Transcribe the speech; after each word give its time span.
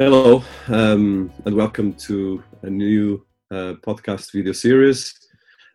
Hello, 0.00 0.44
um, 0.68 1.32
and 1.44 1.56
welcome 1.56 1.92
to 1.94 2.40
a 2.62 2.70
new 2.70 3.26
uh, 3.50 3.74
podcast 3.84 4.30
video 4.30 4.52
series. 4.52 5.12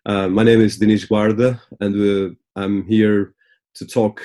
Uh, 0.05 0.29
my 0.29 0.43
name 0.43 0.61
is 0.61 0.79
Dinis 0.79 1.05
Guarda, 1.05 1.59
and 1.81 2.37
I'm 2.55 2.85
here 2.85 3.33
to 3.75 3.85
talk 3.85 4.21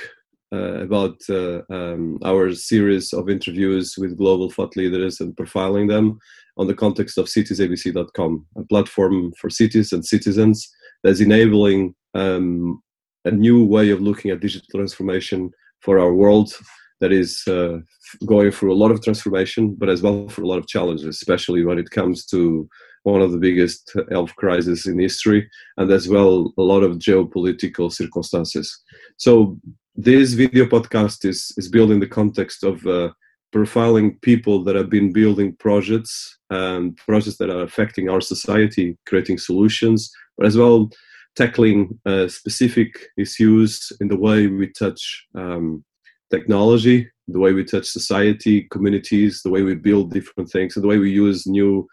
uh, 0.52 0.82
about 0.82 1.16
uh, 1.28 1.62
um, 1.68 2.20
our 2.24 2.54
series 2.54 3.12
of 3.12 3.28
interviews 3.28 3.96
with 3.98 4.16
global 4.16 4.52
thought 4.52 4.76
leaders 4.76 5.18
and 5.18 5.34
profiling 5.34 5.88
them 5.88 6.20
on 6.58 6.68
the 6.68 6.74
context 6.74 7.18
of 7.18 7.26
citiesabc.com, 7.26 8.46
a 8.56 8.62
platform 8.66 9.32
for 9.32 9.50
cities 9.50 9.92
and 9.92 10.06
citizens 10.06 10.72
that's 11.02 11.18
enabling 11.18 11.92
um, 12.14 12.80
a 13.24 13.32
new 13.32 13.64
way 13.64 13.90
of 13.90 14.00
looking 14.00 14.30
at 14.30 14.38
digital 14.38 14.68
transformation 14.72 15.50
for 15.80 15.98
our 15.98 16.14
world 16.14 16.52
that 17.00 17.12
is 17.12 17.42
uh, 17.46 17.78
going 18.26 18.50
through 18.50 18.72
a 18.72 18.80
lot 18.82 18.90
of 18.90 19.02
transformation, 19.02 19.74
but 19.74 19.88
as 19.88 20.02
well 20.02 20.28
for 20.28 20.42
a 20.42 20.46
lot 20.46 20.58
of 20.58 20.66
challenges, 20.66 21.06
especially 21.06 21.64
when 21.64 21.78
it 21.78 21.90
comes 21.90 22.26
to 22.26 22.68
one 23.04 23.22
of 23.22 23.32
the 23.32 23.38
biggest 23.38 23.92
health 24.10 24.34
crises 24.36 24.86
in 24.86 24.98
history, 24.98 25.48
and 25.76 25.90
as 25.90 26.08
well 26.08 26.52
a 26.58 26.62
lot 26.62 26.82
of 26.82 26.98
geopolitical 26.98 27.92
circumstances. 27.92 28.82
So 29.16 29.58
this 29.94 30.32
video 30.32 30.64
podcast 30.66 31.24
is 31.24 31.52
is 31.56 31.68
built 31.68 31.90
in 31.90 32.00
the 32.00 32.06
context 32.06 32.64
of 32.64 32.86
uh, 32.86 33.10
profiling 33.54 34.20
people 34.20 34.62
that 34.64 34.76
have 34.76 34.90
been 34.90 35.12
building 35.12 35.56
projects 35.56 36.38
and 36.50 36.96
projects 36.96 37.38
that 37.38 37.50
are 37.50 37.62
affecting 37.62 38.08
our 38.08 38.20
society, 38.20 38.96
creating 39.06 39.38
solutions, 39.38 40.10
but 40.36 40.46
as 40.46 40.56
well 40.56 40.90
tackling 41.36 41.98
uh, 42.04 42.26
specific 42.26 42.90
issues 43.16 43.92
in 44.00 44.08
the 44.08 44.16
way 44.16 44.48
we 44.48 44.72
touch 44.72 45.26
um, 45.36 45.84
technology, 46.30 47.10
the 47.28 47.38
way 47.38 47.52
we 47.52 47.64
touch 47.64 47.86
society, 47.86 48.66
communities, 48.70 49.42
the 49.42 49.50
way 49.50 49.62
we 49.62 49.74
build 49.74 50.12
different 50.12 50.50
things, 50.50 50.76
and 50.76 50.82
the 50.82 50.88
way 50.88 50.98
we 50.98 51.10
use 51.10 51.46
new 51.46 51.86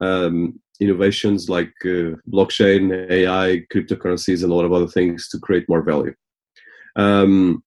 um, 0.00 0.58
innovations 0.80 1.48
like 1.48 1.72
uh, 1.84 2.16
blockchain, 2.30 3.10
AI, 3.10 3.64
cryptocurrencies, 3.72 4.42
and 4.42 4.52
a 4.52 4.54
lot 4.54 4.64
of 4.64 4.72
other 4.72 4.88
things 4.88 5.28
to 5.28 5.38
create 5.38 5.68
more 5.68 5.82
value. 5.82 6.14
Um, 6.96 7.62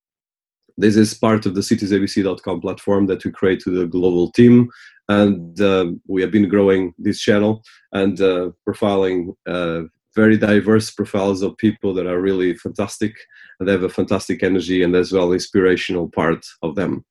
this 0.77 0.97
is 0.97 1.13
part 1.13 1.45
of 1.45 1.55
the 1.55 1.61
citiesabc.com 1.61 2.59
platform 2.59 3.05
that 3.07 3.23
we 3.23 3.31
create 3.31 3.65
with 3.65 3.81
a 3.81 3.87
global 3.87 4.31
team, 4.31 4.69
and 5.07 5.59
uh, 5.61 5.91
we 6.07 6.21
have 6.21 6.31
been 6.31 6.49
growing 6.49 6.93
this 6.97 7.19
channel 7.19 7.63
and 7.93 8.19
uh, 8.19 8.49
profiling 8.67 9.33
uh, 9.47 9.83
very 10.15 10.37
diverse 10.37 10.91
profiles 10.91 11.41
of 11.41 11.57
people 11.57 11.93
that 11.93 12.07
are 12.07 12.21
really 12.21 12.55
fantastic 12.55 13.13
and 13.59 13.67
they 13.67 13.73
have 13.73 13.83
a 13.83 13.89
fantastic 13.89 14.43
energy 14.43 14.83
and 14.83 14.95
as 14.95 15.11
well 15.11 15.33
inspirational 15.33 16.09
part 16.09 16.45
of 16.61 16.75
them. 16.75 17.03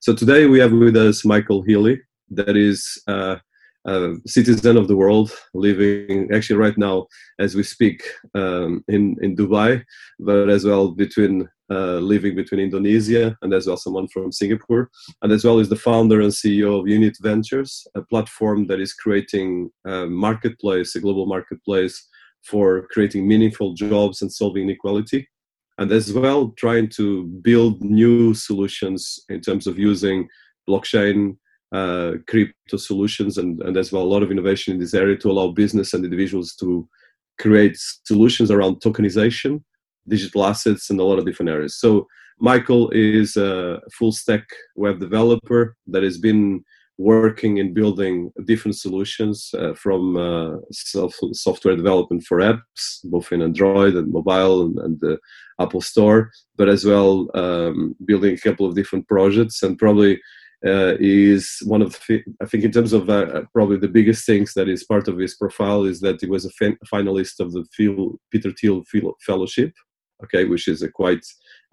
So 0.00 0.14
today 0.14 0.46
we 0.46 0.60
have 0.60 0.72
with 0.72 0.96
us 0.96 1.24
Michael 1.24 1.62
Healy, 1.62 2.00
that 2.30 2.56
is 2.56 3.02
uh, 3.08 3.36
a 3.86 4.14
citizen 4.26 4.76
of 4.76 4.88
the 4.88 4.96
world, 4.96 5.32
living 5.54 6.28
actually 6.32 6.56
right 6.56 6.76
now 6.78 7.06
as 7.38 7.54
we 7.54 7.62
speak 7.62 8.02
um, 8.34 8.84
in 8.88 9.16
in 9.22 9.36
Dubai, 9.36 9.82
but 10.18 10.48
as 10.48 10.64
well 10.64 10.92
between 10.92 11.48
uh, 11.70 11.98
living 11.98 12.34
between 12.34 12.60
Indonesia 12.60 13.36
and 13.42 13.52
as 13.52 13.66
well 13.66 13.76
someone 13.76 14.08
from 14.08 14.32
Singapore, 14.32 14.90
and 15.22 15.32
as 15.32 15.44
well 15.44 15.58
is 15.58 15.68
the 15.68 15.84
founder 15.88 16.20
and 16.20 16.32
CEO 16.32 16.80
of 16.80 16.88
Unit 16.88 17.16
Ventures, 17.20 17.86
a 17.94 18.02
platform 18.02 18.66
that 18.68 18.80
is 18.80 18.94
creating 18.94 19.70
a 19.84 20.06
marketplace, 20.06 20.94
a 20.94 21.00
global 21.00 21.26
marketplace 21.26 22.06
for 22.50 22.86
creating 22.90 23.28
meaningful 23.28 23.74
jobs 23.74 24.22
and 24.22 24.32
solving 24.32 24.64
inequality 24.64 25.28
and 25.78 25.92
as 25.92 26.12
well 26.12 26.52
trying 26.56 26.88
to 26.88 27.24
build 27.42 27.82
new 27.82 28.34
solutions 28.34 29.20
in 29.28 29.40
terms 29.40 29.66
of 29.66 29.78
using 29.78 30.28
blockchain 30.68 31.36
uh, 31.72 32.12
crypto 32.26 32.76
solutions 32.76 33.38
and, 33.38 33.60
and 33.62 33.76
as 33.76 33.92
well 33.92 34.02
a 34.02 34.12
lot 34.14 34.22
of 34.22 34.30
innovation 34.30 34.74
in 34.74 34.80
this 34.80 34.94
area 34.94 35.16
to 35.16 35.30
allow 35.30 35.48
business 35.48 35.94
and 35.94 36.04
individuals 36.04 36.54
to 36.54 36.88
create 37.38 37.76
solutions 38.04 38.50
around 38.50 38.76
tokenization 38.76 39.62
digital 40.08 40.44
assets 40.44 40.90
and 40.90 40.98
a 40.98 41.04
lot 41.04 41.18
of 41.18 41.26
different 41.26 41.50
areas. 41.50 41.78
So 41.78 42.06
michael 42.40 42.90
is 42.90 43.36
a 43.36 43.80
full 43.92 44.12
stack 44.12 44.46
web 44.76 44.98
developer 45.00 45.76
that 45.86 46.02
has 46.02 46.18
been 46.18 46.64
working 46.98 47.58
in 47.58 47.72
building 47.72 48.30
different 48.44 48.76
solutions 48.76 49.50
uh, 49.56 49.72
from 49.74 50.16
uh, 50.16 50.56
self, 50.72 51.16
software 51.32 51.76
development 51.76 52.24
for 52.24 52.38
apps, 52.38 52.98
both 53.04 53.30
in 53.32 53.40
Android 53.40 53.94
and 53.94 54.12
mobile 54.12 54.62
and, 54.62 54.78
and 54.80 55.00
the 55.00 55.16
Apple 55.60 55.80
Store, 55.80 56.30
but 56.56 56.68
as 56.68 56.84
well 56.84 57.28
um, 57.34 57.94
building 58.04 58.34
a 58.34 58.38
couple 58.38 58.66
of 58.66 58.74
different 58.74 59.06
projects. 59.06 59.62
And 59.62 59.78
probably 59.78 60.20
uh, 60.66 60.96
is 60.98 61.58
one 61.66 61.82
of 61.82 61.92
the, 62.08 62.22
I 62.42 62.46
think, 62.46 62.64
in 62.64 62.72
terms 62.72 62.92
of 62.92 63.08
uh, 63.08 63.42
probably 63.52 63.78
the 63.78 63.86
biggest 63.86 64.26
things 64.26 64.54
that 64.54 64.68
is 64.68 64.84
part 64.84 65.06
of 65.06 65.18
his 65.18 65.36
profile 65.36 65.84
is 65.84 66.00
that 66.00 66.20
he 66.20 66.26
was 66.26 66.44
a 66.44 66.50
fin- 66.50 66.78
finalist 66.92 67.38
of 67.38 67.52
the 67.52 67.64
Phil, 67.72 68.18
Peter 68.32 68.50
Thiel 68.50 68.82
Fellowship, 69.24 69.72
okay, 70.24 70.46
which 70.46 70.66
is 70.66 70.82
a 70.82 70.90
quite 70.90 71.24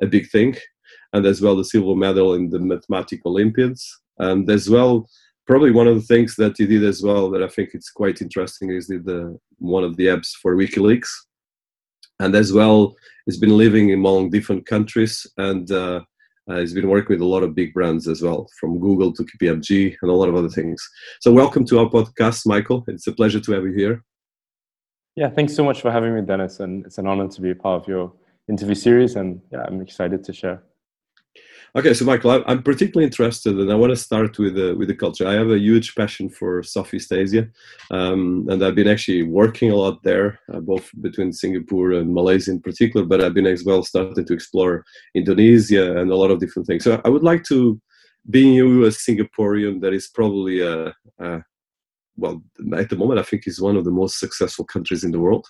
a 0.04 0.06
big 0.06 0.30
thing. 0.30 0.56
And 1.14 1.26
as 1.26 1.42
well, 1.42 1.56
the 1.56 1.66
silver 1.66 1.96
medal 1.96 2.36
in 2.36 2.50
the 2.50 2.60
mathematical 2.60 3.32
Olympiads 3.32 4.02
and 4.20 4.50
as 4.50 4.70
well, 4.70 5.08
probably 5.48 5.72
one 5.72 5.88
of 5.88 5.96
the 5.96 6.08
things 6.14 6.36
that 6.36 6.56
he 6.58 6.66
did 6.66 6.84
as 6.84 7.02
well 7.02 7.30
that 7.32 7.44
I 7.44 7.48
think 7.48 7.72
it's 7.74 7.92
quite 7.92 8.22
interesting 8.22 8.72
is 8.72 8.88
the 8.88 9.38
one 9.58 9.84
of 9.84 9.96
the 9.98 10.08
apps 10.08 10.32
for 10.42 10.56
WikiLeaks, 10.56 11.10
and 12.20 12.36
as 12.36 12.54
well, 12.54 12.96
he's 13.26 13.40
been 13.40 13.58
living 13.58 13.94
among 13.94 14.30
different 14.30 14.66
countries 14.66 15.26
and. 15.38 15.72
Uh, 15.72 16.02
uh, 16.48 16.60
he's 16.60 16.76
been 16.76 16.90
working 16.90 17.16
with 17.16 17.22
a 17.22 17.26
lot 17.26 17.42
of 17.42 17.56
big 17.56 17.74
brands 17.74 18.08
as 18.08 18.22
well, 18.22 18.48
from 18.60 18.80
Google 18.80 19.12
to 19.14 19.24
KPMG 19.24 19.96
and 20.00 20.12
a 20.12 20.14
lot 20.14 20.30
of 20.30 20.36
other 20.36 20.48
things. 20.48 20.80
So, 21.20 21.34
welcome 21.34 21.66
to 21.66 21.80
our 21.80 21.90
podcast, 21.90 22.46
Michael. 22.46 22.84
It's 22.88 23.08
a 23.08 23.14
pleasure 23.14 23.40
to 23.40 23.52
have 23.54 23.64
you 23.64 23.74
here. 23.74 24.04
Yeah, 25.16 25.30
thanks 25.30 25.56
so 25.56 25.64
much 25.64 25.82
for 25.82 25.92
having 25.92 26.14
me, 26.14 26.22
Dinis. 26.22 26.60
And 26.60 26.86
it's 26.86 26.98
an 26.98 27.08
honor 27.08 27.28
to 27.30 27.42
be 27.42 27.52
a 27.52 27.56
part 27.56 27.82
of 27.82 27.88
your 27.88 28.14
interview 28.50 28.76
series. 28.76 29.16
And 29.16 29.42
yeah, 29.52 29.64
I'm 29.66 29.82
excited 29.82 30.24
to 30.26 30.34
share. 30.34 30.62
Okay, 31.78 31.94
so 31.94 32.06
Michael, 32.06 32.42
I'm 32.48 32.64
particularly 32.64 33.04
interested, 33.04 33.60
and 33.60 33.70
I 33.70 33.76
want 33.76 33.90
to 33.90 33.98
start 33.98 34.40
with 34.40 34.56
the 34.56 34.74
with 34.76 34.88
the 34.88 34.96
culture. 34.96 35.28
I 35.28 35.34
have 35.34 35.52
a 35.52 35.60
huge 35.60 35.94
passion 35.94 36.30
for 36.30 36.64
Southeast 36.64 37.12
Asia, 37.12 37.50
um, 37.92 38.48
and 38.50 38.64
I've 38.64 38.76
been 38.76 38.88
actually 38.88 39.24
working 39.24 39.72
a 39.72 39.76
lot 39.76 40.02
there, 40.02 40.40
uh, 40.54 40.62
both 40.62 40.90
between 41.02 41.34
Singapore 41.34 41.92
and 41.92 42.14
Malaysia 42.14 42.52
in 42.52 42.62
particular. 42.62 43.06
But 43.06 43.20
I've 43.20 43.34
been 43.34 43.46
as 43.46 43.66
well 43.66 43.84
starting 43.84 44.24
to 44.26 44.34
explore 44.34 44.86
Indonesia 45.16 46.00
and 46.00 46.12
a 46.12 46.16
lot 46.16 46.32
of 46.32 46.40
different 46.40 46.66
things. 46.66 46.86
So 46.86 47.02
I 47.04 47.10
would 47.10 47.24
like 47.24 47.44
to, 47.50 47.78
being 48.30 48.54
you 48.54 48.86
a 48.86 48.88
Singaporean, 48.88 49.82
that 49.82 49.94
is 49.94 50.08
probably 50.08 50.62
a, 50.62 50.96
a 51.20 51.44
well, 52.16 52.42
at 52.78 52.90
the 52.90 52.96
moment, 52.96 53.20
I 53.20 53.24
think 53.24 53.48
is 53.48 53.60
one 53.60 53.76
of 53.76 53.84
the 53.84 53.92
most 53.92 54.18
successful 54.18 54.64
countries 54.64 55.04
in 55.04 55.12
the 55.12 55.20
world 55.20 55.46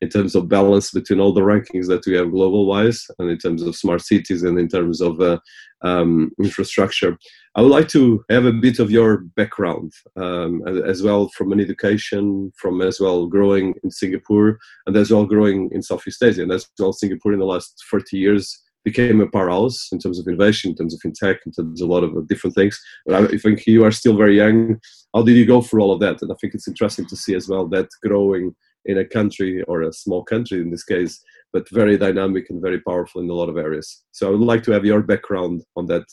in 0.00 0.08
terms 0.08 0.34
of 0.34 0.48
balance 0.48 0.90
between 0.90 1.20
all 1.20 1.32
the 1.32 1.40
rankings 1.40 1.86
that 1.88 2.06
we 2.06 2.14
have 2.14 2.30
global 2.30 2.66
wise 2.66 3.06
and 3.18 3.30
in 3.30 3.38
terms 3.38 3.62
of 3.62 3.76
smart 3.76 4.02
cities 4.02 4.42
and 4.42 4.58
in 4.58 4.68
terms 4.68 5.00
of 5.00 5.20
uh, 5.20 5.38
um, 5.82 6.30
infrastructure. 6.38 7.16
I 7.56 7.62
would 7.62 7.70
like 7.70 7.88
to 7.88 8.24
have 8.30 8.44
a 8.44 8.52
bit 8.52 8.78
of 8.78 8.90
your 8.90 9.18
background 9.36 9.92
um, 10.16 10.62
as 10.66 11.02
well 11.02 11.28
from 11.30 11.52
an 11.52 11.60
education, 11.60 12.52
from 12.56 12.80
as 12.80 13.00
well 13.00 13.26
growing 13.26 13.74
in 13.82 13.90
Singapore 13.90 14.58
and 14.86 14.96
as 14.96 15.10
well 15.10 15.24
growing 15.24 15.68
in 15.72 15.82
Southeast 15.82 16.22
Asia. 16.22 16.42
And 16.42 16.52
as 16.52 16.68
well, 16.78 16.92
Singapore 16.92 17.32
in 17.32 17.40
the 17.40 17.44
last 17.44 17.84
40 17.90 18.16
years 18.16 18.62
became 18.84 19.20
a 19.20 19.28
powerhouse 19.28 19.88
in 19.92 19.98
terms 19.98 20.18
of 20.18 20.26
innovation, 20.26 20.70
in 20.70 20.76
terms 20.76 20.94
of 20.94 21.00
fintech, 21.00 21.38
in 21.44 21.52
terms 21.52 21.82
of 21.82 21.88
a 21.88 21.92
lot 21.92 22.04
of 22.04 22.28
different 22.28 22.54
things. 22.54 22.80
But 23.04 23.32
I 23.32 23.36
think 23.36 23.66
you 23.66 23.84
are 23.84 23.90
still 23.90 24.16
very 24.16 24.36
young. 24.36 24.80
How 25.14 25.22
did 25.22 25.36
you 25.36 25.44
go 25.44 25.60
through 25.60 25.82
all 25.82 25.92
of 25.92 26.00
that? 26.00 26.22
And 26.22 26.32
I 26.32 26.36
think 26.40 26.54
it's 26.54 26.68
interesting 26.68 27.06
to 27.06 27.16
see 27.16 27.34
as 27.34 27.48
well 27.48 27.66
that 27.68 27.88
growing 28.02 28.54
in 28.86 28.98
a 28.98 29.04
country 29.04 29.62
or 29.64 29.82
a 29.82 29.92
small 29.92 30.22
country 30.24 30.60
in 30.60 30.70
this 30.70 30.84
case, 30.84 31.22
but 31.52 31.68
very 31.70 31.96
dynamic 31.96 32.50
and 32.50 32.62
very 32.62 32.80
powerful 32.80 33.20
in 33.20 33.30
a 33.30 33.34
lot 33.34 33.48
of 33.48 33.56
areas. 33.56 34.02
So 34.12 34.28
I 34.28 34.30
would 34.30 34.40
like 34.40 34.62
to 34.64 34.72
have 34.72 34.84
your 34.84 35.02
background 35.02 35.64
on 35.76 35.86
that 35.86 36.04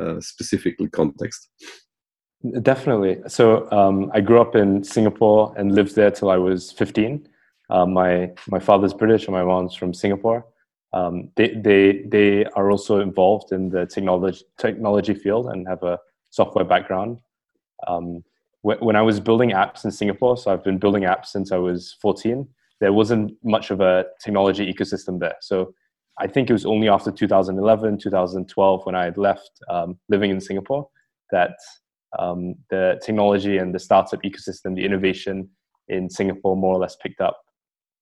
uh, 0.00 0.20
specifically 0.20 0.88
context. 0.88 1.48
Definitely. 2.62 3.18
So 3.28 3.70
um, 3.72 4.10
I 4.14 4.20
grew 4.20 4.40
up 4.40 4.54
in 4.54 4.84
Singapore 4.84 5.54
and 5.56 5.74
lived 5.74 5.94
there 5.94 6.10
till 6.10 6.30
I 6.30 6.36
was 6.36 6.72
15. 6.72 7.28
Uh, 7.68 7.86
my 7.86 8.30
my 8.48 8.60
father's 8.60 8.94
British 8.94 9.26
and 9.26 9.34
my 9.34 9.42
mom's 9.42 9.74
from 9.74 9.92
Singapore. 9.92 10.46
Um, 10.92 11.30
they 11.36 11.48
they 11.48 12.04
they 12.06 12.44
are 12.44 12.70
also 12.70 13.00
involved 13.00 13.52
in 13.52 13.70
the 13.70 13.86
technology 13.86 14.44
technology 14.58 15.14
field 15.14 15.46
and 15.48 15.66
have 15.66 15.82
a 15.82 15.98
software 16.30 16.64
background. 16.64 17.18
Um, 17.86 18.22
when 18.74 18.96
I 18.96 19.02
was 19.02 19.20
building 19.20 19.50
apps 19.50 19.84
in 19.84 19.92
Singapore, 19.92 20.36
so 20.36 20.52
I've 20.52 20.64
been 20.64 20.78
building 20.78 21.04
apps 21.04 21.26
since 21.26 21.52
I 21.52 21.56
was 21.56 21.96
14, 22.02 22.48
there 22.80 22.92
wasn't 22.92 23.32
much 23.44 23.70
of 23.70 23.80
a 23.80 24.06
technology 24.22 24.72
ecosystem 24.72 25.20
there. 25.20 25.36
So 25.40 25.72
I 26.18 26.26
think 26.26 26.50
it 26.50 26.52
was 26.52 26.66
only 26.66 26.88
after 26.88 27.12
2011, 27.12 27.98
2012, 27.98 28.86
when 28.86 28.94
I 28.94 29.04
had 29.04 29.18
left 29.18 29.50
um, 29.70 29.98
living 30.08 30.30
in 30.30 30.40
Singapore, 30.40 30.88
that 31.30 31.56
um, 32.18 32.56
the 32.70 33.00
technology 33.04 33.58
and 33.58 33.74
the 33.74 33.78
startup 33.78 34.22
ecosystem, 34.22 34.74
the 34.74 34.84
innovation 34.84 35.48
in 35.88 36.10
Singapore 36.10 36.56
more 36.56 36.74
or 36.74 36.80
less 36.80 36.96
picked 36.96 37.20
up. 37.20 37.40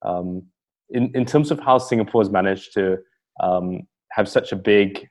Um, 0.03 0.47
in, 0.91 1.11
in 1.15 1.25
terms 1.25 1.51
of 1.51 1.61
how 1.61 1.79
Singapore 1.79 2.23
has 2.23 2.31
managed 2.31 2.73
to 2.75 2.99
um, 3.43 3.83
have 4.13 4.29
such 4.29 4.53
a 4.53 4.57
big 4.57 5.07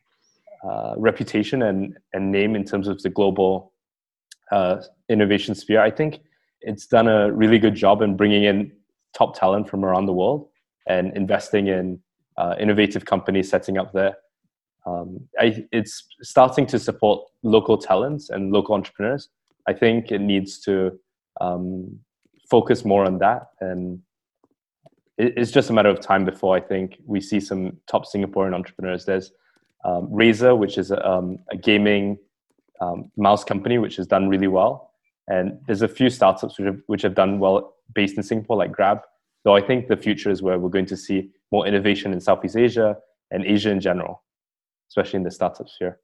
uh, 0.67 0.93
reputation 0.97 1.63
and, 1.63 1.97
and 2.13 2.31
name 2.31 2.55
in 2.55 2.63
terms 2.63 2.87
of 2.87 3.01
the 3.03 3.09
global 3.09 3.72
uh, 4.53 4.81
innovation 5.09 5.55
sphere, 5.55 5.81
I 5.81 5.91
think 5.91 6.21
it's 6.61 6.85
done 6.85 7.07
a 7.07 7.31
really 7.31 7.59
good 7.59 7.75
job 7.75 8.01
in 8.01 8.15
bringing 8.15 8.43
in 8.43 8.71
top 9.17 9.37
talent 9.37 9.67
from 9.69 9.83
around 9.83 10.05
the 10.05 10.13
world 10.13 10.47
and 10.87 11.15
investing 11.17 11.67
in 11.67 11.99
uh, 12.37 12.55
innovative 12.59 13.05
companies 13.05 13.49
setting 13.49 13.77
up 13.77 13.91
there. 13.93 14.15
Um, 14.85 15.27
I, 15.39 15.65
it's 15.71 16.07
starting 16.21 16.65
to 16.67 16.77
support 16.79 17.27
local 17.41 17.77
talents 17.77 18.29
and 18.29 18.51
local 18.51 18.75
entrepreneurs. 18.75 19.29
I 19.67 19.73
think 19.73 20.11
it 20.11 20.21
needs 20.21 20.59
to 20.61 20.99
um, 21.41 21.99
focus 22.49 22.83
more 22.85 23.05
on 23.05 23.17
that, 23.19 23.43
and 23.61 23.99
it, 25.17 25.33
it's 25.37 25.51
just 25.51 25.69
a 25.69 25.73
matter 25.73 25.89
of 25.89 25.99
time 26.01 26.25
before 26.25 26.55
I 26.55 26.59
think 26.59 26.97
we 27.05 27.21
see 27.21 27.39
some 27.39 27.77
top 27.87 28.03
Singaporean 28.05 28.53
entrepreneurs. 28.53 29.05
There's 29.05 29.31
um, 29.85 30.07
Razer, 30.09 30.57
which 30.57 30.77
is 30.77 30.91
a, 30.91 30.99
um, 31.09 31.39
a 31.49 31.57
gaming 31.57 32.17
um, 32.81 33.11
mouse 33.17 33.43
company, 33.43 33.77
which 33.77 33.95
has 33.97 34.07
done 34.07 34.29
really 34.29 34.47
well, 34.47 34.91
and 35.27 35.59
there's 35.65 35.81
a 35.81 35.87
few 35.87 36.09
startups 36.09 36.57
which 36.57 36.65
have, 36.65 36.79
which 36.87 37.01
have 37.01 37.15
done 37.15 37.39
well 37.39 37.75
based 37.93 38.17
in 38.17 38.23
Singapore, 38.23 38.57
like 38.57 38.71
Grab. 38.71 39.01
So 39.43 39.55
I 39.55 39.61
think 39.61 39.87
the 39.87 39.97
future 39.97 40.29
is 40.29 40.41
where 40.41 40.59
we're 40.59 40.69
going 40.69 40.85
to 40.87 40.97
see 40.97 41.29
more 41.51 41.67
innovation 41.67 42.13
in 42.13 42.19
Southeast 42.19 42.55
Asia 42.55 42.97
and 43.31 43.45
Asia 43.45 43.71
in 43.71 43.79
general, 43.79 44.23
especially 44.89 45.17
in 45.17 45.23
the 45.23 45.31
startup 45.31 45.69
sphere. 45.69 45.99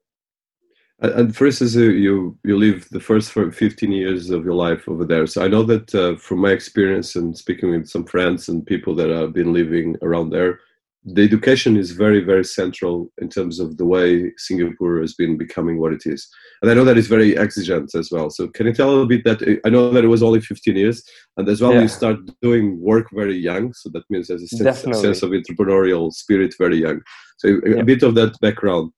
And 1.02 1.34
for 1.34 1.46
instance, 1.46 1.74
you 1.74 2.38
you 2.44 2.58
live 2.58 2.86
the 2.90 3.00
first 3.00 3.32
15 3.32 3.90
years 3.90 4.28
of 4.28 4.44
your 4.44 4.54
life 4.54 4.86
over 4.86 5.06
there. 5.06 5.26
So 5.26 5.42
I 5.42 5.48
know 5.48 5.62
that 5.62 5.94
uh, 5.94 6.16
from 6.16 6.40
my 6.40 6.50
experience 6.50 7.16
and 7.16 7.36
speaking 7.36 7.70
with 7.70 7.88
some 7.88 8.04
friends 8.04 8.50
and 8.50 8.66
people 8.66 8.94
that 8.96 9.08
have 9.08 9.32
been 9.32 9.54
living 9.54 9.96
around 10.02 10.28
there, 10.28 10.60
the 11.04 11.22
education 11.22 11.76
is 11.76 11.92
very 11.92 12.20
very 12.20 12.44
central 12.44 13.10
in 13.22 13.28
terms 13.28 13.58
of 13.58 13.78
the 13.78 13.86
way 13.86 14.30
Singapore 14.36 15.00
has 15.00 15.14
been 15.14 15.38
becoming 15.38 15.80
what 15.80 15.92
it 15.92 16.02
is, 16.04 16.28
and 16.60 16.70
I 16.70 16.74
know 16.74 16.84
that 16.84 16.98
it's 16.98 17.08
very 17.08 17.38
exigent 17.38 17.94
as 17.94 18.10
well. 18.10 18.28
So 18.28 18.48
can 18.48 18.66
you 18.66 18.74
tell 18.74 18.90
a 18.90 18.92
little 18.92 19.06
bit 19.06 19.24
that 19.24 19.60
I 19.64 19.70
know 19.70 19.90
that 19.92 20.04
it 20.04 20.08
was 20.08 20.22
only 20.22 20.40
15 20.40 20.76
years, 20.76 21.02
and 21.38 21.48
as 21.48 21.62
well 21.62 21.72
yeah. 21.72 21.82
you 21.82 21.88
start 21.88 22.18
doing 22.42 22.78
work 22.80 23.06
very 23.12 23.36
young, 23.36 23.72
so 23.72 23.88
that 23.94 24.04
means 24.10 24.28
there's 24.28 24.42
a 24.42 24.48
sense, 24.48 24.84
a 24.84 24.94
sense 24.94 25.22
of 25.22 25.30
entrepreneurial 25.30 26.12
spirit 26.12 26.54
very 26.58 26.78
young. 26.78 27.00
So 27.38 27.48
uh, 27.48 27.70
a, 27.70 27.76
yeah. 27.76 27.82
bit 27.82 28.02
of 28.02 28.14
that 28.16 28.38
background. 28.40 28.92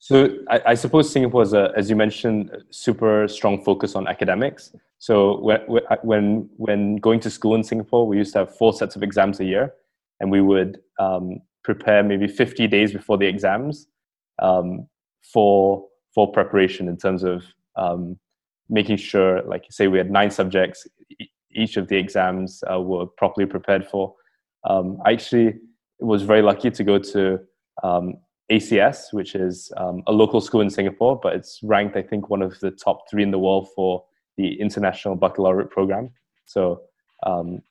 So 0.00 0.28
I, 0.50 0.62
I 0.66 0.74
suppose 0.74 1.10
Singapore 1.10 1.42
is, 1.42 1.52
a, 1.52 1.70
as 1.76 1.88
you 1.88 1.94
mentioned, 1.94 2.50
super 2.70 3.28
strong 3.28 3.62
focus 3.62 3.94
on 3.94 4.08
academics. 4.08 4.74
So 4.98 5.38
when, 5.38 5.60
when 6.02 6.50
when 6.56 6.96
going 6.96 7.20
to 7.20 7.30
school 7.30 7.54
in 7.54 7.62
Singapore, 7.62 8.08
we 8.08 8.16
used 8.16 8.32
to 8.32 8.40
have 8.40 8.56
four 8.56 8.72
sets 8.72 8.96
of 8.96 9.04
exams 9.04 9.38
a 9.38 9.44
year 9.44 9.74
and 10.20 10.30
we 10.30 10.40
would 10.40 10.78
um, 10.98 11.40
prepare 11.64 12.02
maybe 12.02 12.26
50 12.26 12.66
days 12.66 12.92
before 12.92 13.18
the 13.18 13.26
exams 13.26 13.86
um, 14.40 14.86
for 15.32 15.86
for 16.14 16.30
preparation 16.32 16.88
in 16.88 16.96
terms 16.96 17.22
of 17.22 17.44
um, 17.76 18.18
making 18.68 18.96
sure, 18.96 19.42
like 19.42 19.64
say, 19.70 19.88
we 19.88 19.98
had 19.98 20.10
nine 20.10 20.30
subjects. 20.30 20.86
each 21.50 21.76
of 21.76 21.88
the 21.88 21.96
exams 21.96 22.62
uh, 22.70 22.80
were 22.80 23.06
properly 23.06 23.46
prepared 23.46 23.86
for. 23.86 24.14
Um, 24.68 24.98
I 25.04 25.12
actually 25.12 25.54
was 26.00 26.22
very 26.22 26.42
lucky 26.42 26.70
to 26.70 26.84
go 26.84 26.98
to 26.98 27.40
um, 27.82 28.14
ACS, 28.50 29.12
which 29.12 29.34
is 29.34 29.72
um, 29.76 30.02
a 30.06 30.12
local 30.12 30.40
school 30.40 30.60
in 30.60 30.70
Singapore, 30.70 31.18
but 31.22 31.34
it's 31.34 31.60
ranked, 31.62 31.96
I 31.96 32.02
think, 32.02 32.30
one 32.30 32.42
of 32.42 32.58
the 32.60 32.70
top 32.70 33.08
three 33.10 33.22
in 33.22 33.30
the 33.30 33.38
world 33.38 33.68
for 33.74 34.04
the 34.36 34.60
international 34.60 35.16
baccalaureate 35.16 35.70
program. 35.70 36.10
So, 36.44 36.82
um, 37.24 37.62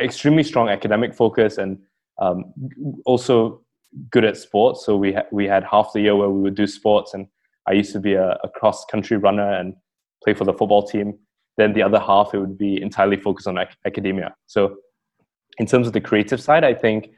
extremely 0.00 0.42
strong 0.42 0.68
academic 0.68 1.14
focus 1.14 1.58
and 1.58 1.78
um, 2.18 2.52
also 3.04 3.62
good 4.10 4.24
at 4.24 4.36
sports. 4.36 4.84
So 4.84 4.96
we 4.96 5.12
ha- 5.12 5.26
we 5.32 5.46
had 5.46 5.64
half 5.64 5.92
the 5.92 6.00
year 6.00 6.16
where 6.16 6.30
we 6.30 6.40
would 6.40 6.54
do 6.54 6.66
sports, 6.66 7.14
and 7.14 7.26
I 7.68 7.72
used 7.72 7.92
to 7.92 8.00
be 8.00 8.14
a, 8.14 8.38
a 8.42 8.48
cross 8.48 8.84
country 8.84 9.16
runner 9.16 9.50
and 9.50 9.74
play 10.24 10.34
for 10.34 10.44
the 10.44 10.52
football 10.52 10.86
team. 10.86 11.18
Then 11.56 11.72
the 11.72 11.82
other 11.82 11.98
half 11.98 12.34
it 12.34 12.38
would 12.38 12.58
be 12.58 12.80
entirely 12.80 13.16
focused 13.16 13.48
on 13.48 13.58
ac- 13.58 13.76
academia. 13.84 14.34
So 14.46 14.76
in 15.58 15.66
terms 15.66 15.86
of 15.86 15.92
the 15.92 16.00
creative 16.00 16.40
side, 16.40 16.64
I 16.64 16.74
think 16.74 17.10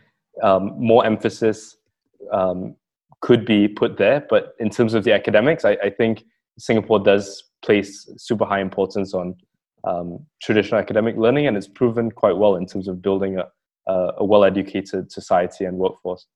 um, 0.43 0.73
more 0.79 1.05
emphasis 1.05 1.77
um, 2.33 2.75
could 3.21 3.45
be 3.45 3.69
put 3.69 3.99
there. 3.99 4.25
But 4.29 4.55
in 4.59 4.71
terms 4.71 4.95
of 4.95 5.05
the 5.05 5.13
academics, 5.13 5.65
I, 5.65 5.73
I 5.83 5.91
think 5.91 6.25
Singapore 6.59 7.01
does 7.01 7.45
place 7.63 8.11
super 8.17 8.45
high 8.45 8.61
importance 8.61 9.13
on 9.15 9.35
um, 9.85 10.25
traditional 10.43 10.81
academic 10.81 11.17
learning, 11.17 11.47
and 11.47 11.57
it's 11.57 11.69
proven 11.69 12.11
quite 12.11 12.37
well 12.37 12.57
in 12.57 12.67
terms 12.67 12.89
of 12.89 13.03
building 13.03 13.39
a, 13.39 13.47
uh, 13.89 14.13
a 14.19 14.25
well-educated 14.25 15.11
society 15.11 15.65
and 15.65 15.77
workforce. 15.77 16.27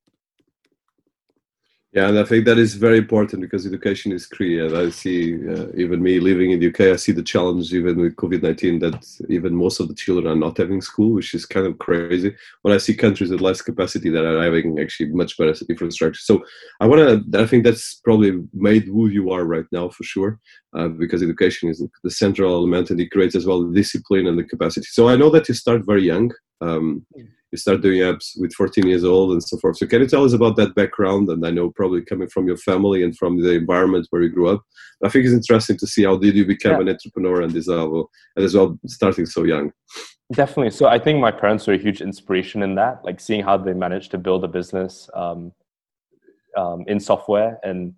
Yeah, 1.94 2.08
and 2.08 2.18
I 2.18 2.24
think 2.24 2.44
that 2.46 2.58
is 2.58 2.74
very 2.74 2.98
important 2.98 3.40
because 3.40 3.64
education 3.64 4.10
is 4.10 4.26
key. 4.26 4.58
And 4.58 4.76
I 4.76 4.90
see, 4.90 5.34
uh, 5.48 5.68
even 5.76 6.02
me 6.02 6.18
living 6.18 6.50
in 6.50 6.58
the 6.58 6.66
UK, 6.66 6.80
I 6.92 6.96
see 6.96 7.12
the 7.12 7.22
challenge 7.22 7.72
even 7.72 8.00
with 8.00 8.16
COVID 8.16 8.42
19 8.42 8.80
that 8.80 9.06
even 9.28 9.54
most 9.54 9.78
of 9.78 9.86
the 9.86 9.94
children 9.94 10.26
are 10.26 10.34
not 10.34 10.58
having 10.58 10.80
school, 10.80 11.12
which 11.12 11.34
is 11.34 11.46
kind 11.46 11.68
of 11.68 11.78
crazy. 11.78 12.34
When 12.62 12.74
I 12.74 12.78
see 12.78 12.96
countries 12.96 13.30
with 13.30 13.40
less 13.40 13.62
capacity 13.62 14.10
that 14.10 14.24
are 14.24 14.42
having 14.42 14.80
actually 14.80 15.10
much 15.12 15.38
better 15.38 15.54
infrastructure. 15.68 16.20
So 16.20 16.44
I 16.80 16.88
want 16.88 17.00
to, 17.32 17.40
I 17.40 17.46
think 17.46 17.62
that's 17.62 18.00
probably 18.02 18.42
made 18.52 18.86
who 18.86 19.06
you 19.06 19.30
are 19.30 19.44
right 19.44 19.66
now 19.70 19.88
for 19.88 20.02
sure, 20.02 20.40
uh, 20.76 20.88
because 20.88 21.22
education 21.22 21.68
is 21.68 21.80
the 22.02 22.10
central 22.10 22.52
element 22.52 22.90
and 22.90 23.00
it 23.00 23.12
creates 23.12 23.36
as 23.36 23.46
well 23.46 23.62
the 23.62 23.72
discipline 23.72 24.26
and 24.26 24.36
the 24.36 24.42
capacity. 24.42 24.88
So 24.90 25.08
I 25.08 25.14
know 25.14 25.30
that 25.30 25.48
you 25.48 25.54
start 25.54 25.86
very 25.86 26.02
young. 26.02 26.32
Um, 26.64 27.06
you 27.54 27.58
start 27.58 27.82
doing 27.82 28.00
apps 28.00 28.32
with 28.36 28.52
14 28.52 28.84
years 28.84 29.04
old 29.04 29.30
and 29.30 29.40
so 29.42 29.56
forth. 29.58 29.76
So 29.76 29.86
can 29.86 30.00
you 30.00 30.08
tell 30.08 30.24
us 30.24 30.32
about 30.32 30.56
that 30.56 30.74
background? 30.74 31.28
And 31.28 31.46
I 31.46 31.50
know 31.50 31.70
probably 31.70 32.02
coming 32.02 32.28
from 32.28 32.48
your 32.48 32.56
family 32.56 33.04
and 33.04 33.16
from 33.16 33.40
the 33.40 33.52
environment 33.52 34.08
where 34.10 34.22
you 34.22 34.28
grew 34.28 34.48
up. 34.48 34.62
I 35.04 35.08
think 35.08 35.24
it's 35.24 35.34
interesting 35.34 35.76
to 35.78 35.86
see 35.86 36.02
how 36.02 36.16
did 36.16 36.34
you 36.34 36.44
become 36.44 36.72
yeah. 36.72 36.80
an 36.80 36.88
entrepreneur 36.88 37.42
and 37.42 37.52
this 37.52 37.68
level, 37.68 38.10
and 38.34 38.44
as 38.44 38.54
well 38.54 38.76
starting 38.86 39.26
so 39.26 39.44
young. 39.44 39.72
Definitely. 40.32 40.70
So 40.70 40.88
I 40.88 40.98
think 40.98 41.20
my 41.20 41.30
parents 41.30 41.66
were 41.66 41.74
a 41.74 41.78
huge 41.78 42.00
inspiration 42.00 42.62
in 42.62 42.74
that, 42.74 43.04
like 43.04 43.20
seeing 43.20 43.44
how 43.44 43.56
they 43.56 43.74
managed 43.74 44.10
to 44.12 44.18
build 44.18 44.42
a 44.42 44.48
business 44.48 45.08
um, 45.14 45.52
um, 46.56 46.84
in 46.88 46.98
software 46.98 47.60
and 47.62 47.94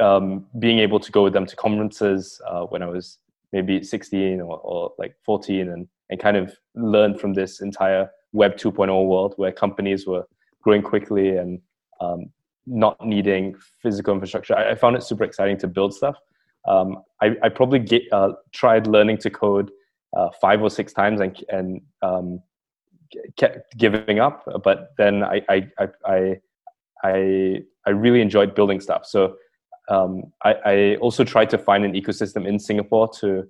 um, 0.00 0.46
being 0.60 0.78
able 0.78 1.00
to 1.00 1.10
go 1.10 1.24
with 1.24 1.32
them 1.32 1.46
to 1.46 1.56
conferences 1.56 2.40
uh, 2.46 2.62
when 2.66 2.82
I 2.82 2.86
was 2.86 3.18
maybe 3.52 3.82
16 3.82 4.40
or, 4.40 4.58
or 4.58 4.92
like 4.98 5.14
14 5.24 5.68
and, 5.68 5.88
and 6.08 6.20
kind 6.20 6.36
of 6.36 6.54
learn 6.74 7.18
from 7.18 7.34
this 7.34 7.60
entire 7.60 8.10
Web 8.32 8.56
2.0 8.56 9.06
world 9.06 9.34
where 9.36 9.52
companies 9.52 10.06
were 10.06 10.24
growing 10.62 10.82
quickly 10.82 11.36
and 11.36 11.60
um, 12.00 12.26
not 12.66 12.96
needing 13.04 13.54
physical 13.82 14.14
infrastructure. 14.14 14.56
I, 14.56 14.70
I, 14.70 14.74
found 14.74 14.96
it 14.96 15.02
super 15.02 15.24
exciting 15.24 15.58
to 15.58 15.66
build 15.68 15.94
stuff. 15.94 16.16
Um, 16.68 17.02
I, 17.20 17.36
I, 17.42 17.48
probably 17.48 17.80
get, 17.80 18.02
uh, 18.12 18.32
tried 18.52 18.86
learning 18.86 19.18
to 19.18 19.30
code 19.30 19.70
uh, 20.16 20.28
five 20.40 20.62
or 20.62 20.70
six 20.70 20.92
times 20.92 21.20
and, 21.20 21.44
and 21.48 21.80
um, 22.02 22.40
kept 23.36 23.76
giving 23.76 24.20
up. 24.20 24.44
But 24.62 24.90
then 24.96 25.24
I, 25.24 25.42
I, 25.48 25.68
I, 26.06 26.36
I, 27.02 27.62
I 27.86 27.90
really 27.90 28.20
enjoyed 28.20 28.54
building 28.54 28.80
stuff. 28.80 29.06
So 29.06 29.36
um, 29.90 30.32
I, 30.44 30.54
I, 30.64 30.96
also 30.96 31.24
tried 31.24 31.50
to 31.50 31.58
find 31.58 31.84
an 31.84 31.92
ecosystem 31.92 32.46
in 32.46 32.58
Singapore 32.58 33.10
to 33.20 33.48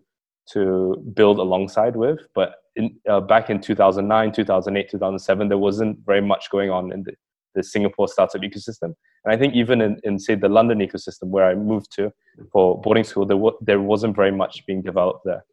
to 0.53 0.97
build 1.15 1.39
alongside 1.39 1.97
with. 1.97 2.19
But 2.35 2.55
in, 2.77 2.99
uh, 3.09 3.21
back 3.21 3.51
in 3.51 3.61
2009, 3.61 4.33
2008, 4.33 4.91
2007, 4.91 5.49
there 5.49 5.59
wasn't 5.59 5.99
very 6.05 6.21
much 6.21 6.51
going 6.51 6.71
on 6.71 6.93
in 6.93 7.03
the, 7.05 7.13
the 7.55 7.63
Singapore 7.63 8.09
startup 8.09 8.41
ecosystem. 8.43 8.95
And 9.25 9.35
I 9.35 9.37
think 9.37 9.55
even 9.55 9.81
in, 9.81 10.01
in, 10.03 10.19
say, 10.19 10.35
the 10.35 10.49
London 10.49 10.79
ecosystem 10.79 11.29
where 11.29 11.45
I 11.45 11.55
moved 11.55 11.93
to 11.97 12.13
for 12.53 12.81
boarding 12.81 13.05
school, 13.05 13.27
there, 13.27 13.37
w- 13.37 13.57
there 13.61 13.81
wasn't 13.81 14.17
very 14.17 14.33
much 14.33 14.65
being 14.67 14.83
developed 14.83 15.21
there. 15.25 15.45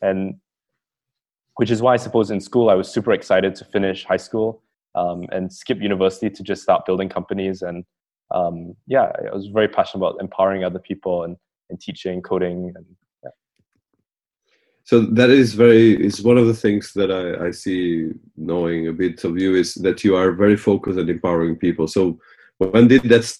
And 0.00 0.36
which 1.56 1.70
is 1.70 1.82
why 1.82 1.94
I 1.94 1.96
suppose 1.96 2.30
in 2.30 2.40
school 2.40 2.70
I 2.70 2.74
was 2.74 2.88
super 2.88 3.12
excited 3.12 3.54
to 3.56 3.64
finish 3.64 4.04
high 4.04 4.18
school 4.18 4.62
um, 4.94 5.26
and 5.32 5.52
skip 5.52 5.80
university 5.80 6.30
to 6.30 6.42
just 6.42 6.62
start 6.62 6.86
building 6.86 7.08
companies. 7.08 7.62
And 7.62 7.84
um, 8.30 8.74
yeah, 8.86 9.12
I 9.30 9.34
was 9.34 9.46
very 9.48 9.68
passionate 9.68 10.04
about 10.04 10.20
empowering 10.20 10.64
other 10.64 10.78
people 10.78 11.24
and, 11.24 11.36
and 11.70 11.80
teaching 11.80 12.22
coding 12.22 12.72
and 12.74 12.86
yeah. 13.24 13.30
so 14.84 15.00
that 15.00 15.30
is 15.30 15.54
very 15.54 16.04
is 16.04 16.22
one 16.22 16.38
of 16.38 16.46
the 16.46 16.54
things 16.54 16.92
that 16.94 17.10
I, 17.10 17.46
I, 17.46 17.50
see 17.50 18.10
knowing 18.36 18.88
a 18.88 18.92
bit 18.92 19.24
of 19.24 19.38
you 19.38 19.54
is 19.54 19.74
that 19.74 20.04
you 20.04 20.16
are 20.16 20.32
very 20.32 20.56
focused 20.56 20.98
on 20.98 21.08
empowering 21.08 21.56
people 21.56 21.88
so 21.88 22.18
when 22.58 22.88
did 22.88 23.02
that 23.04 23.36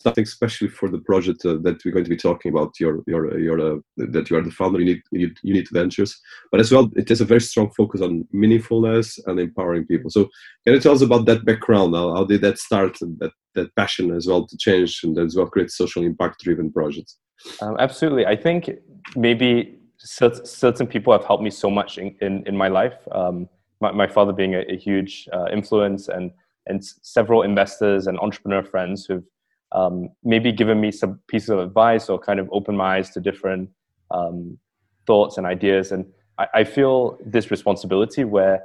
start 0.00 0.18
especially 0.18 0.68
for 0.68 0.88
the 0.88 0.98
project 0.98 1.44
uh, 1.44 1.58
that 1.62 1.84
we're 1.84 1.92
going 1.92 2.04
to 2.04 2.10
be 2.10 2.16
talking 2.16 2.50
about 2.50 2.72
your 2.80 3.02
your 3.06 3.38
your 3.38 3.60
uh, 3.60 3.76
that 3.96 4.30
you 4.30 4.36
are 4.36 4.42
the 4.42 4.50
founder 4.50 4.80
you 4.80 5.00
need 5.12 5.36
you 5.42 5.54
need 5.54 5.68
ventures. 5.70 6.18
But 6.50 6.60
as 6.60 6.72
well 6.72 6.90
it 6.96 7.08
has 7.10 7.20
a 7.20 7.26
very 7.26 7.40
strong 7.40 7.70
focus 7.70 8.00
on 8.00 8.26
meaningfulness 8.34 9.20
and 9.26 9.38
empowering 9.38 9.86
people. 9.86 10.10
So 10.10 10.28
can 10.64 10.74
you 10.74 10.80
tell 10.80 10.92
us 10.92 11.02
about 11.02 11.26
that 11.26 11.44
background? 11.44 11.94
How, 11.94 12.14
how 12.14 12.24
did 12.24 12.40
that 12.40 12.58
start 12.58 13.00
and 13.02 13.18
that 13.20 13.32
that 13.54 13.74
passion 13.76 14.14
as 14.16 14.26
well 14.26 14.46
to 14.46 14.56
change 14.56 15.00
and 15.04 15.18
as 15.18 15.36
well 15.36 15.46
create 15.46 15.70
social 15.70 16.02
impact 16.02 16.42
driven 16.42 16.72
projects? 16.72 17.18
Um, 17.60 17.76
absolutely. 17.78 18.26
I 18.26 18.36
think 18.36 18.70
maybe 19.16 19.76
certain 19.98 20.86
people 20.86 21.12
have 21.12 21.24
helped 21.24 21.42
me 21.42 21.50
so 21.50 21.70
much 21.70 21.98
in, 21.98 22.14
in, 22.20 22.46
in 22.46 22.56
my 22.56 22.68
life. 22.68 22.96
Um, 23.12 23.48
my, 23.80 23.92
my, 23.92 24.06
father 24.06 24.32
being 24.32 24.54
a, 24.54 24.60
a 24.60 24.76
huge 24.76 25.28
uh, 25.32 25.46
influence 25.52 26.08
and, 26.08 26.30
and 26.66 26.82
several 27.02 27.42
investors 27.42 28.06
and 28.06 28.18
entrepreneur 28.18 28.62
friends 28.62 29.04
who've 29.04 29.24
um, 29.72 30.10
maybe 30.24 30.52
given 30.52 30.80
me 30.80 30.90
some 30.90 31.20
pieces 31.28 31.50
of 31.50 31.58
advice 31.58 32.08
or 32.08 32.18
kind 32.18 32.40
of 32.40 32.48
opened 32.52 32.78
my 32.78 32.96
eyes 32.96 33.10
to 33.10 33.20
different 33.20 33.70
um, 34.10 34.58
thoughts 35.06 35.38
and 35.38 35.46
ideas. 35.46 35.92
And 35.92 36.06
I, 36.38 36.46
I, 36.54 36.64
feel 36.64 37.18
this 37.24 37.50
responsibility 37.50 38.24
where 38.24 38.64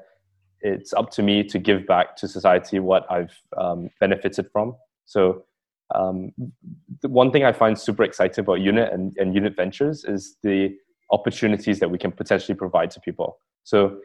it's 0.61 0.93
up 0.93 1.11
to 1.11 1.21
me 1.21 1.43
to 1.43 1.59
give 1.59 1.85
back 1.85 2.15
to 2.17 2.27
society 2.27 2.79
what 2.79 3.09
I've 3.11 3.37
um, 3.55 3.89
benefited 3.99 4.49
from. 4.51 4.75
So 5.05 5.43
um, 5.93 6.31
the 7.01 7.09
one 7.09 7.31
thing 7.31 7.43
I 7.43 7.51
find 7.51 7.77
super 7.77 8.03
exciting 8.03 8.43
about 8.43 8.61
Unit 8.61 8.91
and, 8.91 9.15
and 9.17 9.35
Unit 9.35 9.55
Ventures 9.55 10.03
is 10.05 10.37
the 10.41 10.75
opportunities 11.11 11.79
that 11.79 11.91
we 11.91 11.99
can 11.99 12.11
potentially 12.11 12.55
provide 12.55 12.89
to 12.91 12.99
people. 12.99 13.37
So 13.63 13.99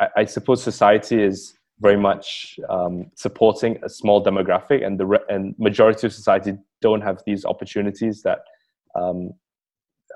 I, 0.00 0.08
I 0.18 0.24
suppose 0.26 0.62
society 0.62 1.22
is 1.22 1.54
very 1.82 1.96
much 1.96 2.58
um, 2.70 3.10
supporting 3.16 3.78
a 3.82 3.88
small 3.88 4.24
demographic, 4.24 4.86
and 4.86 4.98
the 4.98 5.06
re- 5.06 5.26
and 5.28 5.54
majority 5.58 6.06
of 6.06 6.12
society 6.12 6.52
don't 6.80 7.02
have 7.02 7.20
these 7.26 7.44
opportunities 7.44 8.22
that 8.22 8.38
um, 8.94 9.32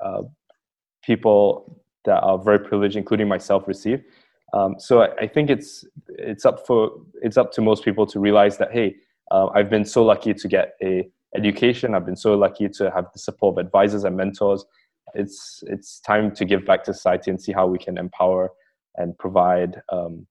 uh, 0.03 0.23
people 1.05 1.83
that 2.05 2.21
are 2.21 2.39
very 2.39 2.61
privileged, 2.61 2.97
including 2.97 3.29
myself, 3.29 3.67
receive. 3.67 4.03
Um, 4.53 4.77
so 4.79 5.03
I, 5.03 5.09
I, 5.23 5.27
think 5.27 5.51
it's 5.51 5.85
it's 6.09 6.47
up 6.47 6.67
for 6.67 6.93
it's 7.21 7.37
up 7.37 7.51
to 7.53 7.61
most 7.61 7.85
people 7.85 8.07
to 8.07 8.21
realize 8.21 8.57
that 8.59 8.71
hey, 8.73 8.95
uh, 9.33 9.49
I've 9.55 9.69
been 9.69 9.85
so 9.85 10.05
lucky 10.05 10.33
to 10.35 10.49
get 10.49 10.75
a 10.83 11.09
education. 11.35 11.95
I've 11.95 12.07
been 12.07 12.17
so 12.17 12.35
lucky 12.37 12.69
to 12.69 12.91
have 12.93 13.07
the 13.13 13.19
support 13.19 13.59
of 13.59 13.67
advisors 13.67 14.05
and 14.05 14.17
mentors. 14.17 14.65
It's 15.15 15.65
it's 15.67 16.01
time 16.01 16.33
to 16.37 16.45
give 16.45 16.65
back 16.65 16.85
to 16.85 16.95
society 16.95 17.31
and 17.33 17.43
see 17.43 17.53
how 17.53 17.67
we 17.67 17.79
can 17.79 17.99
empower 17.99 18.53
and 18.97 19.19
provide 19.19 19.83
um, 19.93 20.27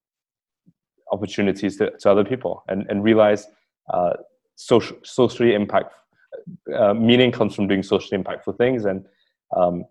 opportunities 1.12 1.76
to, 1.76 1.90
to 1.98 2.10
other 2.10 2.24
people 2.24 2.64
and, 2.68 2.86
and 2.88 3.02
realize 3.04 3.46
uh, 3.92 4.14
social, 4.56 4.96
socially 5.02 5.54
impact 5.54 5.92
uh, 6.76 6.94
meaning 6.94 7.32
comes 7.32 7.54
from 7.54 7.66
doing 7.66 7.82
socially 7.82 8.20
impactful 8.20 8.56
things 8.58 8.84
and 8.84 9.04
um, 9.56 9.84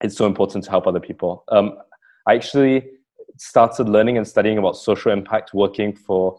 it's 0.00 0.16
so 0.16 0.26
important 0.26 0.64
to 0.64 0.70
help 0.70 0.86
other 0.86 1.00
people. 1.00 1.44
Um, 1.48 1.78
i 2.26 2.34
actually 2.34 2.84
started 3.38 3.88
learning 3.88 4.16
and 4.16 4.26
studying 4.26 4.58
about 4.58 4.76
social 4.76 5.12
impact 5.12 5.54
working 5.54 5.94
for 5.94 6.38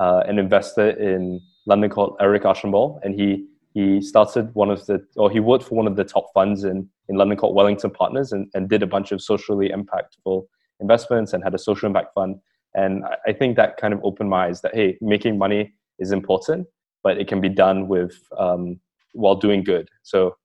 uh, 0.00 0.22
an 0.26 0.38
investor 0.38 0.90
in 0.90 1.40
london 1.66 1.90
called 1.90 2.16
eric 2.20 2.44
archambault 2.44 3.00
and 3.02 3.14
he 3.18 3.46
he 3.74 4.00
started 4.00 4.54
one 4.54 4.70
of 4.70 4.84
the 4.86 5.04
or 5.16 5.30
he 5.30 5.40
worked 5.40 5.64
for 5.64 5.74
one 5.74 5.86
of 5.86 5.96
the 5.96 6.04
top 6.04 6.26
funds 6.34 6.64
in, 6.64 6.88
in 7.08 7.16
london 7.16 7.36
called 7.36 7.54
wellington 7.54 7.90
partners 7.90 8.32
and, 8.32 8.48
and 8.54 8.68
did 8.68 8.82
a 8.82 8.86
bunch 8.86 9.12
of 9.12 9.20
socially 9.20 9.70
impactful 9.70 10.44
investments 10.80 11.32
and 11.32 11.42
had 11.42 11.54
a 11.54 11.58
social 11.58 11.86
impact 11.86 12.14
fund 12.14 12.38
and 12.74 13.04
I 13.26 13.32
think 13.32 13.56
that 13.56 13.76
kind 13.76 13.94
of 13.94 14.00
opened 14.02 14.30
my 14.30 14.46
eyes 14.46 14.60
that 14.62 14.74
hey, 14.74 14.98
making 15.00 15.38
money 15.38 15.74
is 15.98 16.12
important, 16.12 16.66
but 17.02 17.18
it 17.18 17.28
can 17.28 17.40
be 17.40 17.48
done 17.48 17.88
with 17.88 18.16
um, 18.38 18.80
while 19.12 19.36
doing 19.36 19.62
good. 19.62 19.88
So 20.02 20.36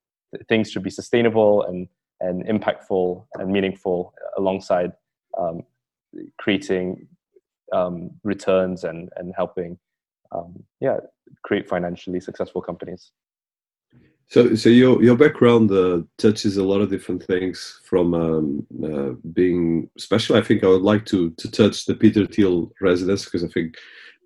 things 0.47 0.69
should 0.71 0.83
be 0.83 0.89
sustainable 0.89 1.63
and 1.63 1.87
and 2.21 2.45
impactful 2.45 3.25
and 3.35 3.51
meaningful 3.51 4.13
alongside 4.37 4.91
um, 5.37 5.61
creating 6.37 7.07
um, 7.73 8.11
returns 8.23 8.83
and 8.83 9.09
and 9.15 9.33
helping 9.35 9.77
um, 10.31 10.63
yeah 10.79 10.97
create 11.43 11.67
financially 11.67 12.19
successful 12.19 12.61
companies. 12.61 13.11
So, 14.29 14.53
so 14.53 14.69
your 14.69 15.01
your 15.01 15.17
background 15.17 15.71
uh, 15.71 16.03
touches 16.17 16.57
a 16.57 16.63
lot 16.63 16.81
of 16.81 16.89
different 16.91 17.23
things 17.23 17.81
from 17.83 18.13
um, 18.13 18.67
uh, 18.83 19.15
being 19.33 19.89
special. 19.97 20.35
I 20.35 20.41
think 20.41 20.63
I 20.63 20.67
would 20.67 20.83
like 20.83 21.05
to 21.07 21.31
to 21.31 21.51
touch 21.51 21.85
the 21.85 21.95
Peter 21.95 22.27
Thiel 22.27 22.71
residence 22.79 23.25
because 23.25 23.43
I 23.43 23.47
think 23.47 23.75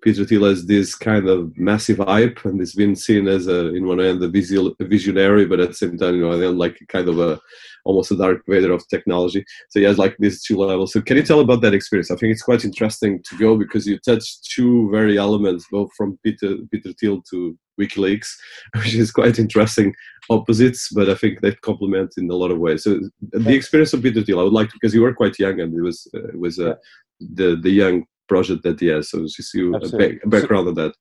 Peter 0.04 0.22
Thiel 0.26 0.44
has 0.44 0.66
this 0.66 0.94
kind 0.94 1.26
of 1.28 1.56
massive 1.56 1.96
hype 1.96 2.44
and 2.44 2.60
it's 2.60 2.74
been 2.74 2.94
seen 2.94 3.26
as 3.26 3.46
a 3.46 3.74
in 3.74 3.86
one 3.86 4.00
end 4.00 4.22
a, 4.22 4.28
visual, 4.28 4.74
a 4.78 4.84
visionary, 4.84 5.46
but 5.46 5.60
at 5.60 5.68
the 5.68 5.74
same 5.74 5.96
time, 5.96 6.16
you 6.16 6.20
know, 6.20 6.36
then 6.36 6.58
like 6.58 6.78
kind 6.88 7.08
of 7.08 7.18
a 7.18 7.40
almost 7.86 8.10
a 8.10 8.16
Darth 8.16 8.42
Vader 8.46 8.72
of 8.72 8.86
technology. 8.88 9.42
So 9.70 9.80
he 9.80 9.86
has 9.86 9.96
like 9.96 10.14
these 10.18 10.42
two 10.42 10.58
levels. 10.58 10.92
So 10.92 11.00
can 11.00 11.16
you 11.16 11.22
tell 11.22 11.40
about 11.40 11.62
that 11.62 11.72
experience? 11.72 12.10
I 12.10 12.16
think 12.16 12.32
it's 12.32 12.42
quite 12.42 12.66
interesting 12.66 13.22
to 13.30 13.38
go 13.38 13.56
because 13.56 13.86
you 13.86 13.98
touch 13.98 14.42
two 14.42 14.90
very 14.90 15.16
elements, 15.16 15.64
both 15.72 15.90
from 15.96 16.18
Peter 16.22 16.56
Peter 16.70 16.92
Thiel 17.00 17.22
to 17.30 17.58
WikiLeaks, 17.80 18.28
which 18.76 18.94
is 18.94 19.10
quite 19.10 19.38
interesting 19.38 19.94
opposites, 20.28 20.90
but 20.94 21.08
I 21.08 21.14
think 21.14 21.40
they 21.40 21.54
complement 21.56 22.12
in 22.18 22.30
a 22.30 22.36
lot 22.36 22.50
of 22.50 22.58
ways. 22.58 22.84
So 22.84 23.00
the 23.20 23.54
experience 23.54 23.94
of 23.94 24.02
Peter 24.02 24.22
Thiel, 24.22 24.40
I 24.40 24.42
would 24.42 24.52
like 24.52 24.68
to, 24.68 24.74
because 24.74 24.94
you 24.94 25.00
were 25.00 25.14
quite 25.14 25.38
young 25.38 25.60
and 25.60 25.74
it 25.74 25.82
was 25.82 26.06
uh, 26.14 26.28
it 26.28 26.38
was 26.38 26.58
uh, 26.58 26.74
the 27.20 27.56
the 27.56 27.70
young 27.70 28.04
project 28.28 28.62
that 28.62 28.80
he 28.80 28.86
has. 28.88 29.10
So 29.10 29.22
just 29.22 29.54
you 29.54 29.74
a, 29.74 29.80
back, 29.80 30.12
a 30.24 30.28
background 30.28 30.64
so, 30.64 30.68
on 30.68 30.74
that. 30.74 30.94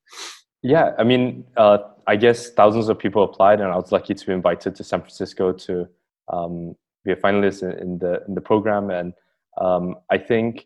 Yeah, 0.61 0.91
I 0.97 1.03
mean, 1.03 1.45
uh, 1.57 1.79
I 2.07 2.15
guess 2.15 2.49
thousands 2.51 2.89
of 2.89 2.97
people 2.97 3.23
applied, 3.23 3.59
and 3.59 3.71
I 3.71 3.75
was 3.75 3.91
lucky 3.91 4.13
to 4.13 4.25
be 4.25 4.33
invited 4.33 4.75
to 4.75 4.83
San 4.83 5.01
Francisco 5.01 5.51
to 5.51 5.87
um, 6.31 6.75
be 7.03 7.11
a 7.11 7.15
finalist 7.15 7.63
in, 7.63 7.77
in, 7.79 7.97
the 7.99 8.23
in 8.27 8.35
the 8.35 8.41
program. 8.41 8.89
And 8.89 9.13
um, 9.59 9.95
I 10.09 10.17
think 10.17 10.65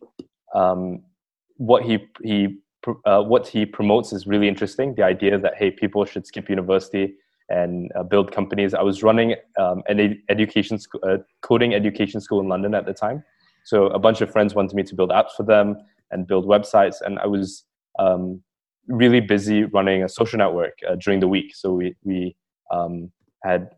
um, 0.54 1.04
what 1.58 1.84
he 1.84 2.08
he 2.24 2.60
uh, 3.06 3.24
what 3.24 3.48
he 3.48 3.66
promotes 3.66 4.14
is 4.14 4.28
really 4.28 4.48
interesting. 4.48 4.96
The 4.96 5.04
idea 5.04 5.38
that 5.40 5.56
hey, 5.58 5.72
people 5.72 6.06
should 6.06 6.28
skip 6.28 6.50
university 6.50 7.16
and 7.50 7.92
uh, 7.96 8.04
build 8.04 8.32
companies. 8.32 8.74
I 8.74 8.82
was 8.82 9.04
running 9.04 9.36
um, 9.60 9.82
an 9.88 10.00
ed- 10.00 10.20
education 10.30 10.78
sc- 10.78 11.04
uh, 11.04 11.18
coding 11.42 11.74
education 11.74 12.22
school 12.22 12.40
in 12.40 12.50
London 12.50 12.76
at 12.76 12.86
the 12.86 12.94
time, 12.94 13.24
so 13.64 13.88
a 13.88 14.00
bunch 14.00 14.22
of 14.22 14.32
friends 14.32 14.54
wanted 14.54 14.76
me 14.76 14.84
to 14.84 14.96
build 14.96 15.10
apps 15.10 15.32
for 15.36 15.44
them 15.44 15.78
and 16.12 16.28
build 16.28 16.46
websites, 16.46 17.02
and 17.02 17.20
I 17.20 17.28
was 17.28 17.64
um, 18.00 18.42
really 18.88 19.20
busy 19.20 19.64
running 19.66 20.04
a 20.04 20.10
social 20.10 20.38
network 20.38 20.78
uh, 20.88 20.96
during 20.96 21.20
the 21.20 21.28
week. 21.28 21.56
So 21.56 21.74
we 21.74 21.96
we 22.04 22.36
um, 22.72 23.12
had 23.44 23.70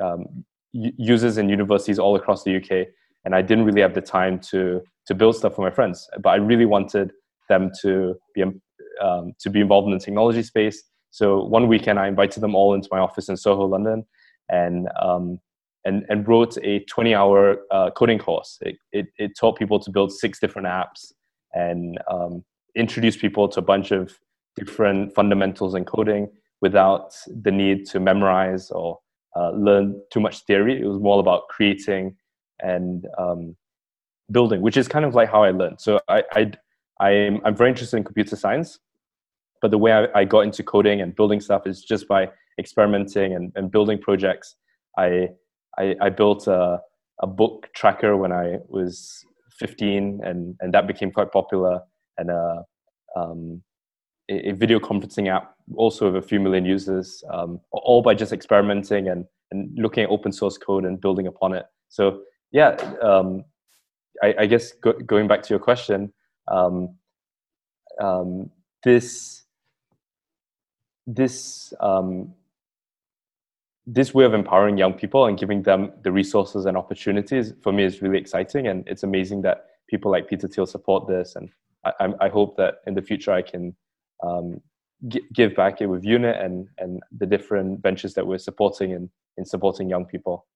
um, 0.00 0.44
users 0.72 1.38
in 1.38 1.48
universities 1.48 1.98
all 1.98 2.16
across 2.16 2.44
the 2.44 2.56
UK, 2.56 2.88
and 3.24 3.34
I 3.34 3.42
didn't 3.42 3.64
really 3.64 3.80
have 3.80 3.94
the 3.94 4.00
time 4.00 4.38
to 4.50 4.82
to 5.06 5.14
build 5.14 5.36
stuff 5.36 5.54
for 5.54 5.62
my 5.62 5.70
friends. 5.70 6.08
But 6.20 6.30
I 6.30 6.36
really 6.36 6.66
wanted 6.66 7.12
them 7.48 7.70
to 7.82 8.14
be 8.34 8.42
um, 9.02 9.32
to 9.40 9.50
be 9.50 9.60
involved 9.60 9.86
in 9.86 9.94
the 9.94 10.04
technology 10.04 10.42
space. 10.42 10.82
So 11.10 11.44
one 11.44 11.68
weekend, 11.68 11.98
I 11.98 12.08
invited 12.08 12.40
them 12.40 12.54
all 12.54 12.74
into 12.74 12.88
my 12.90 12.98
office 12.98 13.28
in 13.28 13.36
Soho, 13.36 13.64
London, 13.64 14.04
and 14.50 14.88
um, 15.00 15.40
and 15.84 16.04
and 16.08 16.28
wrote 16.28 16.56
a 16.58 16.84
20-hour 16.84 17.58
uh, 17.70 17.90
coding 17.90 18.18
course. 18.18 18.58
It, 18.60 18.76
it, 18.92 19.06
it 19.16 19.32
taught 19.38 19.58
people 19.58 19.80
to 19.80 19.90
build 19.90 20.12
six 20.12 20.38
different 20.38 20.68
apps 20.68 21.12
and 21.54 21.98
um, 22.10 22.44
introduce 22.74 23.16
people 23.16 23.48
to 23.48 23.60
a 23.60 23.62
bunch 23.62 23.90
of 23.90 24.18
different 24.56 25.14
fundamentals 25.14 25.74
in 25.74 25.84
coding 25.84 26.28
without 26.60 27.14
the 27.42 27.50
need 27.50 27.86
to 27.86 28.00
memorize 28.00 28.70
or 28.70 28.98
uh, 29.36 29.50
learn 29.50 30.00
too 30.12 30.20
much 30.20 30.40
theory. 30.44 30.80
It 30.80 30.86
was 30.86 31.00
more 31.00 31.20
about 31.20 31.48
creating 31.48 32.16
and 32.60 33.06
um, 33.18 33.56
building, 34.30 34.60
which 34.60 34.76
is 34.76 34.88
kind 34.88 35.04
of 35.04 35.14
like 35.14 35.30
how 35.30 35.44
I 35.44 35.50
learned. 35.50 35.80
So 35.80 36.00
I, 36.08 36.24
I 36.32 36.52
I'm, 37.00 37.40
I'm 37.44 37.54
very 37.54 37.70
interested 37.70 37.96
in 37.96 38.04
computer 38.04 38.36
science, 38.36 38.80
but 39.62 39.70
the 39.70 39.78
way 39.78 39.92
I, 39.92 40.06
I, 40.14 40.24
got 40.24 40.40
into 40.40 40.62
coding 40.64 41.00
and 41.00 41.14
building 41.14 41.40
stuff 41.40 41.66
is 41.66 41.82
just 41.82 42.08
by 42.08 42.28
experimenting 42.58 43.34
and, 43.34 43.52
and 43.54 43.70
building 43.70 43.98
projects. 43.98 44.56
I, 44.96 45.28
I, 45.78 45.94
I 46.00 46.08
built 46.10 46.48
a, 46.48 46.80
a 47.20 47.26
book 47.26 47.68
tracker 47.74 48.16
when 48.16 48.32
I 48.32 48.56
was 48.68 49.24
15, 49.58 50.20
and, 50.24 50.56
and 50.60 50.74
that 50.74 50.86
became 50.86 51.10
quite 51.10 51.32
popular. 51.32 51.80
And 52.16 52.30
a, 52.30 52.64
um, 53.16 53.62
a, 54.30 54.50
a 54.50 54.52
video 54.52 54.78
conferencing 54.78 55.28
app 55.28 55.54
also 55.76 56.10
with 56.10 56.24
a 56.24 56.26
few 56.26 56.40
million 56.40 56.64
users, 56.64 57.22
um, 57.30 57.60
all 57.72 58.02
by 58.02 58.14
just 58.14 58.32
experimenting 58.32 59.08
and, 59.08 59.24
and 59.50 59.70
looking 59.78 60.04
at 60.04 60.10
open 60.10 60.32
source 60.32 60.58
code 60.58 60.84
and 60.84 61.00
building 61.00 61.26
upon 61.26 61.54
it. 61.54 61.66
So 61.88 62.22
yeah, 62.52 62.76
um, 63.02 63.44
I, 64.22 64.34
I, 64.40 64.46
guess 64.46 64.72
go, 64.72 64.92
going 64.92 65.28
back 65.28 65.42
to 65.42 65.50
your 65.50 65.58
question, 65.58 66.12
um, 66.50 66.96
um, 68.00 68.50
this 68.84 69.44
this 71.06 71.72
um, 71.80 72.34
this 73.90 74.12
way 74.12 74.24
of 74.24 74.34
empowering 74.34 74.76
young 74.76 74.92
people 74.92 75.24
and 75.24 75.38
giving 75.38 75.62
them 75.62 75.90
the 76.02 76.12
resources 76.12 76.66
and 76.66 76.76
opportunities 76.76 77.54
for 77.62 77.72
me 77.72 77.84
is 77.84 78.02
really 78.02 78.18
exciting 78.18 78.66
and 78.66 78.86
it's 78.86 79.02
amazing 79.02 79.40
that 79.40 79.64
people 79.88 80.10
like 80.10 80.28
peter 80.28 80.46
thiel 80.46 80.66
support 80.66 81.08
this 81.08 81.36
and 81.36 81.48
i, 81.84 82.12
I 82.20 82.28
hope 82.28 82.56
that 82.58 82.76
in 82.86 82.94
the 82.94 83.02
future 83.02 83.32
i 83.32 83.40
can 83.40 83.74
um, 84.22 84.60
g- 85.08 85.26
give 85.32 85.56
back 85.56 85.80
it 85.80 85.86
with 85.86 86.04
unit 86.04 86.36
and, 86.36 86.68
and 86.76 87.00
the 87.16 87.24
different 87.24 87.80
ventures 87.80 88.12
that 88.14 88.26
we're 88.26 88.38
supporting 88.38 88.90
in, 88.90 89.08
in 89.38 89.46
supporting 89.46 89.88
young 89.88 90.04
people 90.04 90.46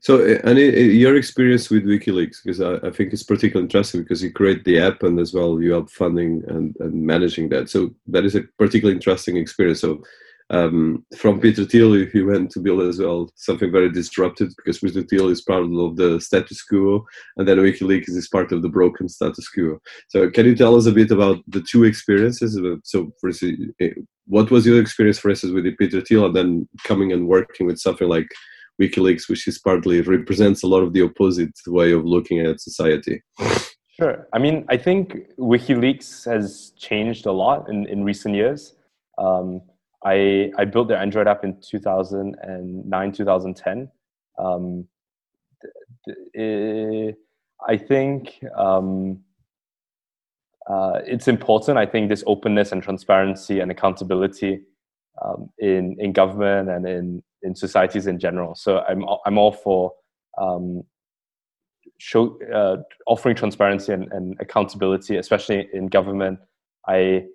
so, 0.00 0.24
and 0.44 0.58
your 0.58 1.16
experience 1.16 1.70
with 1.70 1.84
WikiLeaks, 1.84 2.44
because 2.44 2.60
I, 2.60 2.74
I, 2.86 2.90
think 2.90 3.12
it's 3.12 3.22
particularly 3.22 3.64
interesting 3.64 4.02
because 4.02 4.22
you 4.22 4.30
create 4.30 4.62
the 4.64 4.78
app 4.78 5.02
and 5.02 5.18
as 5.18 5.32
well 5.32 5.60
you 5.60 5.72
help 5.72 5.90
funding 5.90 6.44
and, 6.48 6.76
and 6.78 6.94
managing 6.94 7.48
that. 7.48 7.70
So 7.70 7.94
that 8.08 8.24
is 8.24 8.36
a 8.36 8.42
particularly 8.58 8.94
interesting 8.94 9.38
experience. 9.38 9.80
So 9.80 10.02
um, 10.50 11.04
from 11.16 11.40
Peter 11.40 11.64
Thiel, 11.64 12.06
he 12.12 12.22
went 12.22 12.50
to 12.52 12.60
build 12.60 12.82
as 12.82 13.00
well 13.00 13.28
something 13.34 13.72
very 13.72 13.90
disruptive 13.90 14.50
because 14.56 14.78
Peter 14.78 15.02
Thiel 15.02 15.28
is 15.28 15.42
part 15.42 15.64
of 15.64 15.96
the 15.96 16.20
status 16.20 16.62
quo, 16.62 17.04
and 17.36 17.48
then 17.48 17.58
WikiLeaks 17.58 18.08
is 18.08 18.28
part 18.28 18.52
of 18.52 18.62
the 18.62 18.68
broken 18.68 19.08
status 19.08 19.48
quo. 19.48 19.78
So, 20.08 20.30
can 20.30 20.46
you 20.46 20.54
tell 20.54 20.76
us 20.76 20.86
a 20.86 20.92
bit 20.92 21.10
about 21.10 21.38
the 21.48 21.62
two 21.62 21.82
experiences? 21.82 22.58
So, 22.84 23.10
for 23.20 23.28
instance, 23.30 23.72
eh, 23.80 23.90
what 24.26 24.50
was 24.50 24.66
your 24.66 24.80
experience, 24.80 25.18
for 25.18 25.30
instance, 25.30 25.52
with 25.52 25.76
Peter 25.78 26.00
Thiel, 26.00 26.26
and 26.26 26.36
then 26.36 26.68
coming 26.84 27.12
and 27.12 27.26
working 27.26 27.66
with 27.66 27.78
something 27.78 28.08
like 28.08 28.28
WikiLeaks, 28.80 29.28
which 29.28 29.48
is 29.48 29.58
partly 29.58 30.00
represents 30.00 30.62
a 30.62 30.68
lot 30.68 30.82
of 30.82 30.92
the 30.92 31.02
opposite 31.02 31.54
way 31.66 31.90
of 31.90 32.04
looking 32.04 32.40
at 32.40 32.60
society. 32.60 33.20
Sure. 33.98 34.28
I 34.32 34.38
mean, 34.38 34.64
I 34.68 34.76
think 34.76 35.34
WikiLeaks 35.38 36.30
has 36.30 36.72
changed 36.76 37.26
a 37.26 37.32
lot 37.32 37.68
in, 37.68 37.86
in 37.86 38.04
recent 38.04 38.34
years. 38.34 38.74
Um, 39.18 39.62
I, 40.04 40.52
I 40.58 40.64
built 40.64 40.88
their 40.88 40.98
Android 40.98 41.26
app 41.26 41.44
in 41.44 41.60
2009, 41.60 43.12
2010. 43.12 43.90
Um, 44.38 44.86
eh, 46.36 47.12
I 47.68 47.76
think 47.76 48.44
um, 48.56 49.20
uh, 50.68 51.00
it's 51.04 51.28
important. 51.28 51.78
I 51.78 51.86
think 51.86 52.08
this 52.08 52.24
openness 52.26 52.72
and 52.72 52.82
transparency 52.82 53.60
and 53.60 53.70
accountability 53.70 54.62
um, 55.24 55.50
in 55.58 55.96
in 55.98 56.12
government 56.12 56.68
and 56.68 56.86
in 56.86 57.22
in 57.42 57.54
societies 57.54 58.06
in 58.06 58.18
general. 58.18 58.54
So 58.54 58.80
I'm 58.80 59.04
I'm 59.24 59.38
all 59.38 59.52
for 59.52 59.92
um, 60.38 60.82
show 61.98 62.38
uh, 62.52 62.78
offering 63.06 63.36
transparency 63.36 63.92
and, 63.92 64.12
and 64.12 64.36
accountability, 64.40 65.16
especially 65.16 65.68
in 65.72 65.86
government. 65.86 66.38
I 66.86 67.26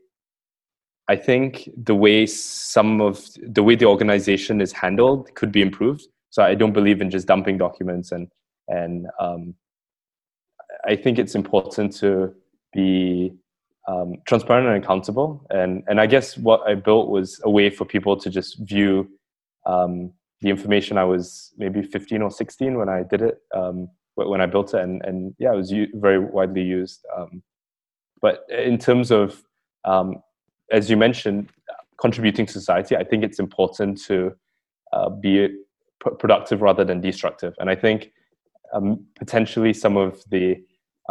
I 1.11 1.17
think 1.17 1.69
the 1.75 1.93
way 1.93 2.25
some 2.25 3.01
of 3.01 3.15
the 3.57 3.63
way 3.63 3.75
the 3.75 3.89
organization 3.95 4.61
is 4.61 4.71
handled 4.71 5.35
could 5.35 5.51
be 5.51 5.61
improved. 5.61 6.03
So 6.29 6.41
I 6.41 6.55
don't 6.55 6.71
believe 6.71 7.01
in 7.01 7.09
just 7.11 7.27
dumping 7.27 7.57
documents 7.57 8.13
and 8.13 8.29
and 8.69 9.07
um, 9.19 9.53
I 10.85 10.95
think 10.95 11.19
it's 11.19 11.35
important 11.35 11.93
to 11.97 12.33
be 12.71 13.33
um, 13.89 14.09
transparent 14.25 14.67
and 14.69 14.81
accountable. 14.81 15.45
And 15.49 15.83
and 15.89 15.99
I 15.99 16.07
guess 16.13 16.37
what 16.37 16.61
I 16.65 16.75
built 16.75 17.09
was 17.09 17.41
a 17.43 17.49
way 17.49 17.69
for 17.69 17.83
people 17.83 18.15
to 18.15 18.29
just 18.29 18.59
view 18.59 19.09
um, 19.65 20.13
the 20.39 20.49
information. 20.49 20.97
I 20.97 21.03
was 21.03 21.51
maybe 21.57 21.81
15 21.81 22.21
or 22.21 22.31
16 22.31 22.77
when 22.77 22.87
I 22.87 23.03
did 23.03 23.21
it, 23.21 23.37
um, 23.53 23.89
when 24.15 24.39
I 24.39 24.45
built 24.45 24.73
it, 24.73 24.81
and 24.81 25.03
and 25.03 25.35
yeah, 25.39 25.51
it 25.51 25.57
was 25.57 25.73
very 25.93 26.19
widely 26.19 26.63
used. 26.63 27.05
Um, 27.17 27.43
but 28.21 28.45
in 28.49 28.77
terms 28.77 29.11
of 29.11 29.43
um, 29.83 30.21
as 30.71 30.89
you 30.89 30.97
mentioned, 30.97 31.49
contributing 31.99 32.45
to 32.47 32.53
society, 32.53 32.95
I 32.95 33.03
think 33.03 33.23
it's 33.23 33.39
important 33.39 34.01
to 34.05 34.33
uh, 34.93 35.09
be 35.09 35.47
p- 36.03 36.15
productive 36.19 36.61
rather 36.61 36.83
than 36.83 36.99
destructive. 37.01 37.53
And 37.59 37.69
I 37.69 37.75
think 37.75 38.11
um, 38.73 39.05
potentially 39.17 39.73
some 39.73 39.97
of 39.97 40.23
the 40.29 40.57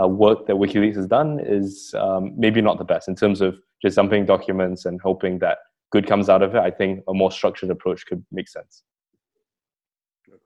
uh, 0.00 0.09
work 0.09 0.47
that 0.47 0.57
WikiLeaks 0.57 0.97
has 0.97 1.07
done 1.07 1.40
is 1.40 1.95
um, 1.99 2.33
maybe 2.37 2.61
not 2.61 2.79
the 2.79 2.85
best 2.85 3.09
in 3.09 3.14
terms 3.14 3.40
of 3.40 3.59
just 3.83 3.97
dumping 3.97 4.26
documents 4.26 4.85
and 4.85 5.00
hoping 5.00 5.38
that 5.40 5.59
good 5.93 6.07
comes 6.07 6.29
out 6.29 6.43
of 6.43 6.55
it. 6.55 6.61
I 6.61 6.71
think 6.71 7.02
a 7.09 7.14
more 7.14 7.31
structured 7.31 7.71
approach 7.71 8.07
could 8.07 8.25
make 8.33 8.49
sense. 8.49 8.83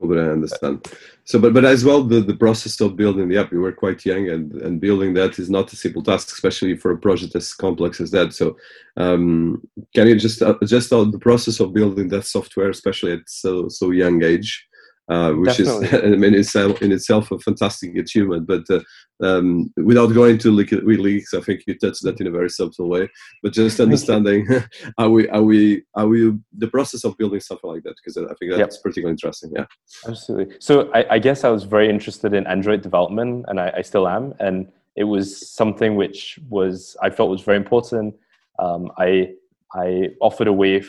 But 0.06 0.18
I 0.18 0.30
understand. 0.30 0.86
So, 1.24 1.38
but 1.38 1.54
but 1.54 1.64
as 1.64 1.84
well, 1.84 2.02
the, 2.02 2.20
the 2.20 2.36
process 2.36 2.80
of 2.80 2.96
building 2.96 3.28
the 3.28 3.38
app, 3.38 3.52
you 3.52 3.60
were 3.60 3.72
quite 3.72 4.04
young, 4.04 4.28
and 4.28 4.52
and 4.62 4.80
building 4.80 5.14
that 5.14 5.38
is 5.38 5.48
not 5.48 5.72
a 5.72 5.76
simple 5.76 6.02
task, 6.02 6.28
especially 6.28 6.76
for 6.76 6.90
a 6.92 6.98
project 6.98 7.34
as 7.34 7.54
complex 7.54 8.00
as 8.00 8.10
that. 8.10 8.32
So, 8.34 8.56
um, 8.96 9.66
can 9.94 10.06
you 10.08 10.16
just 10.16 10.42
uh, 10.42 10.56
just 10.64 10.90
the 10.90 11.18
process 11.20 11.60
of 11.60 11.72
building 11.72 12.08
that 12.08 12.24
software, 12.24 12.70
especially 12.70 13.12
at 13.12 13.28
so 13.28 13.68
so 13.68 13.90
young 13.90 14.22
age? 14.22 14.66
Uh, 15.08 15.32
which 15.32 15.58
Definitely. 15.58 15.86
is 15.86 15.94
I 16.14 16.16
mean, 16.16 16.34
itself, 16.34 16.80
in 16.82 16.92
itself 16.92 17.30
a 17.30 17.38
fantastic 17.38 17.94
achievement. 17.96 18.46
But 18.46 18.64
uh, 18.70 18.80
um, 19.22 19.72
without 19.76 20.14
going 20.14 20.38
to 20.38 20.52
WikiLeaks, 20.52 21.34
I 21.34 21.40
think 21.40 21.64
you 21.66 21.78
touched 21.78 22.02
that 22.04 22.20
in 22.20 22.26
a 22.26 22.30
very 22.30 22.48
subtle 22.48 22.88
way. 22.88 23.08
But 23.42 23.52
just 23.52 23.80
understanding 23.80 24.46
are 24.98 25.10
we 25.10 25.28
how 25.28 25.42
we 25.42 25.82
how 25.94 26.06
we 26.06 26.32
the 26.56 26.68
process 26.68 27.04
of 27.04 27.16
building 27.18 27.40
something 27.40 27.70
like 27.70 27.82
that 27.82 27.96
because 27.96 28.16
I 28.16 28.34
think 28.34 28.52
that's 28.52 28.76
yep. 28.76 28.82
particularly 28.82 29.12
interesting. 29.12 29.52
Yeah, 29.54 29.66
absolutely. 30.08 30.56
So 30.58 30.90
I, 30.94 31.14
I, 31.14 31.18
guess 31.18 31.44
I 31.44 31.50
was 31.50 31.64
very 31.64 31.90
interested 31.90 32.32
in 32.32 32.46
Android 32.46 32.80
development, 32.80 33.44
and 33.48 33.60
I, 33.60 33.72
I, 33.78 33.82
still 33.82 34.08
am, 34.08 34.34
and 34.40 34.70
it 34.96 35.04
was 35.04 35.50
something 35.50 35.96
which 35.96 36.38
was 36.48 36.96
I 37.02 37.10
felt 37.10 37.28
was 37.28 37.42
very 37.42 37.58
important. 37.58 38.14
Um, 38.58 38.90
I 38.98 39.34
I 39.74 40.10
offered 40.20 40.48
a 40.48 40.52
way 40.52 40.82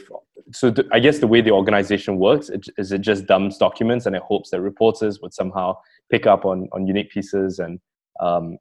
so 0.51 0.71
th- 0.71 0.87
I 0.91 0.99
guess 0.99 1.19
the 1.19 1.27
way 1.27 1.41
the 1.41 1.51
organization 1.51 2.17
works 2.17 2.49
it, 2.49 2.67
is 2.77 2.91
it 2.91 3.01
just 3.01 3.25
dumps 3.25 3.57
documents 3.57 4.05
and 4.05 4.15
it 4.15 4.21
hopes 4.21 4.51
that 4.51 4.61
reporters 4.61 5.19
would 5.21 5.33
somehow 5.33 5.77
pick 6.11 6.27
up 6.27 6.45
on 6.45 6.69
on 6.71 6.87
unique 6.87 7.09
pieces 7.09 7.59
and 7.59 7.79
um, 8.19 8.57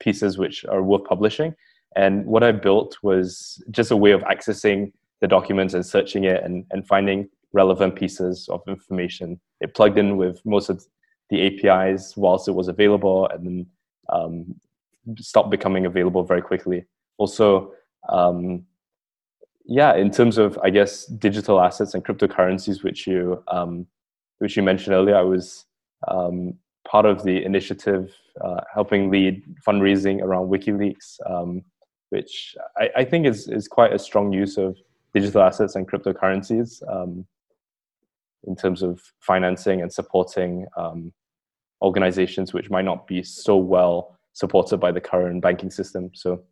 pieces 0.00 0.38
which 0.38 0.64
are 0.64 0.82
worth 0.82 1.04
publishing. 1.04 1.54
And 1.96 2.24
what 2.26 2.42
I 2.42 2.52
built 2.52 2.96
was 3.02 3.62
just 3.70 3.90
a 3.90 3.96
way 3.96 4.12
of 4.12 4.22
accessing 4.22 4.92
the 5.20 5.28
documents 5.28 5.74
and 5.74 5.84
searching 5.84 6.24
it 6.24 6.42
and, 6.42 6.64
and 6.70 6.86
finding 6.86 7.28
relevant 7.52 7.96
pieces 7.96 8.48
of 8.48 8.62
information. 8.66 9.40
It 9.60 9.74
plugged 9.74 9.98
in 9.98 10.16
with 10.16 10.40
most 10.44 10.70
of 10.70 10.84
the 11.30 11.46
APIs 11.46 12.16
whilst 12.16 12.48
it 12.48 12.52
was 12.52 12.68
available 12.68 13.28
and 13.28 13.46
then 13.46 13.66
um, 14.12 14.60
stopped 15.18 15.50
becoming 15.50 15.86
available 15.86 16.24
very 16.24 16.42
quickly. 16.42 16.84
Also, 17.18 17.72
um, 18.08 18.64
yeah, 19.70 19.94
in 19.94 20.10
terms 20.10 20.36
of 20.36 20.58
I 20.64 20.70
guess 20.70 21.06
digital 21.06 21.60
assets 21.60 21.94
and 21.94 22.04
cryptocurrencies, 22.04 22.82
which 22.82 23.06
you 23.06 23.42
um, 23.46 23.86
which 24.40 24.56
you 24.56 24.64
mentioned 24.64 24.96
earlier, 24.96 25.16
I 25.16 25.22
was 25.22 25.64
um, 26.08 26.54
part 26.86 27.06
of 27.06 27.22
the 27.22 27.44
initiative 27.44 28.12
uh, 28.44 28.62
helping 28.74 29.10
lead 29.12 29.44
fundraising 29.64 30.22
around 30.22 30.48
WikiLeaks, 30.48 31.20
um, 31.24 31.62
which 32.08 32.56
I, 32.78 32.90
I, 32.96 33.04
think 33.04 33.26
is 33.26 33.46
is 33.46 33.68
quite 33.68 33.92
a 33.92 33.98
strong 33.98 34.32
use 34.32 34.58
of 34.58 34.76
digital 35.14 35.42
assets 35.42 35.76
and 35.76 35.88
cryptocurrencies 35.88 36.82
um, 36.92 37.24
in 38.48 38.56
terms 38.56 38.82
of 38.82 39.00
financing 39.20 39.82
and 39.82 39.92
supporting 39.92 40.66
um, 40.76 41.12
organizations 41.80 42.52
which 42.52 42.70
might 42.70 42.84
not 42.84 43.06
be 43.06 43.22
so 43.22 43.56
well 43.56 44.18
supported 44.32 44.78
by 44.78 44.90
the 44.90 45.00
current 45.00 45.42
banking 45.42 45.70
system. 45.70 46.10
So 46.12 46.42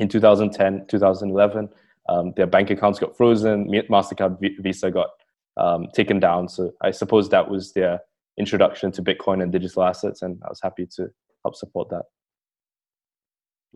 in 0.00 0.08
2010, 0.08 0.86
2011 0.88 1.68
um, 2.10 2.32
their 2.36 2.46
bank 2.46 2.70
accounts 2.70 2.98
got 2.98 3.16
frozen, 3.16 3.66
Mastercard, 3.88 4.38
Visa 4.60 4.90
got 4.90 5.10
um, 5.56 5.86
taken 5.94 6.18
down. 6.18 6.48
So 6.48 6.72
I 6.82 6.90
suppose 6.90 7.28
that 7.30 7.48
was 7.48 7.72
their 7.72 8.00
introduction 8.38 8.90
to 8.92 9.02
Bitcoin 9.02 9.42
and 9.42 9.52
digital 9.52 9.84
assets, 9.84 10.22
and 10.22 10.40
I 10.44 10.48
was 10.48 10.60
happy 10.62 10.86
to 10.96 11.08
help 11.44 11.54
support 11.54 11.88
that. 11.90 12.02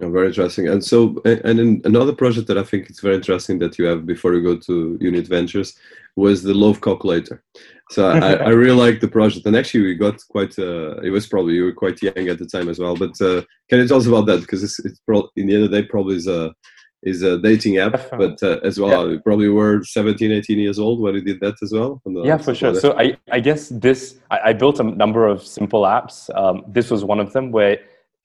Oh, 0.01 0.11
very 0.11 0.27
interesting. 0.27 0.67
And 0.69 0.83
so, 0.83 1.23
and 1.25 1.61
in 1.61 1.81
another 1.85 2.13
project 2.13 2.49
that 2.49 2.59
I 2.59 2.65
think 2.65 2.91
it's 2.91 2.99
very 3.01 3.15
interesting 3.15 3.61
that 3.61 3.79
you 3.79 3.85
have 3.85 4.05
before 4.05 4.35
you 4.35 4.43
go 4.43 4.57
to 4.57 4.99
Unit 5.01 5.29
Ventures 5.29 5.79
was 6.17 6.43
the 6.43 6.53
Love 6.53 6.81
Calculator. 6.81 7.45
So 7.91 8.09
I, 8.09 8.33
I 8.33 8.49
really 8.49 8.77
like 8.77 9.01
the 9.01 9.07
project, 9.07 9.47
and 9.47 9.55
actually 9.55 9.85
we 9.85 9.95
got 9.95 10.21
quite. 10.29 10.59
Uh, 10.59 10.97
it 11.03 11.11
was 11.11 11.29
probably 11.29 11.55
you 11.55 11.65
were 11.65 11.73
quite 11.73 12.03
young 12.03 12.29
at 12.29 12.39
the 12.39 12.47
time 12.47 12.69
as 12.69 12.81
well. 12.81 12.97
But 12.97 13.21
uh, 13.21 13.43
can 13.69 13.79
you 13.79 13.87
tell 13.87 13.99
us 13.99 14.07
about 14.07 14.27
that? 14.27 14.41
Because 14.41 14.65
it's, 14.65 14.81
it's 14.81 14.99
pro- 15.01 15.29
in 15.37 15.47
the 15.47 15.57
the 15.59 15.69
day 15.69 15.83
probably 15.85 16.17
is 16.17 16.27
a 16.27 16.53
is 17.05 17.23
a 17.23 17.39
dating 17.39 17.79
app, 17.79 18.11
but 18.11 18.43
uh, 18.43 18.59
as 18.65 18.81
well, 18.81 19.13
yeah. 19.13 19.19
probably 19.23 19.49
were 19.49 19.83
17, 19.85 20.33
18 20.33 20.59
years 20.59 20.79
old 20.79 21.01
when 21.01 21.15
you 21.15 21.21
did 21.21 21.39
that 21.41 21.55
as 21.63 21.73
well. 21.73 22.01
yeah, 22.07 22.39
for 22.39 22.55
sure. 22.55 22.75
So 22.75 22.99
I, 22.99 23.17
I 23.31 23.41
guess 23.41 23.69
this, 23.69 24.19
I, 24.31 24.39
I, 24.47 24.53
built 24.55 24.81
a 24.81 24.85
number 24.85 25.29
of 25.29 25.47
simple 25.47 25.83
apps. 25.83 26.35
Um, 26.37 26.65
this 26.67 26.91
was 26.91 27.05
one 27.05 27.21
of 27.21 27.33
them 27.33 27.53
where 27.53 27.79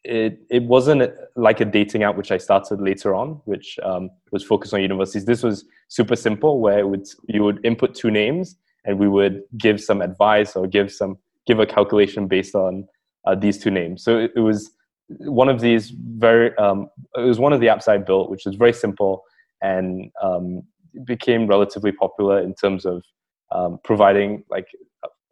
it, 0.03 0.39
it 0.49 0.63
wasn't 0.63 1.11
like 1.35 1.59
a 1.59 1.65
dating 1.65 2.03
app, 2.03 2.15
which 2.15 2.31
I 2.31 2.37
started 2.37 2.79
later 2.79 3.13
on, 3.13 3.41
which 3.45 3.77
um, 3.83 4.09
was 4.31 4.43
focused 4.43 4.73
on 4.73 4.81
universities. 4.81 5.25
This 5.25 5.43
was 5.43 5.65
super 5.89 6.15
simple 6.15 6.61
where 6.61 6.87
would, 6.87 7.05
you 7.27 7.43
would 7.43 7.63
input 7.65 7.95
two 7.95 8.09
names 8.09 8.55
and 8.85 8.97
we 8.97 9.09
would 9.09 9.43
give 9.57 9.81
some 9.81 10.01
advice 10.01 10.55
or 10.55 10.67
give 10.67 10.91
some, 10.91 11.17
give 11.45 11.59
a 11.59 11.65
calculation 11.65 12.27
based 12.27 12.55
on 12.55 12.87
uh, 13.25 13.35
these 13.35 13.57
two 13.57 13.71
names. 13.71 14.03
So 14.03 14.17
it, 14.17 14.31
it 14.37 14.39
was, 14.39 14.71
one 15.17 15.49
of 15.49 15.59
these 15.59 15.89
very 15.89 16.55
um, 16.57 16.89
it 17.15 17.21
was 17.21 17.39
one 17.39 17.53
of 17.53 17.59
the 17.59 17.67
apps 17.67 17.87
I 17.87 17.97
built, 17.97 18.29
which 18.29 18.45
was 18.45 18.55
very 18.55 18.73
simple 18.73 19.23
and 19.61 20.11
um, 20.21 20.63
became 21.05 21.47
relatively 21.47 21.91
popular 21.91 22.39
in 22.39 22.53
terms 22.53 22.85
of 22.85 23.03
um, 23.51 23.79
providing 23.83 24.43
like 24.49 24.67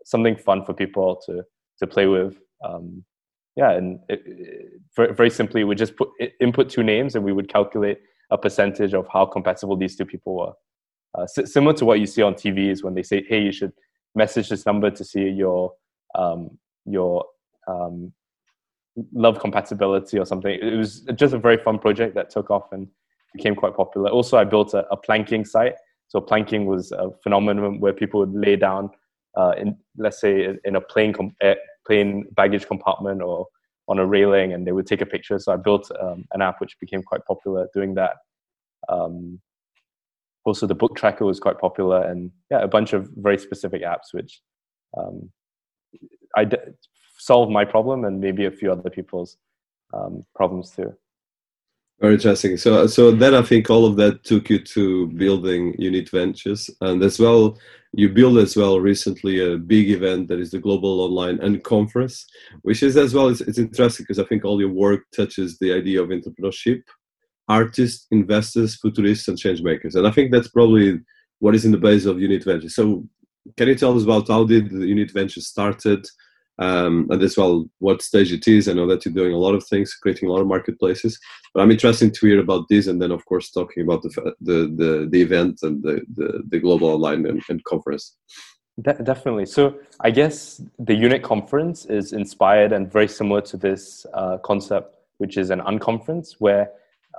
something 0.05 0.35
fun 0.35 0.65
for 0.65 0.73
people 0.73 1.21
to 1.27 1.43
to 1.79 1.87
play 1.87 2.07
with. 2.07 2.37
Um, 2.65 3.03
yeah, 3.55 3.71
and 3.71 3.99
it, 4.07 4.21
it, 4.25 4.81
very, 4.95 5.31
simply, 5.31 5.63
we 5.63 5.73
just 5.73 5.95
put 5.95 6.09
input 6.39 6.69
two 6.69 6.83
names, 6.83 7.15
and 7.15 7.25
we 7.25 7.33
would 7.33 7.49
calculate 7.49 7.99
a 8.29 8.37
percentage 8.37 8.93
of 8.93 9.07
how 9.11 9.25
compatible 9.25 9.75
these 9.75 9.95
two 9.95 10.05
people 10.05 10.35
were. 10.35 10.53
Uh, 11.17 11.25
similar 11.25 11.73
to 11.73 11.85
what 11.85 11.99
you 11.99 12.05
see 12.05 12.21
on 12.21 12.35
TVs 12.35 12.83
when 12.83 12.93
they 12.93 13.03
say, 13.03 13.23
"Hey, 13.27 13.41
you 13.41 13.51
should 13.51 13.73
message 14.15 14.49
this 14.49 14.65
number 14.65 14.91
to 14.91 15.03
see 15.03 15.29
your 15.29 15.73
um, 16.15 16.57
your 16.85 17.25
um, 17.67 18.13
love 19.13 19.39
compatibility 19.39 20.17
or 20.17 20.25
something. 20.25 20.57
It 20.61 20.75
was 20.75 21.01
just 21.15 21.33
a 21.33 21.37
very 21.37 21.57
fun 21.57 21.79
project 21.79 22.15
that 22.15 22.29
took 22.29 22.49
off 22.49 22.71
and 22.71 22.87
became 23.33 23.55
quite 23.55 23.75
popular. 23.75 24.09
Also, 24.09 24.37
I 24.37 24.43
built 24.43 24.73
a, 24.73 24.87
a 24.89 24.97
planking 24.97 25.45
site. 25.45 25.75
So 26.07 26.21
planking 26.21 26.65
was 26.65 26.91
a 26.91 27.09
phenomenon 27.23 27.79
where 27.79 27.93
people 27.93 28.21
would 28.21 28.33
lay 28.33 28.55
down 28.55 28.89
uh, 29.37 29.53
in, 29.57 29.77
let's 29.97 30.19
say, 30.19 30.55
in 30.63 30.75
a 30.75 30.81
plane 30.81 31.13
com- 31.13 31.35
eh, 31.41 31.55
plane 31.85 32.25
baggage 32.31 32.65
compartment 32.65 33.21
or 33.21 33.47
on 33.89 33.99
a 33.99 34.05
railing, 34.05 34.53
and 34.53 34.65
they 34.65 34.71
would 34.71 34.87
take 34.87 35.01
a 35.01 35.05
picture. 35.05 35.37
So 35.39 35.53
I 35.53 35.57
built 35.57 35.89
um, 36.01 36.25
an 36.33 36.41
app 36.41 36.59
which 36.59 36.77
became 36.79 37.03
quite 37.03 37.25
popular 37.25 37.67
doing 37.73 37.93
that. 37.95 38.15
Um, 38.89 39.39
also, 40.45 40.65
the 40.65 40.75
book 40.75 40.95
tracker 40.95 41.25
was 41.25 41.39
quite 41.39 41.59
popular, 41.59 42.01
and 42.03 42.31
yeah, 42.49 42.59
a 42.59 42.67
bunch 42.67 42.93
of 42.93 43.09
very 43.17 43.37
specific 43.37 43.83
apps 43.83 44.13
which 44.13 44.41
um, 44.97 45.29
I 46.35 46.45
d- 46.45 46.57
solve 47.17 47.49
my 47.49 47.65
problem 47.65 48.05
and 48.05 48.19
maybe 48.19 48.45
a 48.45 48.51
few 48.51 48.71
other 48.71 48.89
people's 48.89 49.37
um, 49.93 50.25
problems 50.35 50.71
too. 50.71 50.93
Very 51.99 52.13
interesting. 52.13 52.57
So, 52.57 52.85
so 52.85 53.09
then 53.09 53.33
I 53.33 53.41
think 53.41 53.69
all 53.69 53.85
of 53.85 53.95
that 53.95 54.23
took 54.23 54.51
you 54.51 54.59
to 54.59 55.07
building 55.07 55.73
Unit 55.79 56.09
Ventures, 56.09 56.69
and 56.81 57.01
as 57.01 57.19
well, 57.19 57.57
you 57.93 58.09
built 58.09 58.37
as 58.37 58.55
well 58.55 58.79
recently 58.79 59.39
a 59.39 59.57
big 59.57 59.89
event 59.89 60.27
that 60.27 60.39
is 60.39 60.51
the 60.51 60.59
Global 60.59 61.01
Online 61.01 61.39
Unconference, 61.39 62.23
which 62.61 62.83
is 62.83 62.97
as 62.97 63.15
well. 63.15 63.29
It's, 63.29 63.41
it's 63.41 63.57
interesting 63.57 64.03
because 64.03 64.19
I 64.19 64.27
think 64.27 64.45
all 64.45 64.59
your 64.59 64.69
work 64.69 65.05
touches 65.15 65.57
the 65.57 65.73
idea 65.73 66.03
of 66.03 66.09
entrepreneurship, 66.09 66.83
artists, 67.47 68.05
investors, 68.11 68.79
futurists, 68.79 69.27
and 69.27 69.37
change 69.37 69.63
makers, 69.63 69.95
and 69.95 70.05
I 70.05 70.11
think 70.11 70.31
that's 70.31 70.49
probably 70.49 70.99
what 71.39 71.55
is 71.55 71.65
in 71.65 71.71
the 71.71 71.79
base 71.79 72.05
of 72.05 72.21
Unit 72.21 72.43
Ventures. 72.43 72.75
So, 72.75 73.07
can 73.55 73.69
you 73.69 73.75
tell 73.75 73.97
us 73.97 74.03
about 74.03 74.27
how 74.27 74.43
did 74.43 74.69
the 74.69 74.85
Unit 74.85 75.09
Ventures 75.09 75.47
started? 75.47 76.05
Um, 76.59 77.07
and 77.09 77.21
as 77.21 77.37
well 77.37 77.69
what 77.79 78.01
stage 78.01 78.31
it 78.31 78.47
is. 78.47 78.67
I 78.67 78.73
know 78.73 78.87
that 78.87 79.05
you're 79.05 79.13
doing 79.13 79.33
a 79.33 79.37
lot 79.37 79.55
of 79.55 79.65
things, 79.65 79.93
creating 79.93 80.29
a 80.29 80.31
lot 80.31 80.41
of 80.41 80.47
marketplaces, 80.47 81.19
but 81.53 81.61
I'm 81.61 81.71
interested 81.71 82.13
to 82.13 82.27
hear 82.27 82.39
about 82.39 82.67
this, 82.69 82.87
and 82.87 83.01
then 83.01 83.11
of 83.11 83.25
course 83.25 83.51
talking 83.51 83.83
about 83.83 84.03
the 84.03 84.33
the 84.41 84.73
the, 84.75 85.07
the 85.11 85.21
event 85.21 85.59
and 85.61 85.83
the, 85.83 86.01
the, 86.15 86.43
the 86.49 86.59
global 86.59 86.89
online 86.89 87.25
and, 87.25 87.41
and 87.49 87.63
conference. 87.63 88.15
De- 88.81 89.03
definitely. 89.03 89.45
So 89.45 89.79
I 90.01 90.11
guess 90.11 90.61
the 90.79 90.93
unit 90.93 91.23
conference 91.23 91.85
is 91.85 92.13
inspired 92.13 92.71
and 92.73 92.91
very 92.91 93.07
similar 93.07 93.41
to 93.41 93.57
this 93.57 94.05
uh, 94.13 94.37
concept, 94.37 94.95
which 95.17 95.37
is 95.37 95.49
an 95.49 95.61
unconference 95.61 96.35
where 96.39 96.69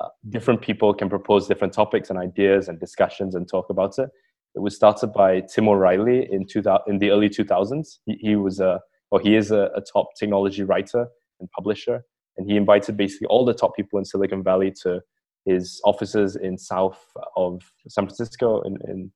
uh, 0.01 0.09
different 0.29 0.61
people 0.61 0.95
can 0.95 1.09
propose 1.09 1.49
different 1.49 1.73
topics 1.73 2.11
and 2.11 2.19
ideas 2.19 2.69
and 2.69 2.79
discussions 2.79 3.35
and 3.35 3.49
talk 3.49 3.71
about 3.71 3.99
it. 3.99 4.09
It 4.55 4.61
was 4.61 4.77
started 4.77 5.09
by 5.09 5.41
Tim 5.41 5.69
O'Reilly 5.69 6.33
in 6.33 6.47
2000, 6.47 6.83
in 6.87 6.99
the 6.99 7.11
early 7.11 7.29
2000s. 7.29 7.99
He, 8.07 8.15
he 8.21 8.37
was 8.37 8.61
a 8.61 8.81
or 9.11 9.21
he 9.21 9.37
is 9.37 9.51
a, 9.51 9.71
a 9.75 9.81
top 9.81 10.09
technology 10.19 10.63
writer 10.63 11.09
and 11.41 11.51
publisher, 11.51 12.05
and 12.37 12.49
he 12.49 12.57
invited 12.57 12.97
basically 12.97 13.27
all 13.27 13.45
the 13.45 13.55
top 13.55 13.75
people 13.77 13.99
in 13.99 14.05
Silicon 14.05 14.43
Valley 14.43 14.73
to 14.83 15.01
his 15.45 15.81
offices 15.85 16.37
in 16.37 16.59
south 16.59 17.03
of 17.37 17.63
San 17.89 18.07
Francisco 18.07 18.61
in, 18.63 18.77
in 18.87 19.13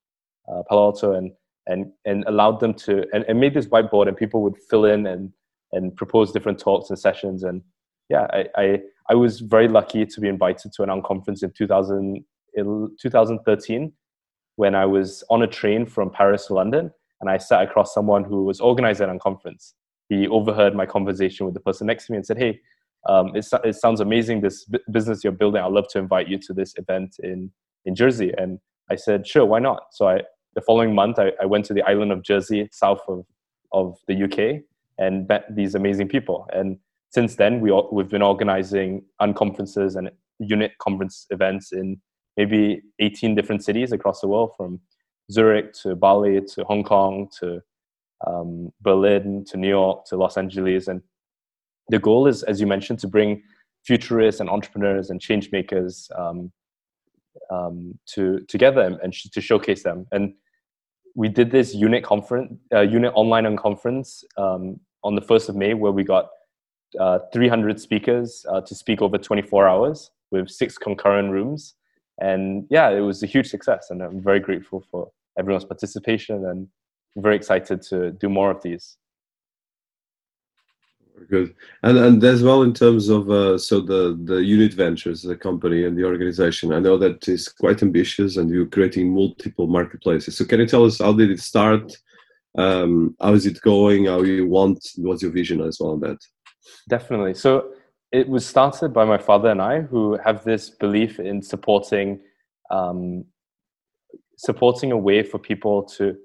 uh, 0.51 0.63
Palo 0.69 0.87
Alto 0.87 1.13
and 1.13 1.33
and 1.67 1.93
and 2.05 2.25
allowed 2.27 2.59
them 2.59 2.75
to 2.75 3.05
and, 3.13 3.25
and 3.29 3.39
made 3.39 3.55
this 3.55 3.67
whiteboard 3.67 4.09
and 4.09 4.17
people 4.17 4.43
would 4.43 4.57
fill 4.69 4.85
in 4.85 5.07
and 5.07 5.33
and 5.73 5.95
propose 5.97 6.33
different 6.33 6.59
talks 6.59 6.91
and 6.91 6.99
sessions. 6.99 7.45
And 7.45 7.63
yeah 8.09 8.27
I, 8.33 8.47
I, 8.57 8.81
I 9.11 9.15
was 9.15 9.41
very 9.41 9.69
lucky 9.69 10.05
to 10.05 10.21
be 10.21 10.29
invited 10.29 10.73
to 10.73 10.83
an 10.83 10.89
unconference 10.89 11.43
in 11.43 11.53
2000, 11.53 12.25
2013 12.57 13.93
when 14.57 14.75
I 14.75 14.85
was 14.85 15.25
on 15.31 15.43
a 15.43 15.47
train 15.47 15.87
from 15.87 16.11
Paris 16.11 16.47
to 16.47 16.55
London 16.55 16.91
and 17.21 17.31
I 17.31 17.39
sat 17.39 17.63
across 17.63 17.95
someone 17.95 18.25
who 18.25 18.45
was 18.45 18.61
organizing 18.61 19.09
an 19.09 19.19
unconference 19.19 19.73
he 20.17 20.29
overheard 20.29 20.75
my 20.75 20.87
conversation 20.87 21.47
with 21.47 21.55
the 21.55 21.61
person 21.61 21.87
next 21.87 22.07
to 22.07 22.13
me 22.13 22.17
and 22.17 22.27
said, 22.27 22.39
"Hey, 22.39 22.61
um, 23.09 23.35
it, 23.35 23.47
it 23.65 23.77
sounds 23.77 24.01
amazing. 24.01 24.41
This 24.41 24.65
b- 24.65 24.79
business 24.91 25.25
you're 25.25 25.33
building. 25.33 25.63
I'd 25.63 25.73
love 25.73 25.89
to 25.89 25.99
invite 25.99 26.29
you 26.29 26.39
to 26.39 26.53
this 26.53 26.75
event 26.77 27.17
in 27.23 27.51
in 27.85 27.95
Jersey." 27.95 28.33
And 28.37 28.59
I 28.91 28.97
said, 28.97 29.27
"Sure, 29.27 29.45
why 29.45 29.59
not?" 29.59 29.83
So 29.93 30.09
I 30.09 30.23
the 30.55 30.61
following 30.61 30.95
month 30.95 31.19
I, 31.19 31.33
I 31.41 31.47
went 31.47 31.65
to 31.67 31.75
the 31.75 31.83
island 31.83 32.13
of 32.13 32.23
Jersey, 32.23 32.69
south 32.73 33.03
of 33.09 33.25
of 33.73 33.99
the 34.07 34.25
UK, 34.25 34.63
and 34.99 35.27
met 35.29 35.45
these 35.55 35.75
amazing 35.75 36.09
people. 36.09 36.47
And 36.53 36.79
since 37.11 37.37
then, 37.37 37.61
we 37.61 37.71
all, 37.71 37.89
we've 37.93 38.09
been 38.09 38.23
organizing 38.23 39.05
unconferences 39.21 39.97
and 39.97 40.11
unit 40.39 40.73
conference 40.79 41.27
events 41.31 41.73
in 41.73 42.01
maybe 42.37 42.83
18 42.99 43.35
different 43.35 43.63
cities 43.65 43.93
across 43.93 44.21
the 44.21 44.29
world, 44.29 44.53
from 44.57 44.81
Zurich 45.31 45.73
to 45.83 45.95
Bali 45.95 46.41
to 46.55 46.65
Hong 46.65 46.85
Kong 46.85 47.29
to 47.41 47.61
um, 48.27 48.73
Berlin 48.81 49.45
to 49.49 49.57
New 49.57 49.69
York 49.69 50.05
to 50.07 50.17
Los 50.17 50.37
Angeles. 50.37 50.89
And 50.89 51.03
the 51.89 51.99
goal 51.99 52.27
is, 52.27 52.43
as 52.43 52.61
you 52.61 52.67
mentioned, 52.67 52.99
to 53.01 53.09
bring 53.09 53.43
futurists 53.85 54.41
and 54.41 54.49
entrepreneurs 54.49 55.11
and 55.11 55.21
change 55.21 55.51
makers 55.51 56.11
um, 56.17 56.53
um, 57.51 57.99
to 58.07 58.41
together 58.49 58.99
and, 59.03 59.15
sh- 59.15 59.29
to 59.33 59.41
showcase 59.41 59.83
them. 59.83 60.07
And 60.13 60.35
we 61.15 61.29
did 61.29 61.51
this 61.51 61.75
unit 61.75 62.05
conference, 62.05 62.59
uh, 62.75 62.81
unit 62.81 63.13
online 63.15 63.45
unconference 63.45 64.25
um, 64.37 64.81
on 65.05 65.15
the 65.15 65.21
first 65.21 65.49
of 65.49 65.57
May, 65.57 65.75
where 65.75 65.93
we 65.93 66.05
got 66.05 66.29
uh, 66.99 67.19
300 67.33 67.81
speakers 67.81 68.47
uh, 68.51 68.61
to 68.61 68.75
speak 68.75 69.03
over 69.03 69.19
24 69.19 69.69
hours 69.69 70.11
with 70.31 70.49
six 70.49 70.79
concurrent 70.79 71.31
rooms. 71.31 71.75
And 72.21 72.67
yeah, 72.71 72.91
it 72.91 73.01
was 73.01 73.23
a 73.23 73.27
huge 73.27 73.49
success, 73.49 73.89
and 73.91 74.03
I'm 74.03 74.23
very 74.23 74.41
grateful 74.41 74.85
for 74.91 75.11
everyone's 75.39 75.65
participation 75.65 76.47
and 76.47 76.69
very 77.17 77.37
excited 77.37 77.83
to 77.83 78.13
do 78.13 78.29
more 78.29 78.51
of 78.51 78.63
these. 78.63 78.97
Good, 81.29 81.55
and 81.83 81.99
and 81.99 82.25
as 82.25 82.43
well 82.43 82.63
in 82.63 82.75
terms 82.75 83.09
of 83.09 83.31
uh, 83.31 83.57
so 83.57 83.81
the 83.81 84.19
the 84.25 84.43
unit 84.43 84.75
ventures, 84.75 85.23
the 85.23 85.37
company 85.37 85.85
and 85.85 85.97
the 85.97 86.05
organization. 86.05 86.73
I 86.73 86.81
know 86.81 86.99
that 86.99 87.29
is 87.29 87.49
quite 87.49 87.83
ambitious, 87.83 88.37
and 88.37 88.51
you're 88.51 88.67
creating 88.67 89.15
multiple 89.15 89.67
marketplaces. 89.67 90.37
So 90.37 90.45
can 90.45 90.61
you 90.61 90.67
tell 90.67 90.85
us 90.85 90.99
how 90.99 91.13
did 91.13 91.31
it 91.31 91.41
start? 91.41 91.97
Um, 92.59 93.17
how 93.21 93.35
is 93.35 93.47
it 93.47 93.61
going? 93.61 94.07
How 94.07 94.23
you 94.23 94.49
want? 94.49 94.85
What's 94.97 95.23
your 95.23 95.31
vision 95.31 95.61
as 95.61 95.79
well 95.79 95.93
on 95.93 96.01
that? 96.01 96.19
Definitely. 96.89 97.35
So 97.35 97.73
it 98.11 98.29
was 98.29 98.47
started 98.47 98.93
by 98.93 99.05
my 99.05 99.19
father 99.19 99.51
and 99.51 99.63
I, 99.63 99.81
who 99.81 100.19
have 100.25 100.45
this 100.45 100.71
belief 100.71 101.21
in 101.21 101.41
supporting 101.43 102.21
um, 102.71 103.25
supporting 104.37 104.93
a 104.93 104.97
way 104.97 105.23
for 105.23 105.39
people 105.39 105.85
to 105.85 106.17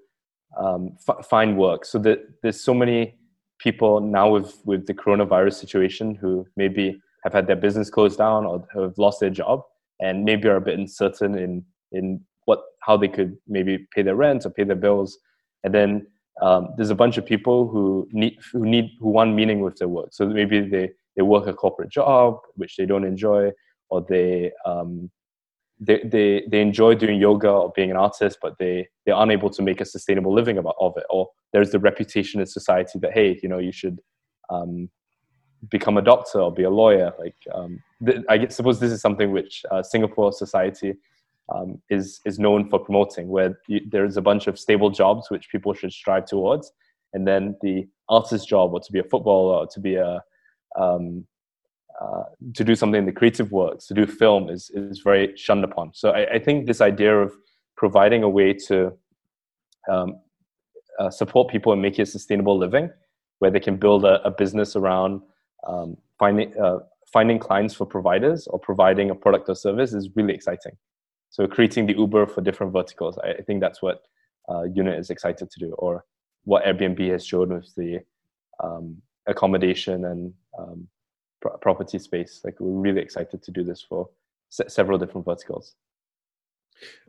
um, 0.58 0.98
f- 1.08 1.26
find 1.26 1.58
work. 1.58 1.86
So 1.86 2.00
that 2.00 2.20
there's 2.42 2.62
so 2.62 2.74
many 2.74 3.16
people 3.60 4.00
now 4.00 4.30
with 4.30 4.60
with 4.66 4.86
the 4.88 4.94
coronavirus 4.94 5.54
situation 5.54 6.16
who 6.16 6.46
maybe 6.56 7.02
have 7.24 7.34
had 7.34 7.48
their 7.48 7.56
business 7.56 7.90
closed 7.90 8.18
down 8.18 8.46
or 8.46 8.66
have 8.74 8.98
lost 8.98 9.20
their 9.20 9.30
job 9.30 9.64
and 10.00 10.24
maybe 10.24 10.48
are 10.48 10.58
a 10.58 10.62
bit 10.62 10.78
uncertain 10.78 11.38
in 11.38 11.66
in 11.92 12.22
what 12.46 12.62
how 12.82 12.98
they 12.98 13.08
could 13.08 13.38
maybe 13.48 13.88
pay 13.94 14.02
their 14.02 14.16
rent 14.16 14.46
or 14.46 14.50
pay 14.50 14.64
their 14.64 14.76
bills. 14.76 15.18
And 15.64 15.74
then 15.74 16.08
um, 16.42 16.70
there's 16.78 16.92
a 16.92 16.96
bunch 16.96 17.18
of 17.18 17.26
people 17.26 17.68
who 17.68 18.08
need 18.12 18.38
who 18.52 18.66
need 18.66 18.92
who 19.00 19.10
want 19.10 19.34
meaning 19.34 19.62
with 19.62 19.78
their 19.78 19.88
work. 19.88 20.10
So 20.12 20.28
maybe 20.28 20.62
they 20.62 20.92
they 21.16 21.24
work 21.24 21.48
a 21.48 21.54
corporate 21.54 21.90
job 21.90 22.40
which 22.56 22.76
they 22.78 22.86
don't 22.86 23.04
enjoy, 23.04 23.52
or 23.90 24.06
they 24.08 24.52
um, 24.66 25.10
they, 25.80 26.02
they, 26.04 26.44
they 26.50 26.62
enjoy 26.62 26.96
doing 26.96 27.20
yoga 27.20 27.50
or 27.50 27.72
being 27.76 27.92
an 27.92 27.98
artist, 27.98 28.40
but 28.42 28.58
they, 28.58 28.88
they're 29.06 29.16
unable 29.16 29.50
to 29.52 29.62
make 29.62 29.80
a 29.80 29.86
sustainable 29.86 30.34
living 30.34 30.58
about, 30.58 30.76
of 30.80 30.94
it. 30.98 31.04
Or 31.10 31.30
there's 31.54 31.72
the 31.72 31.80
reputation 31.80 32.40
in 32.40 32.48
society 32.48 33.00
that, 33.00 33.14
hey, 33.14 33.40
you 33.44 33.50
know, 33.50 33.60
you 33.60 33.72
should 33.72 34.00
um, 34.50 34.90
become 35.70 35.98
a 35.98 36.02
doctor 36.02 36.40
or 36.40 36.52
be 36.52 36.64
a 36.64 36.70
lawyer. 36.70 37.14
Like, 37.20 37.36
um, 37.54 37.82
th- 38.06 38.24
I 38.28 38.48
suppose 38.48 38.80
this 38.80 38.92
is 38.92 39.02
something 39.02 39.32
which 39.32 39.64
uh, 39.70 39.84
Singapore 39.84 40.32
society 40.32 40.96
um, 41.54 41.82
is, 41.90 42.22
is 42.26 42.40
known 42.40 42.70
for 42.70 42.80
promoting, 42.80 43.30
where 43.30 43.60
you, 43.68 43.82
there's 43.90 44.18
a 44.18 44.22
bunch 44.22 44.48
of 44.48 44.58
stable 44.58 44.90
jobs 44.90 45.30
which 45.30 45.50
people 45.50 45.74
should 45.74 45.94
strive 45.94 46.26
towards. 46.26 46.72
And 47.14 47.28
then 47.28 47.56
the 47.62 47.88
artist 48.10 48.48
job, 48.48 48.74
or 48.74 48.80
to 48.80 48.92
be 48.92 49.00
a 49.00 49.04
footballer, 49.04 49.60
or 49.60 49.68
to 49.68 49.80
be 49.80 49.96
a, 49.96 50.22
um, 50.78 51.26
uh, 52.02 52.24
to 52.54 52.64
do 52.64 52.76
something 52.76 53.00
in 53.00 53.06
the 53.06 53.12
creative 53.12 53.52
works, 53.52 53.88
to 53.88 53.94
do 53.94 54.06
film 54.06 54.50
is, 54.50 54.70
is 54.74 55.00
very 55.00 55.36
shunned 55.36 55.64
upon. 55.64 55.94
So 55.94 56.12
I, 56.12 56.36
I 56.36 56.40
think 56.40 56.68
this 56.68 56.82
idea 56.82 57.18
of 57.18 57.34
providing 57.76 58.24
a 58.24 58.30
way 58.30 58.54
to 58.54 58.94
um, 59.90 60.20
uh, 61.00 61.10
support 61.10 61.50
people 61.50 61.74
and 61.74 61.82
make 61.82 61.98
it 62.00 62.04
a 62.04 62.06
sustainable 62.06 62.58
living, 62.58 62.90
where 63.40 63.52
they 63.52 63.60
can 63.60 63.78
build 63.78 64.06
a, 64.06 64.22
a 64.24 64.32
business 64.32 64.76
around 64.76 65.22
um, 65.68 65.98
finding, 66.20 66.58
uh, 66.60 66.80
finding 67.12 67.40
clients 67.40 67.74
for 67.74 67.86
providers 67.86 68.48
or 68.48 68.60
providing 68.60 69.10
a 69.10 69.16
product 69.16 69.50
or 69.50 69.56
service 69.56 69.94
is 69.94 70.10
really 70.16 70.34
exciting. 70.34 70.74
So 71.30 71.48
creating 71.48 71.88
the 71.88 71.98
Uber 71.98 72.28
for 72.28 72.42
different 72.42 72.74
verticals, 72.74 73.18
I, 73.24 73.32
I 73.32 73.42
think 73.42 73.62
that's 73.62 73.82
what 73.82 74.04
uh, 74.50 74.64
Unit 74.64 74.98
is 74.98 75.10
excited 75.10 75.50
to 75.52 75.60
do, 75.60 75.74
or 75.74 76.06
what 76.46 76.64
Airbnb 76.64 77.12
has 77.12 77.26
shown 77.26 77.54
with 77.54 77.74
the 77.76 78.00
um, 78.64 79.02
accommodation 79.28 80.06
and 80.06 80.34
um, 80.58 80.88
property 81.42 82.00
space. 82.00 82.42
Like 82.44 82.60
we're 82.60 82.82
really 82.82 83.02
excited 83.02 83.42
to 83.44 83.52
do 83.52 83.64
this 83.64 83.82
for 83.82 84.10
se- 84.50 84.70
several 84.70 84.98
different 84.98 85.26
verticals. 85.26 85.76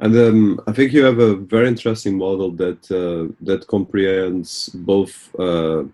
And 0.01 0.17
um, 0.17 0.61
I 0.67 0.73
think 0.73 0.93
you 0.93 1.05
have 1.05 1.19
a 1.19 1.37
very 1.37 1.69
interesting 1.69 2.17
model 2.17 2.51
that 2.53 2.91
uh, 2.91 3.35
that 3.43 3.67
comprehends 3.67 4.71
both 4.71 5.35
uh, 5.39 5.85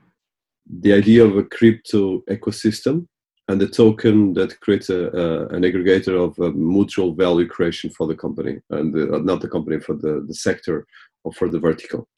the 0.80 0.92
idea 0.92 1.24
of 1.24 1.36
a 1.36 1.44
crypto 1.44 2.20
ecosystem 2.30 3.06
and 3.48 3.60
the 3.60 3.68
token 3.68 4.32
that 4.34 4.58
creates 4.60 4.88
a, 4.88 5.08
uh, 5.08 5.46
an 5.48 5.62
aggregator 5.62 6.14
of 6.24 6.38
uh, 6.38 6.50
mutual 6.56 7.14
value 7.14 7.46
creation 7.46 7.90
for 7.90 8.06
the 8.06 8.14
company 8.14 8.58
and 8.70 8.94
the, 8.94 9.14
uh, 9.14 9.18
not 9.18 9.40
the 9.40 9.48
company 9.48 9.78
for 9.80 9.94
the, 9.94 10.24
the 10.26 10.34
sector 10.34 10.86
or 11.24 11.32
for 11.32 11.48
the 11.48 11.58
vertical. 11.58 12.08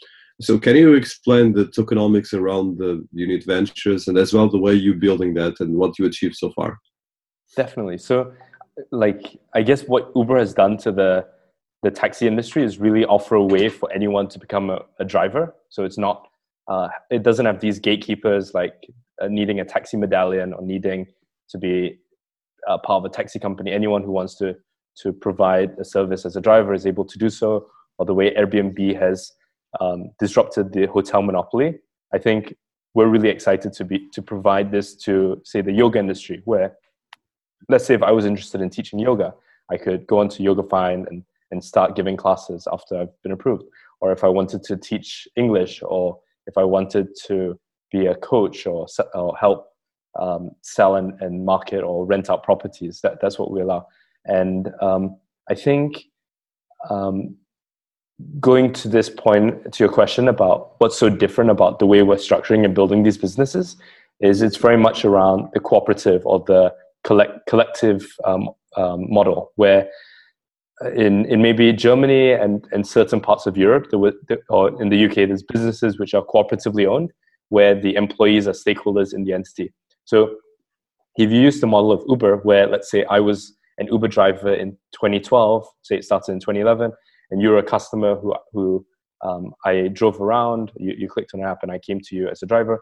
So 0.40 0.59
can 0.59 0.77
you 0.77 0.94
explain 0.94 1.53
the 1.55 1.64
tokenomics 1.64 2.35
around 2.35 2.79
the 2.79 3.07
unit 3.12 3.44
ventures 3.44 4.07
and 4.07 4.18
as 4.18 4.35
well 4.35 4.49
the 4.49 4.59
way 4.59 4.75
you're 4.75 4.94
building 4.94 5.33
that 5.35 5.61
and 5.61 5.75
what 5.77 5.99
you 5.99 6.05
achieved 6.05 6.37
so 6.37 6.51
far? 6.51 6.79
Definitely. 7.57 7.99
So 7.99 8.33
like 8.90 9.38
I 9.55 9.62
guess 9.62 9.85
what 9.85 10.12
Uber 10.14 10.38
has 10.38 10.53
done 10.53 10.77
to 10.79 10.92
the 10.92 11.27
the 11.83 11.90
taxi 11.90 12.27
industry 12.27 12.64
is 12.64 12.79
really 12.79 13.05
offer 13.05 13.37
a 13.37 13.44
way 13.44 13.68
for 13.68 13.90
anyone 13.92 14.29
to 14.29 14.38
become 14.38 14.70
a, 14.70 14.81
a 14.99 15.05
driver. 15.05 15.55
So 15.70 15.85
it's 15.85 15.99
not 15.99 16.29
uh, 16.68 16.88
it 17.11 17.22
doesn't 17.22 17.46
have 17.46 17.61
these 17.61 17.79
gatekeepers 17.79 18.53
like 18.53 18.87
uh, 19.22 19.29
needing 19.29 19.61
a 19.61 19.64
taxi 19.64 19.96
medallion 19.96 20.53
or 20.53 20.62
needing 20.62 21.07
to 21.49 21.59
be 21.59 21.99
uh, 22.68 22.77
part 22.79 23.05
of 23.05 23.11
a 23.11 23.14
taxi 23.14 23.38
company. 23.38 23.72
Anyone 23.72 24.03
who 24.03 24.11
wants 24.11 24.35
to 24.37 24.55
to 24.99 25.12
provide 25.12 25.70
a 25.79 25.85
service 25.85 26.27
as 26.27 26.37
a 26.37 26.40
driver 26.40 26.75
is 26.75 26.87
able 26.87 27.05
to 27.05 27.18
do 27.18 27.31
so. 27.31 27.68
Or 27.99 28.05
the 28.05 28.14
way 28.14 28.35
Airbnb 28.35 28.99
has 29.01 29.33
um, 29.80 30.10
disrupted 30.18 30.72
the 30.72 30.86
hotel 30.86 31.22
monopoly, 31.22 31.78
I 32.12 32.18
think 32.18 32.56
we're 32.94 33.08
really 33.08 33.28
excited 33.28 33.72
to 33.74 33.84
be 33.84 34.08
to 34.12 34.22
provide 34.22 34.70
this 34.70 34.94
to 34.96 35.40
say 35.44 35.60
the 35.60 35.72
yoga 35.72 35.98
industry, 35.98 36.42
where 36.44 36.76
let's 37.68 37.84
say 37.84 37.94
if 37.94 38.02
I 38.02 38.12
was 38.12 38.24
interested 38.24 38.60
in 38.60 38.70
teaching 38.70 38.98
yoga, 38.98 39.34
I 39.70 39.76
could 39.76 40.06
go 40.06 40.18
onto 40.20 40.42
YogaFind 40.42 41.06
and 41.08 41.24
and 41.50 41.62
start 41.62 41.96
giving 41.96 42.16
classes 42.16 42.66
after 42.72 42.96
I've 42.96 43.22
been 43.22 43.32
approved. 43.32 43.64
Or 44.00 44.12
if 44.12 44.24
I 44.24 44.28
wanted 44.28 44.62
to 44.64 44.76
teach 44.76 45.28
English, 45.36 45.82
or 45.82 46.18
if 46.46 46.58
I 46.58 46.64
wanted 46.64 47.08
to 47.26 47.58
be 47.90 48.06
a 48.06 48.14
coach 48.14 48.66
or, 48.66 48.86
or 49.14 49.36
help 49.36 49.68
um, 50.18 50.50
sell 50.62 50.96
and, 50.96 51.20
and 51.20 51.44
market 51.44 51.82
or 51.82 52.04
rent 52.04 52.30
out 52.30 52.42
properties, 52.42 53.00
that, 53.02 53.20
that's 53.20 53.38
what 53.38 53.50
we 53.50 53.60
allow. 53.60 53.86
And 54.24 54.72
um, 54.80 55.18
I 55.48 55.54
think 55.54 56.04
um, 56.90 57.36
going 58.40 58.72
to 58.72 58.88
this 58.88 59.11
point 59.11 59.72
to 59.72 59.85
your 59.85 59.92
question 59.92 60.29
about 60.29 60.74
what's 60.79 60.98
so 60.98 61.11
different 61.11 61.50
about 61.50 61.79
the 61.79 61.87
way 61.87 62.02
we're 62.02 62.16
structuring 62.16 62.64
and 62.64 62.74
building 62.74 63.02
these 63.02 63.18
businesses 63.18 63.76
is 64.20 64.40
it's 64.40 64.57
very 64.57 64.79
much 64.79 65.05
around 65.05 65.48
the 65.52 65.61
cooperative 65.61 66.24
or 66.24 66.42
the 66.46 66.72
collect, 67.05 67.46
collective 67.46 68.16
um, 68.24 68.48
um, 68.76 69.11
model 69.12 69.52
where 69.57 69.88
in, 70.94 71.26
in 71.26 71.42
maybe 71.42 71.72
Germany 71.72 72.33
and, 72.33 72.66
and 72.72 72.87
certain 72.87 73.20
parts 73.20 73.46
of 73.46 73.57
Europe 73.57 73.88
there 73.90 74.38
or 74.48 74.81
in 74.81 74.88
the 74.88 75.07
UK 75.07 75.14
there's 75.14 75.42
businesses 75.42 75.98
which 75.98 76.14
are 76.14 76.24
cooperatively 76.24 76.87
owned 76.87 77.12
where 77.50 77.74
the 77.79 77.94
employees 77.94 78.48
are 78.48 78.52
stakeholders 78.52 79.14
in 79.14 79.24
the 79.24 79.33
entity. 79.33 79.72
So 80.05 80.37
if 81.16 81.31
you 81.31 81.40
use 81.40 81.61
the 81.61 81.66
model 81.66 81.92
of 81.92 82.02
Uber 82.09 82.38
where 82.38 82.66
let's 82.66 82.90
say 82.90 83.05
I 83.05 83.20
was 83.20 83.55
an 83.79 83.88
Uber 83.88 84.09
driver 84.09 84.55
in 84.55 84.72
2012, 84.92 85.66
say 85.83 85.96
it 85.96 86.05
started 86.05 86.33
in 86.33 86.40
2011, 86.40 86.92
and 87.30 87.42
you're 87.42 87.58
a 87.58 87.62
customer 87.62 88.16
who, 88.16 88.34
who 88.52 88.86
um, 89.22 89.52
I 89.64 89.88
drove 89.88 90.20
around, 90.20 90.72
you, 90.76 90.94
you 90.96 91.08
clicked 91.08 91.32
on 91.34 91.40
an 91.40 91.46
app 91.46 91.62
and 91.62 91.72
I 91.72 91.78
came 91.78 92.00
to 92.00 92.16
you 92.16 92.28
as 92.28 92.42
a 92.42 92.46
driver, 92.46 92.80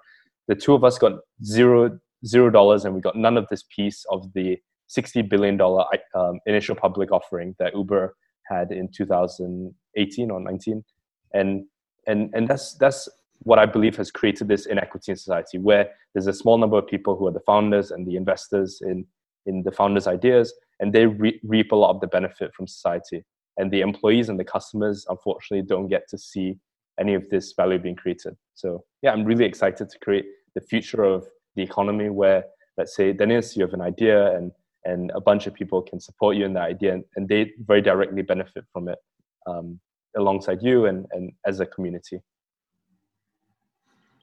the 0.49 0.55
two 0.55 0.75
of 0.75 0.85
us 0.85 0.99
got 0.99 1.13
zero 1.45 1.99
zero 2.27 2.51
dollars 2.51 2.85
and 2.85 2.95
we 2.95 3.01
got 3.01 3.17
none 3.17 3.37
of 3.37 3.47
this 3.51 3.65
piece 3.75 4.05
of 4.11 4.33
the 4.35 4.57
60 4.89 5.23
billion 5.23 5.57
dollar 5.57 5.85
um, 6.15 6.41
initial 6.47 6.75
public 6.75 7.13
offering 7.13 7.55
that 7.59 7.75
Uber 7.75 8.15
had 8.47 8.71
in 8.71 8.89
2018 8.95 10.31
or 10.31 10.41
19 10.41 10.85
and 11.33 11.65
and 12.07 12.31
and 12.35 12.49
that's 12.49 12.75
that's 12.75 13.09
what 13.41 13.59
I 13.59 13.67
believe 13.67 13.97
has 13.97 14.11
created 14.11 14.49
this 14.49 14.67
inequity 14.67 15.13
in 15.13 15.17
society 15.17 15.59
where 15.59 15.89
there's 16.15 16.27
a 16.27 16.33
small 16.33 16.57
number 16.59 16.79
of 16.79 16.87
people 16.87 17.17
who 17.17 17.27
are 17.27 17.33
the 17.33 17.41
founders 17.41 17.91
and 17.91 18.07
the 18.07 18.17
investors 18.17 18.81
in 18.83 19.07
in 19.47 19.63
the 19.63 19.73
founders 19.73 20.07
ideas 20.07 20.53
and 20.81 20.93
they 20.93 21.07
re- 21.07 21.41
reap 21.43 21.73
a 21.73 21.77
lot 21.77 21.91
of 21.91 22.01
the 22.01 22.07
benefit 22.07 22.55
from 22.55 22.67
society 22.67 23.25
and 23.57 23.71
the 23.71 23.81
employees 23.81 24.29
and 24.29 24.39
the 24.39 24.45
customers 24.45 25.07
unfortunately 25.09 25.67
don't 25.67 25.89
get 25.89 26.09
to 26.09 26.19
see 26.19 26.59
any 26.99 27.15
of 27.15 27.29
this 27.29 27.53
value 27.53 27.79
being 27.79 27.97
created. 27.97 28.37
So 28.55 28.85
yeah 29.05 29.13
i'm 29.13 29.25
really 29.25 29.45
excited 29.45 29.89
to 29.91 29.99
create 29.99 30.27
the 30.55 30.61
future 30.61 31.05
of 31.05 31.27
the 31.55 31.63
economy 31.63 32.09
where 32.09 32.45
let's 32.79 32.97
say 32.97 33.13
dinis 33.13 33.55
you 33.55 33.63
have 33.63 33.75
an 33.75 33.83
idea 33.93 34.35
and 34.37 34.51
and 34.87 35.13
a 35.15 35.21
bunch 35.21 35.47
of 35.47 35.55
people 35.55 35.81
can 35.81 36.01
support 36.01 36.37
you 36.37 36.45
in 36.45 36.55
that 36.55 36.69
idea 36.75 36.93
and, 36.95 37.05
and 37.17 37.29
they 37.29 37.53
very 37.71 37.81
directly 37.81 38.23
benefit 38.23 38.65
from 38.73 38.89
it 38.89 38.99
um, 39.47 39.79
alongside 40.17 40.61
you 40.63 40.87
and, 40.87 41.07
and 41.13 41.33
as 41.47 41.61
a 41.61 41.67
community. 41.67 42.21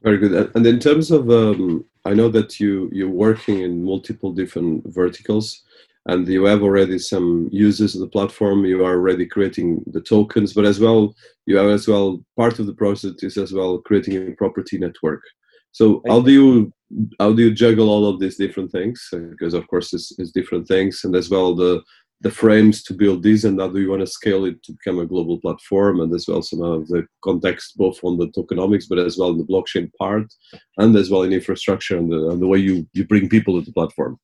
Very 0.03 0.19
good. 0.19 0.51
And 0.55 0.65
in 0.67 0.79
terms 0.79 1.11
of 1.11 1.29
um, 1.29 1.85
i 2.05 2.13
know 2.19 2.29
that 2.37 2.59
you 2.59 2.89
you're 2.91 3.17
working 3.27 3.57
in 3.61 3.83
multiple 3.83 4.31
different 4.41 4.75
verticals 5.01 5.63
and 6.07 6.27
you 6.27 6.45
have 6.45 6.63
already 6.63 6.97
some 6.97 7.47
users 7.51 7.93
of 7.93 8.01
the 8.01 8.07
platform 8.07 8.65
you 8.65 8.83
are 8.83 8.95
already 8.95 9.25
creating 9.25 9.83
the 9.87 10.01
tokens 10.01 10.53
but 10.53 10.65
as 10.65 10.79
well 10.79 11.13
you 11.45 11.57
have 11.57 11.69
as 11.69 11.87
well 11.87 12.23
part 12.37 12.59
of 12.59 12.65
the 12.65 12.73
process 12.73 13.23
is 13.23 13.37
as 13.37 13.53
well 13.53 13.79
creating 13.79 14.15
a 14.15 14.31
property 14.35 14.77
network. 14.77 15.21
So 15.71 16.01
how 16.07 16.21
do 16.21 16.31
you 16.31 16.73
how 17.19 17.31
do 17.33 17.41
you 17.43 17.53
juggle 17.53 17.89
all 17.89 18.05
of 18.07 18.19
these 18.19 18.37
different 18.37 18.71
things? 18.71 19.07
Because 19.11 19.53
of 19.53 19.67
course 19.67 19.93
it's, 19.93 20.13
it's 20.19 20.31
different 20.31 20.67
things 20.67 21.01
and 21.03 21.15
as 21.15 21.29
well 21.29 21.55
the 21.55 21.81
the 22.23 22.29
frames 22.29 22.83
to 22.83 22.93
build 22.93 23.23
this 23.23 23.43
and 23.45 23.59
how 23.59 23.67
do 23.67 23.81
you 23.81 23.89
want 23.89 24.01
to 24.01 24.05
scale 24.05 24.45
it 24.45 24.61
to 24.61 24.73
become 24.73 24.99
a 24.99 25.07
global 25.07 25.39
platform 25.39 26.01
and 26.01 26.13
as 26.13 26.27
well 26.27 26.43
some 26.43 26.61
of 26.61 26.87
the 26.87 27.03
context 27.23 27.75
both 27.77 27.99
on 28.03 28.15
the 28.17 28.27
tokenomics 28.27 28.85
but 28.87 28.99
as 28.99 29.17
well 29.17 29.29
in 29.29 29.39
the 29.39 29.43
blockchain 29.43 29.89
part 29.97 30.27
and 30.77 30.95
as 30.95 31.09
well 31.09 31.23
in 31.23 31.33
infrastructure 31.33 31.97
and 31.97 32.11
the, 32.11 32.29
and 32.29 32.39
the 32.39 32.45
way 32.45 32.59
you, 32.59 32.87
you 32.93 33.07
bring 33.07 33.27
people 33.27 33.59
to 33.59 33.65
the 33.65 33.73
platform 33.73 34.19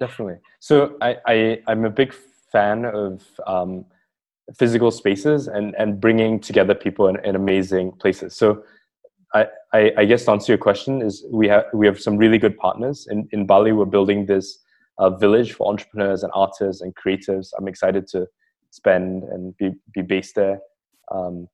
definitely 0.00 0.36
so 0.60 0.96
i, 1.00 1.16
I 1.26 1.58
i'm 1.66 1.84
a 1.84 1.90
big 1.90 2.14
fan 2.52 2.84
of 2.84 3.22
um, 3.46 3.84
physical 4.56 4.90
spaces 4.90 5.48
and 5.48 5.74
and 5.76 6.00
bringing 6.00 6.40
together 6.40 6.74
people 6.74 7.08
in, 7.08 7.16
in 7.24 7.34
amazing 7.34 7.92
places 7.92 8.34
so 8.36 8.62
I, 9.34 9.46
I, 9.72 9.92
I 9.98 10.04
guess 10.04 10.24
to 10.24 10.32
answer 10.32 10.52
your 10.52 10.58
question 10.58 11.02
is 11.02 11.24
we 11.30 11.48
have 11.48 11.64
we 11.74 11.86
have 11.86 12.00
some 12.00 12.16
really 12.16 12.38
good 12.38 12.56
partners 12.56 13.06
in, 13.10 13.28
in 13.32 13.46
Bali. 13.46 13.72
We're 13.72 13.84
building 13.84 14.26
this 14.26 14.58
uh, 14.98 15.10
village 15.10 15.52
for 15.52 15.68
entrepreneurs 15.68 16.22
and 16.22 16.32
artists 16.34 16.80
and 16.80 16.94
creatives. 16.94 17.48
I'm 17.58 17.68
excited 17.68 18.06
to 18.08 18.26
spend 18.70 19.24
and 19.24 19.56
be 19.56 19.72
be 19.92 20.02
based 20.02 20.34
there. 20.36 20.60
Um, 21.12 21.48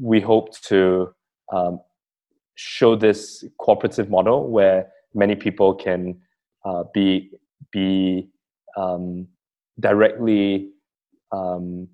we 0.00 0.20
hope 0.20 0.58
to 0.62 1.12
um, 1.52 1.80
show 2.54 2.96
this 2.96 3.44
cooperative 3.58 4.10
model 4.10 4.48
where 4.48 4.88
many 5.14 5.34
people 5.34 5.74
can 5.74 6.20
uh, 6.64 6.84
be 6.94 7.30
be 7.72 8.28
um, 8.76 9.26
directly 9.78 10.70
um, 11.32 11.88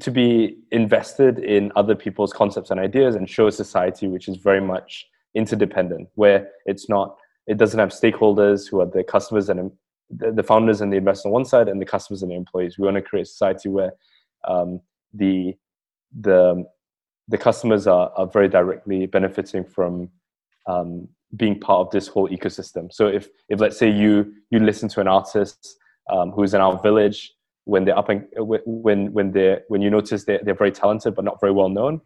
to 0.00 0.10
be 0.10 0.58
invested 0.70 1.38
in 1.38 1.72
other 1.74 1.94
people's 1.94 2.32
concepts 2.32 2.70
and 2.70 2.78
ideas 2.78 3.16
and 3.16 3.28
show 3.28 3.46
a 3.46 3.52
society 3.52 4.06
which 4.06 4.28
is 4.28 4.36
very 4.36 4.60
much 4.60 5.06
interdependent 5.34 6.08
where 6.14 6.48
it's 6.66 6.88
not 6.88 7.16
it 7.46 7.56
doesn't 7.58 7.80
have 7.80 7.90
stakeholders 7.90 8.68
who 8.68 8.80
are 8.80 8.86
the 8.86 9.04
customers 9.04 9.48
and 9.48 9.70
the 10.10 10.42
founders 10.42 10.80
and 10.80 10.92
the 10.92 10.96
investors 10.96 11.26
on 11.26 11.32
one 11.32 11.44
side 11.44 11.68
and 11.68 11.80
the 11.80 11.86
customers 11.86 12.22
and 12.22 12.30
the 12.30 12.36
employees. 12.36 12.78
We 12.78 12.84
want 12.84 12.96
to 12.96 13.02
create 13.02 13.22
a 13.22 13.26
society 13.26 13.68
where 13.68 13.92
um, 14.46 14.80
the 15.12 15.54
the 16.20 16.64
the 17.28 17.38
customers 17.38 17.86
are, 17.86 18.12
are 18.16 18.26
very 18.26 18.48
directly 18.48 19.06
benefiting 19.06 19.64
from 19.64 20.10
um, 20.66 21.08
being 21.36 21.58
part 21.58 21.86
of 21.86 21.90
this 21.90 22.06
whole 22.06 22.28
ecosystem. 22.28 22.92
So 22.92 23.06
if 23.06 23.28
if 23.48 23.60
let's 23.60 23.78
say 23.78 23.90
you 23.90 24.32
you 24.50 24.58
listen 24.58 24.88
to 24.90 25.00
an 25.00 25.08
artist 25.08 25.76
um, 26.10 26.30
who's 26.30 26.54
in 26.54 26.60
our 26.60 26.80
village 26.80 27.32
when 27.64 27.84
they're 27.84 27.98
up 27.98 28.08
and 28.08 28.26
when 28.36 29.12
when 29.12 29.32
they 29.32 29.58
when 29.68 29.80
you 29.80 29.90
notice 29.90 30.24
they're, 30.24 30.40
they're 30.42 30.54
very 30.54 30.72
talented 30.72 31.14
but 31.14 31.24
not 31.24 31.40
very 31.40 31.52
well 31.52 31.68
known 31.68 32.00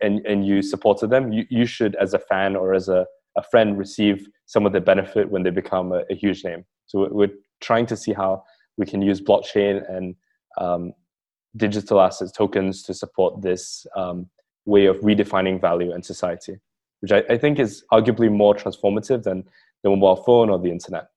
and 0.00 0.24
and 0.26 0.46
you 0.46 0.60
supported 0.60 1.08
them 1.08 1.32
you, 1.32 1.46
you 1.48 1.64
should 1.64 1.94
as 1.96 2.12
a 2.12 2.18
fan 2.18 2.54
or 2.54 2.74
as 2.74 2.88
a, 2.88 3.06
a 3.36 3.42
friend 3.42 3.78
receive 3.78 4.28
some 4.46 4.66
of 4.66 4.72
the 4.72 4.80
benefit 4.80 5.30
when 5.30 5.42
they 5.42 5.50
become 5.50 5.92
a, 5.92 6.04
a 6.10 6.14
huge 6.14 6.44
name. 6.44 6.64
So 6.86 7.08
we're 7.10 7.30
trying 7.60 7.86
to 7.86 7.96
see 7.96 8.12
how 8.12 8.44
we 8.76 8.86
can 8.86 9.02
use 9.02 9.20
blockchain 9.20 9.88
and 9.90 10.14
um, 10.58 10.92
digital 11.56 12.00
assets 12.00 12.32
tokens 12.32 12.82
to 12.84 12.94
support 12.94 13.42
this 13.42 13.86
um, 13.96 14.28
way 14.64 14.86
of 14.86 14.96
redefining 14.98 15.60
value 15.60 15.94
in 15.94 16.02
society 16.02 16.58
which 17.00 17.12
I, 17.12 17.22
I 17.30 17.38
think 17.38 17.58
is 17.58 17.84
arguably 17.92 18.30
more 18.30 18.54
transformative 18.54 19.22
than 19.22 19.44
the 19.82 19.90
mobile 19.90 20.16
phone 20.16 20.50
or 20.50 20.58
the 20.58 20.70
internet 20.70 21.08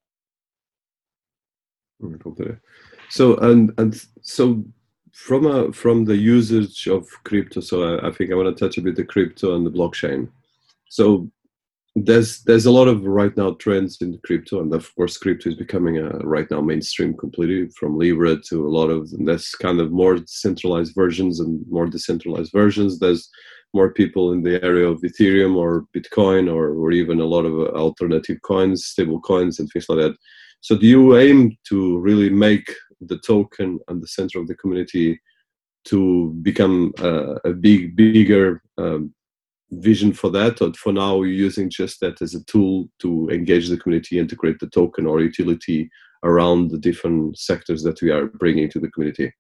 so 3.09 3.35
and 3.37 3.73
and 3.77 4.01
so 4.21 4.63
from 5.13 5.45
a 5.45 5.71
from 5.71 6.05
the 6.05 6.15
usage 6.15 6.87
of 6.87 7.07
crypto, 7.23 7.59
so 7.59 7.97
I, 7.97 8.07
I 8.07 8.11
think 8.11 8.31
I 8.31 8.35
want 8.35 8.55
to 8.55 8.65
touch 8.65 8.77
a 8.77 8.81
bit 8.81 8.95
the 8.95 9.03
crypto 9.03 9.55
and 9.55 9.65
the 9.65 9.71
blockchain. 9.71 10.29
So 10.89 11.29
there's 11.95 12.43
there's 12.43 12.65
a 12.65 12.71
lot 12.71 12.87
of 12.87 13.03
right 13.03 13.35
now 13.35 13.51
trends 13.59 14.01
in 14.01 14.19
crypto, 14.25 14.61
and 14.61 14.73
of 14.73 14.93
course, 14.95 15.17
crypto 15.17 15.49
is 15.49 15.55
becoming 15.55 15.97
a 15.97 16.09
right 16.19 16.49
now 16.49 16.61
mainstream 16.61 17.15
completely 17.15 17.69
from 17.77 17.97
Libra 17.97 18.37
to 18.49 18.65
a 18.65 18.69
lot 18.69 18.89
of 18.89 19.09
there's 19.25 19.49
kind 19.49 19.81
of 19.81 19.91
more 19.91 20.17
centralized 20.25 20.95
versions 20.95 21.39
and 21.39 21.65
more 21.69 21.87
decentralized 21.87 22.51
versions. 22.53 22.99
There's 22.99 23.29
more 23.73 23.93
people 23.93 24.33
in 24.33 24.43
the 24.43 24.63
area 24.63 24.87
of 24.87 25.01
Ethereum 25.01 25.55
or 25.55 25.85
Bitcoin 25.95 26.53
or, 26.53 26.71
or 26.71 26.91
even 26.91 27.19
a 27.19 27.25
lot 27.25 27.45
of 27.45 27.53
alternative 27.75 28.41
coins, 28.41 28.85
stable 28.85 29.19
coins, 29.21 29.59
and 29.59 29.69
things 29.69 29.87
like 29.87 29.99
that. 29.99 30.15
So, 30.61 30.77
do 30.77 30.85
you 30.85 31.17
aim 31.17 31.57
to 31.69 31.97
really 31.99 32.29
make 32.29 32.71
the 32.99 33.17
token 33.19 33.79
and 33.87 34.01
the 34.01 34.07
center 34.07 34.39
of 34.39 34.47
the 34.47 34.55
community 34.55 35.19
to 35.85 36.31
become 36.41 36.93
a, 36.99 37.35
a 37.45 37.53
big, 37.53 37.95
bigger 37.95 38.61
um, 38.77 39.13
vision 39.71 40.13
for 40.13 40.29
that? 40.31 40.61
Or 40.61 40.71
for 40.73 40.93
now, 40.93 41.15
you're 41.23 41.27
using 41.27 41.69
just 41.69 41.99
that 42.01 42.21
as 42.21 42.35
a 42.35 42.43
tool 42.45 42.89
to 42.99 43.29
engage 43.29 43.69
the 43.69 43.77
community 43.77 44.19
and 44.19 44.29
to 44.29 44.35
create 44.35 44.59
the 44.59 44.69
token 44.69 45.07
or 45.07 45.21
utility 45.21 45.89
around 46.23 46.69
the 46.69 46.77
different 46.77 47.37
sectors 47.39 47.81
that 47.83 48.01
we 48.01 48.11
are 48.11 48.27
bringing 48.27 48.69
to 48.69 48.79
the 48.79 48.91
community? 48.91 49.33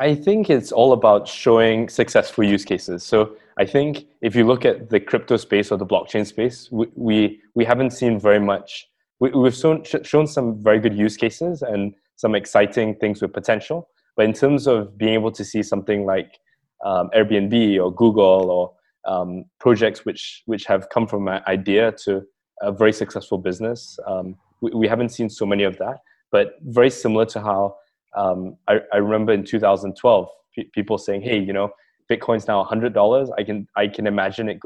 I 0.00 0.14
think 0.14 0.48
it's 0.50 0.72
all 0.72 0.92
about 0.92 1.28
showing 1.28 1.88
successful 1.88 2.44
use 2.44 2.64
cases. 2.64 3.02
So 3.04 3.36
I 3.58 3.66
think 3.66 4.06
if 4.22 4.34
you 4.34 4.46
look 4.46 4.64
at 4.64 4.90
the 4.90 4.98
crypto 4.98 5.36
space 5.36 5.70
or 5.70 5.76
the 5.76 5.86
blockchain 5.86 6.26
space, 6.26 6.68
we 6.70 6.86
we, 6.94 7.40
we 7.54 7.64
haven't 7.64 7.90
seen 7.90 8.18
very 8.18 8.40
much. 8.40 8.86
We, 9.20 9.30
we've 9.30 9.54
shown 9.54 9.84
shown 9.84 10.26
some 10.26 10.62
very 10.62 10.80
good 10.80 10.96
use 10.96 11.16
cases 11.16 11.62
and 11.62 11.94
some 12.16 12.34
exciting 12.34 12.96
things 12.96 13.20
with 13.20 13.32
potential. 13.32 13.88
But 14.16 14.24
in 14.24 14.32
terms 14.32 14.66
of 14.66 14.96
being 14.96 15.14
able 15.14 15.32
to 15.32 15.44
see 15.44 15.62
something 15.62 16.04
like 16.06 16.38
um, 16.84 17.10
Airbnb 17.14 17.82
or 17.82 17.94
Google 17.94 18.50
or 18.50 18.72
um, 19.06 19.44
projects 19.60 20.04
which 20.04 20.42
which 20.46 20.64
have 20.66 20.88
come 20.88 21.06
from 21.06 21.28
an 21.28 21.42
idea 21.46 21.92
to 22.04 22.22
a 22.62 22.72
very 22.72 22.92
successful 22.92 23.38
business, 23.38 23.98
um, 24.06 24.36
we, 24.62 24.70
we 24.70 24.88
haven't 24.88 25.10
seen 25.10 25.28
so 25.28 25.44
many 25.44 25.64
of 25.64 25.76
that. 25.78 25.98
But 26.30 26.54
very 26.62 26.88
similar 26.88 27.26
to 27.26 27.40
how 27.42 27.76
um, 28.16 28.56
I, 28.68 28.80
I, 28.92 28.98
remember 28.98 29.32
in 29.32 29.44
2012, 29.44 30.28
p- 30.54 30.70
people 30.74 30.98
saying, 30.98 31.22
"Hey, 31.22 31.38
you 31.38 31.52
know, 31.52 31.70
Bitcoin's 32.10 32.46
now 32.46 32.62
hundred 32.64 32.92
dollars. 32.92 33.30
I 33.38 33.42
can 33.42 33.66
I 33.76 33.88
can 33.88 34.06
imagine 34.06 34.48
it. 34.48 34.60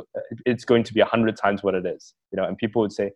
It's 0.44 0.64
going 0.64 0.84
to 0.84 0.94
be 0.94 1.00
hundred 1.00 1.36
times 1.36 1.62
what 1.62 1.74
it 1.74 1.86
is. 1.86 2.14
You 2.32 2.36
know." 2.36 2.44
And 2.44 2.58
people 2.58 2.82
would 2.82 2.92
say, 2.92 3.12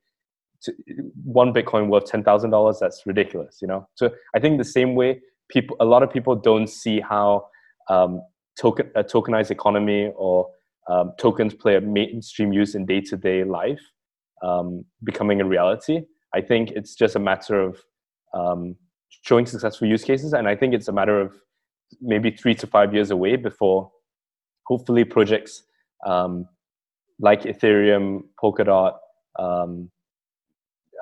"One 1.25 1.53
Bitcoin 1.53 1.89
worth 1.89 2.05
ten 2.05 2.23
thousand 2.23 2.51
dollars? 2.51 2.79
That's 2.81 3.03
ridiculous." 3.07 3.59
You 3.61 3.69
know. 3.69 3.89
So 3.95 4.11
I 4.35 4.41
think 4.41 4.59
the 4.59 4.65
same 4.65 4.95
way 4.95 5.21
people, 5.49 5.77
a 5.81 5.85
lot 5.85 6.03
of 6.03 6.11
people 6.11 6.37
don't 6.37 6.69
see 6.69 7.01
how 7.01 7.47
um, 7.89 8.23
token 8.59 8.91
a 8.95 9.03
tokenized 9.03 9.51
economy 9.51 10.13
or 10.17 10.49
um, 10.89 11.13
tokens 11.19 11.55
play 11.55 11.77
a 11.77 11.81
mainstream 11.81 12.53
use 12.53 12.75
in 12.75 12.87
day 12.87 13.01
to 13.01 13.17
day 13.17 13.45
life 13.45 13.81
um, 14.43 14.85
becoming 15.05 15.41
a 15.41 15.45
reality. 15.45 16.03
I 16.35 16.41
think 16.41 16.71
it's 16.73 16.95
just 16.95 17.17
a 17.17 17.19
matter 17.19 17.61
of 17.61 17.83
um, 18.33 18.77
showing 19.23 19.47
successful 19.47 19.87
use 19.89 20.05
cases. 20.05 20.33
And 20.33 20.49
I 20.49 20.57
think 20.57 20.75
it's 20.75 20.89
a 20.89 20.93
matter 20.93 21.21
of 21.21 21.33
maybe 22.01 22.31
three 22.31 22.55
to 22.55 22.67
five 22.67 22.95
years 22.95 23.11
away 23.11 23.37
before 23.37 23.91
hopefully 24.67 25.05
projects 25.05 25.65
um, 26.07 26.47
like 27.19 27.43
Ethereum, 27.43 28.23
Polkadot, 28.43 28.95
um, 29.39 29.91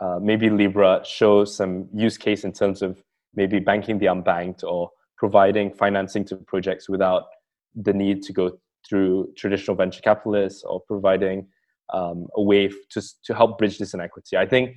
uh, 0.00 0.18
maybe 0.20 0.48
Libra 0.48 1.02
show 1.04 1.44
some 1.44 1.88
use 1.92 2.16
case 2.16 2.44
in 2.44 2.52
terms 2.52 2.82
of 2.82 3.02
maybe 3.34 3.58
banking 3.58 3.98
the 3.98 4.06
unbanked 4.06 4.62
or 4.62 4.90
providing 5.16 5.72
financing 5.72 6.24
to 6.24 6.36
projects 6.36 6.88
without 6.88 7.24
the 7.74 7.92
need 7.92 8.22
to 8.22 8.32
go 8.32 8.58
through 8.88 9.32
traditional 9.36 9.76
venture 9.76 10.00
capitalists 10.00 10.62
or 10.62 10.80
providing 10.80 11.46
um, 11.92 12.26
a 12.36 12.42
way 12.42 12.68
to, 12.90 13.02
to 13.24 13.34
help 13.34 13.58
bridge 13.58 13.78
this 13.78 13.94
inequity. 13.94 14.36
I 14.36 14.46
think 14.46 14.76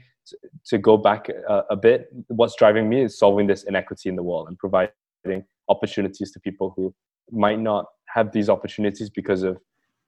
to 0.66 0.78
go 0.78 0.98
back 0.98 1.30
a, 1.30 1.64
a, 1.72 1.76
bit, 1.76 2.08
what's 2.28 2.56
driving 2.56 2.90
me 2.90 3.02
is 3.04 3.18
solving 3.18 3.48
this 3.48 3.64
inequity 3.64 4.10
in 4.10 4.16
the 4.16 4.24
world 4.24 4.48
and 4.48 4.58
providing 4.58 5.44
opportunities 5.70 6.32
to 6.32 6.40
people 6.40 6.74
who 6.76 6.94
might 7.32 7.60
not 7.60 7.86
have 8.08 8.32
these 8.32 8.50
opportunities 8.50 9.10
because 9.10 9.44
of 9.44 9.58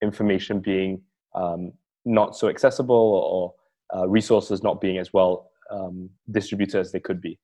information 0.02 0.60
being 0.60 1.02
um, 1.36 1.72
not 2.06 2.36
so 2.36 2.50
accessible 2.50 2.96
or 2.96 3.54
uh, 3.98 4.08
resources 4.08 4.64
not 4.64 4.82
being 4.82 4.98
as 4.98 5.14
well 5.14 5.50
um, 5.72 6.10
distributed 6.32 6.80
as 6.80 6.92
they 6.92 7.00
could 7.00 7.22
be. 7.22 7.40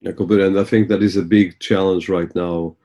Yeah, 0.00 0.12
completely. 0.12 0.46
and 0.46 0.58
I 0.58 0.64
think 0.64 0.88
that 0.88 1.02
is 1.02 1.16
a 1.16 1.22
big 1.22 1.58
challenge 1.60 2.08
right 2.08 2.34
now 2.34 2.76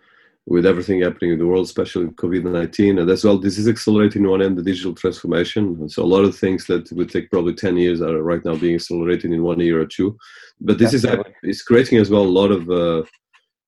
with 0.48 0.66
everything 0.66 1.02
happening 1.02 1.32
in 1.32 1.40
the 1.40 1.48
world, 1.48 1.66
especially 1.66 2.06
COVID 2.06 2.44
19. 2.44 3.00
And 3.00 3.10
as 3.10 3.24
well, 3.24 3.38
this 3.38 3.58
is 3.58 3.68
accelerating 3.68 4.24
on 4.26 4.32
one 4.32 4.42
end 4.44 4.58
the 4.58 4.64
digital 4.64 4.94
transformation. 4.94 5.90
So 5.90 6.04
a 6.04 6.06
lot 6.06 6.24
of 6.24 6.38
things 6.38 6.66
that 6.68 6.92
would 6.92 7.10
take 7.10 7.32
probably 7.32 7.56
10 7.56 7.78
years 7.78 8.02
are 8.02 8.22
right 8.22 8.44
now 8.46 8.56
being 8.56 8.76
accelerated 8.76 9.32
in 9.32 9.42
one 9.42 9.60
year 9.60 9.82
or 9.82 9.88
two. 9.88 10.18
But 10.62 10.78
this 10.78 10.94
is 10.94 11.06
is 11.44 11.64
creating 11.64 11.98
as 11.98 12.10
well 12.10 12.22
a 12.24 12.38
lot 12.42 12.52
of 12.52 12.70
uh, 12.70 13.04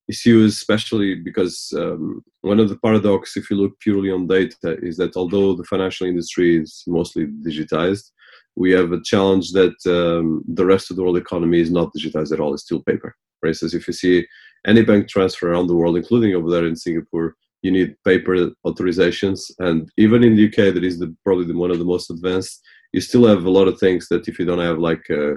issues, 0.07 0.53
especially 0.53 1.15
because 1.15 1.73
um, 1.75 2.23
one 2.41 2.59
of 2.59 2.69
the 2.69 2.77
paradox, 2.77 3.35
if 3.35 3.49
you 3.49 3.57
look 3.57 3.79
purely 3.79 4.11
on 4.11 4.27
data, 4.27 4.77
is 4.81 4.97
that 4.97 5.17
although 5.17 5.55
the 5.55 5.65
financial 5.65 6.07
industry 6.07 6.57
is 6.61 6.83
mostly 6.87 7.25
digitized, 7.25 8.11
we 8.55 8.71
have 8.71 8.91
a 8.91 9.01
challenge 9.01 9.51
that 9.51 9.75
um, 9.85 10.43
the 10.47 10.65
rest 10.65 10.89
of 10.89 10.95
the 10.95 11.03
world 11.03 11.17
economy 11.17 11.59
is 11.59 11.71
not 11.71 11.91
digitized 11.93 12.31
at 12.31 12.39
all. 12.39 12.53
It's 12.53 12.63
still 12.63 12.81
paper. 12.83 13.15
For 13.39 13.47
instance, 13.47 13.73
if 13.73 13.87
you 13.87 13.93
see 13.93 14.25
any 14.67 14.83
bank 14.83 15.07
transfer 15.07 15.51
around 15.51 15.67
the 15.67 15.75
world, 15.75 15.97
including 15.97 16.35
over 16.35 16.49
there 16.49 16.65
in 16.65 16.75
Singapore, 16.75 17.35
you 17.61 17.71
need 17.71 17.95
paper 18.03 18.51
authorizations. 18.65 19.51
And 19.59 19.89
even 19.97 20.23
in 20.23 20.35
the 20.35 20.47
UK, 20.47 20.73
that 20.73 20.83
is 20.83 20.99
the, 20.99 21.15
probably 21.23 21.45
the, 21.45 21.57
one 21.57 21.71
of 21.71 21.79
the 21.79 21.85
most 21.85 22.09
advanced, 22.09 22.61
you 22.93 23.01
still 23.01 23.25
have 23.27 23.45
a 23.45 23.49
lot 23.49 23.67
of 23.67 23.79
things 23.79 24.07
that 24.09 24.27
if 24.27 24.39
you 24.39 24.45
don't 24.45 24.59
have 24.59 24.77
like 24.77 25.09
uh, 25.09 25.35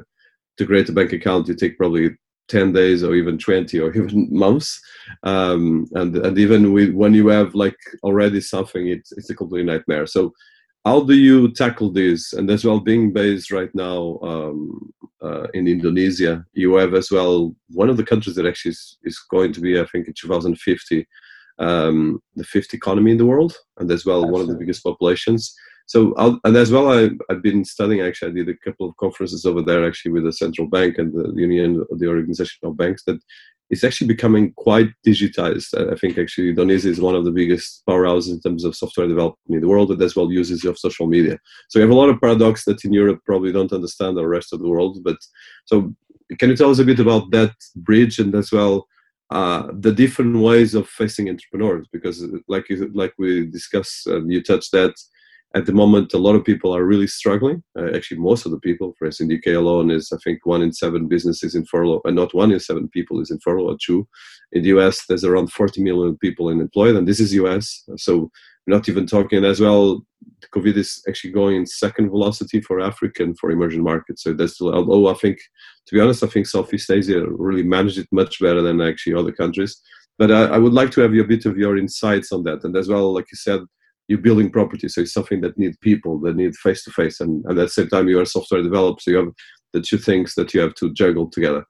to 0.59 0.67
create 0.67 0.89
a 0.89 0.93
bank 0.93 1.13
account, 1.13 1.49
you 1.49 1.55
take 1.55 1.79
probably 1.79 2.11
10 2.49 2.73
days 2.73 3.03
or 3.03 3.15
even 3.15 3.39
20 3.39 3.79
or 3.79 3.93
even 3.97 4.29
months. 4.31 4.81
Um, 5.23 5.87
and, 5.93 6.17
and 6.17 6.39
even 6.39 6.73
with, 6.73 6.93
when 6.93 7.15
you 7.15 7.29
have 7.29 7.55
like 7.55 7.79
already 8.03 8.41
something, 8.41 8.89
it's, 8.89 9.13
it's 9.13 9.31
a 9.31 9.35
complete 9.35 9.65
nightmare. 9.65 10.07
So 10.07 10.33
how 10.85 11.01
do 11.01 11.15
you 11.15 11.53
tackle 11.53 11.91
this? 11.93 12.33
And 12.33 12.51
as 12.51 12.65
well, 12.65 12.81
being 12.81 13.13
based 13.13 13.51
right 13.51 13.71
now 13.75 14.19
um, 14.23 14.93
uh, 15.23 15.47
in 15.53 15.69
Indonesia, 15.69 16.45
you 16.55 16.75
have 16.77 16.95
as 16.95 17.11
well 17.11 17.55
one 17.69 17.91
of 17.91 17.97
the 17.97 18.05
countries 18.05 18.37
that 18.37 18.47
actually 18.47 18.71
is, 18.71 18.99
is 19.05 19.19
going 19.31 19.53
to 19.53 19.61
be, 19.61 19.79
I 19.79 19.85
think, 19.87 20.09
in 20.09 20.15
2050, 20.15 21.07
um, 21.59 22.23
the 22.35 22.45
fifth 22.45 22.73
economy 22.73 23.13
in 23.13 23.19
the 23.19 23.27
world, 23.27 23.55
and 23.79 23.91
as 23.91 24.07
well 24.07 24.25
Absolutely. 24.25 24.33
one 24.33 24.41
of 24.41 24.49
the 24.49 24.59
biggest 24.59 24.83
populations. 24.83 25.55
So, 25.85 26.15
I'll, 26.17 26.41
and 26.45 26.57
as 26.57 26.71
well, 26.71 26.91
I, 26.91 27.11
I've 27.29 27.43
been 27.43 27.65
studying. 27.65 28.01
Actually, 28.01 28.31
I 28.31 28.35
did 28.35 28.49
a 28.49 28.57
couple 28.65 28.89
of 28.89 28.97
conferences 28.97 29.45
over 29.45 29.61
there, 29.61 29.87
actually, 29.87 30.13
with 30.13 30.25
the 30.25 30.33
central 30.33 30.69
bank 30.69 30.97
and 30.99 31.13
the 31.13 31.33
Union, 31.35 31.85
the 31.91 32.07
Organization 32.07 32.61
of 32.63 32.77
Banks, 32.77 33.03
that 33.05 33.21
it's 33.71 33.85
actually 33.85 34.09
becoming 34.09 34.53
quite 34.55 34.89
digitized. 35.07 35.69
I 35.93 35.95
think 35.95 36.19
actually 36.19 36.51
Indonesia 36.51 36.89
is 36.89 37.01
one 37.01 37.15
of 37.15 37.25
the 37.25 37.31
biggest 37.31 37.83
powerhouses 37.89 38.31
in 38.31 38.41
terms 38.41 38.65
of 38.65 38.75
software 38.75 39.07
development 39.07 39.39
in 39.49 39.61
the 39.61 39.69
world 39.69 39.89
that 39.91 40.03
as 40.03 40.17
well 40.17 40.31
uses 40.31 40.65
of 40.65 40.79
social 40.79 41.07
media. 41.07 41.39
So 41.69 41.79
we 41.79 41.83
have 41.83 41.91
a 41.91 41.95
lot 41.95 42.09
of 42.09 42.21
paradox 42.21 42.65
that 42.65 42.85
in 42.85 42.93
Europe 42.93 43.21
probably 43.25 43.53
don't 43.53 43.73
understand 43.73 44.17
the 44.17 44.27
rest 44.27 44.53
of 44.53 44.61
the 44.61 44.69
world. 44.69 44.99
But 45.05 45.19
so 45.67 45.95
can 46.39 46.51
you 46.51 46.57
tell 46.57 46.71
us 46.71 46.81
a 46.81 46.85
bit 46.85 46.99
about 46.99 47.31
that 47.31 47.55
bridge 47.77 48.19
and 48.19 48.35
as 48.35 48.51
well 48.51 48.89
uh, 49.31 49.69
the 49.73 49.93
different 49.93 50.37
ways 50.37 50.75
of 50.75 50.89
facing 50.89 51.29
entrepreneurs? 51.29 51.87
Because 51.93 52.27
like 52.49 52.69
you, 52.69 52.91
like 52.93 53.15
we 53.19 53.47
discussed, 53.47 54.09
uh, 54.09 54.25
you 54.25 54.43
touched 54.43 54.73
that 54.73 54.95
at 55.55 55.67
the 55.67 55.73
moment, 55.73 56.15
a 56.15 56.19
lot 56.19 56.37
of 56.37 56.45
people 56.45 56.75
are 56.75 56.85
really 56.85 57.09
struggling. 57.09 57.63
Uh, 57.77 57.91
actually, 57.95 58.19
most 58.19 58.47
of 58.47 58.53
the 58.53 58.61
people, 58.61 58.95
for 58.97 59.07
instance, 59.07 59.29
in 59.31 59.41
the 59.41 59.53
UK 59.53 59.59
alone, 59.59 59.91
is 59.91 60.13
I 60.13 60.17
think 60.23 60.47
one 60.47 60.63
in 60.63 60.73
seven 60.73 61.09
businesses 61.09 61.57
in 61.57 61.65
furlough, 61.65 62.01
and 62.05 62.15
not 62.15 62.35
one 62.35 62.53
in 62.53 62.61
seven 62.61 62.89
people 62.89 63.21
is 63.21 63.33
in 63.33 63.41
furlough 63.41 63.73
or 63.73 63.77
two. 63.85 64.07
In 64.53 64.63
the 64.63 64.69
US, 64.69 65.07
there's 65.07 65.25
around 65.25 65.51
40 65.51 65.83
million 65.83 66.17
people 66.19 66.49
unemployed, 66.49 66.95
and 66.95 67.07
this 67.07 67.19
is 67.19 67.35
US. 67.35 67.83
So 67.97 68.31
not 68.69 68.89
even 68.89 69.07
talking 69.07 69.45
as 69.45 69.61
well. 69.61 70.07
COVID 70.55 70.77
is 70.77 71.03
actually 71.09 71.33
going 71.33 71.57
in 71.57 71.67
second 71.67 72.11
velocity 72.11 72.61
for 72.61 72.81
Africa 72.81 73.25
and 73.25 73.37
for 73.37 73.51
emerging 73.51 73.83
markets. 73.83 74.23
So 74.23 74.33
that's 74.33 74.61
although 74.61 75.09
I 75.09 75.15
think, 75.15 75.39
to 75.87 75.95
be 75.95 76.01
honest, 76.01 76.23
I 76.23 76.29
think 76.29 76.47
Southeast 76.47 76.91
Asia 76.91 77.25
really 77.27 77.65
managed 77.65 77.99
it 77.99 78.07
much 78.13 78.39
better 78.41 78.63
than 78.63 78.81
actually 78.81 79.15
other 79.15 79.33
countries. 79.33 79.81
But 80.17 80.31
I, 80.31 80.45
I 80.45 80.59
would 80.59 80.75
like 80.75 80.93
to 80.93 81.01
have 81.01 81.13
a 81.13 81.23
bit 81.25 81.47
of 81.47 81.59
your 81.59 81.77
insights 81.77 82.31
on 82.31 82.45
that, 82.45 82.63
and 82.63 82.77
as 82.77 82.89
well, 82.89 83.13
like 83.13 83.27
you 83.33 83.37
said 83.37 83.61
you're 84.11 84.19
building 84.19 84.51
property, 84.51 84.89
so 84.89 85.03
it's 85.03 85.13
something 85.13 85.41
that 85.41 85.57
needs 85.57 85.77
people, 85.77 86.19
that 86.19 86.35
need 86.35 86.57
face 86.57 86.83
to 86.83 86.91
face, 86.91 87.21
and 87.21 87.47
at 87.49 87.55
the 87.55 87.69
same 87.69 87.87
time 87.87 88.09
you 88.09 88.19
are 88.19 88.23
a 88.23 88.27
software 88.27 88.61
developer, 88.61 89.01
so 89.01 89.13
you 89.13 89.17
have 89.19 89.33
the 89.73 89.81
two 89.81 89.99
things 89.99 90.35
that 90.35 90.53
you 90.53 90.61
have 90.61 90.75
to 90.75 90.93
juggle 90.93 91.31
together. 91.31 91.65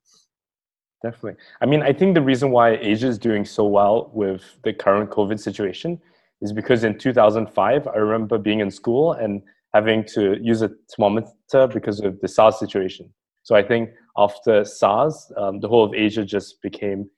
Definitely. 1.03 1.39
I 1.61 1.67
mean, 1.67 1.83
I 1.83 1.93
think 1.93 2.15
the 2.15 2.23
reason 2.23 2.51
why 2.51 2.79
Asia 2.79 3.09
is 3.09 3.19
doing 3.19 3.45
so 3.45 3.67
well 3.67 4.11
with 4.15 4.43
the 4.65 4.73
current 4.73 5.11
COVID 5.11 5.39
situation 5.39 6.01
is 6.41 6.51
because 6.51 6.83
in 6.83 6.97
2005, 6.97 7.87
I 7.87 7.97
remember 7.97 8.39
being 8.39 8.61
in 8.61 8.71
school 8.71 9.13
and 9.13 9.43
having 9.75 10.03
to 10.15 10.39
use 10.41 10.63
a 10.63 10.71
thermometer 10.97 11.67
because 11.71 12.01
of 12.01 12.21
the 12.21 12.29
SARS 12.29 12.59
situation. 12.59 13.13
So 13.43 13.55
I 13.55 13.63
think 13.63 13.91
after 14.17 14.65
SARS, 14.65 15.31
um, 15.37 15.61
the 15.61 15.69
whole 15.69 15.85
of 15.85 15.93
Asia 15.93 16.25
just 16.25 16.63
became 16.63 17.11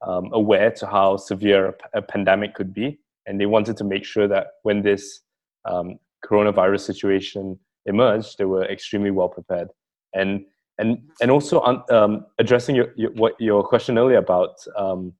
um, 0.00 0.30
aware 0.32 0.70
to 0.70 0.86
how 0.86 1.18
severe 1.18 1.76
a 1.92 2.00
pandemic 2.00 2.54
could 2.54 2.72
be 2.72 2.98
and 3.26 3.40
they 3.40 3.46
wanted 3.46 3.76
to 3.76 3.84
make 3.84 4.04
sure 4.04 4.28
that 4.28 4.48
when 4.62 4.82
this 4.82 5.20
um, 5.68 5.98
coronavirus 6.24 6.80
situation 6.80 7.58
emerged, 7.86 8.36
they 8.38 8.44
were 8.44 8.64
extremely 8.64 9.10
well 9.10 9.28
prepared. 9.28 9.68
And 10.14 10.44
and 10.78 10.98
and 11.20 11.30
also 11.30 11.60
um, 11.90 12.26
addressing 12.38 12.74
your, 12.74 12.92
your, 12.96 13.10
what 13.12 13.34
your 13.38 13.62
question 13.62 13.98
earlier 13.98 14.18
about 14.18 14.54
um, 14.76 15.12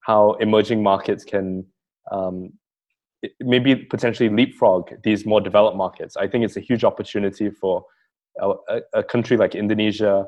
how 0.00 0.34
emerging 0.34 0.82
markets 0.82 1.24
can 1.24 1.64
um, 2.12 2.52
maybe 3.40 3.74
potentially 3.74 4.28
leapfrog 4.28 4.90
these 5.02 5.26
more 5.26 5.40
developed 5.40 5.76
markets. 5.76 6.16
I 6.16 6.28
think 6.28 6.44
it's 6.44 6.56
a 6.56 6.60
huge 6.60 6.84
opportunity 6.84 7.50
for 7.50 7.84
a, 8.40 8.80
a 8.92 9.02
country 9.02 9.36
like 9.36 9.54
Indonesia, 9.54 10.26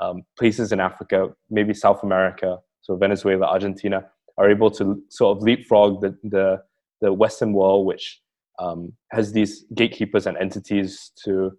um, 0.00 0.22
places 0.38 0.72
in 0.72 0.80
Africa, 0.80 1.28
maybe 1.50 1.74
South 1.74 2.02
America, 2.02 2.58
so 2.80 2.96
Venezuela, 2.96 3.46
Argentina, 3.46 4.06
are 4.38 4.48
able 4.48 4.70
to 4.70 5.02
sort 5.10 5.36
of 5.36 5.42
leapfrog 5.42 6.00
the, 6.00 6.16
the 6.22 6.62
the 7.00 7.12
Western 7.12 7.52
world, 7.52 7.86
which 7.86 8.20
um, 8.58 8.92
has 9.12 9.32
these 9.32 9.64
gatekeepers 9.74 10.26
and 10.26 10.36
entities 10.38 11.12
to 11.24 11.52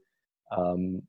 um, 0.55 1.01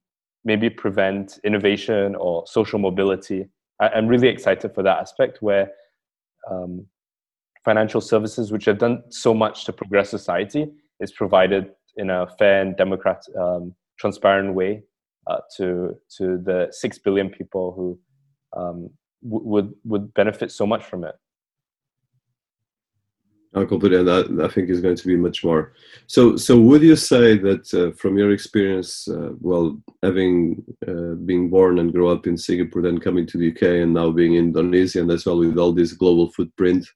maybe 0.44 0.70
prevent 0.70 1.38
innovation 1.44 2.14
or 2.14 2.44
social 2.46 2.78
mobility. 2.78 3.46
I, 3.80 3.98
am 3.98 4.06
really 4.06 4.28
excited 4.28 4.74
for 4.74 4.82
that 4.82 4.98
aspect 4.98 5.42
where 5.42 5.70
um, 6.50 6.86
financial 7.64 8.00
services, 8.00 8.52
which 8.52 8.64
have 8.66 8.78
done 8.78 9.02
so 9.10 9.34
much 9.34 9.64
to 9.64 9.72
progress 9.72 10.10
society, 10.10 10.70
is 11.00 11.12
provided 11.12 11.70
in 11.96 12.10
a 12.10 12.26
fair 12.38 12.62
and 12.62 12.76
democrat, 12.76 13.22
um, 13.38 13.74
transparent 13.98 14.54
way 14.54 14.82
uh, 15.26 15.38
to 15.56 15.94
to 16.16 16.38
the 16.38 16.68
six 16.70 16.98
billion 16.98 17.28
people 17.28 17.72
who 17.72 17.98
um, 18.60 18.88
w- 19.22 19.46
would 19.46 19.74
would 19.84 20.14
benefit 20.14 20.50
so 20.50 20.66
much 20.66 20.84
from 20.84 21.04
it. 21.04 21.14
I 23.52 23.64
completely, 23.64 23.98
and 23.98 24.10
I, 24.40 24.44
I 24.44 24.48
think 24.48 24.70
is 24.70 24.80
going 24.80 24.96
to 24.96 25.06
be 25.06 25.16
much 25.16 25.42
more. 25.42 25.72
So, 26.06 26.36
so 26.36 26.60
would 26.60 26.82
you 26.82 26.94
say 26.94 27.36
that 27.38 27.74
uh, 27.74 27.90
from 27.96 28.16
your 28.16 28.30
experience, 28.30 29.08
uh, 29.08 29.30
well, 29.40 29.76
having 30.04 30.62
uh, 30.86 31.14
been 31.26 31.50
born 31.50 31.80
and 31.80 31.92
grow 31.92 32.10
up 32.10 32.28
in 32.28 32.36
Singapore, 32.36 32.82
then 32.82 32.98
coming 32.98 33.26
to 33.26 33.38
the 33.38 33.50
UK, 33.50 33.82
and 33.82 33.92
now 33.92 34.12
being 34.12 34.34
in 34.34 34.46
Indonesia, 34.46 35.00
and 35.00 35.10
as 35.10 35.26
well 35.26 35.38
with 35.38 35.58
all 35.58 35.72
this 35.72 35.94
global 35.94 36.30
footprint, 36.30 36.86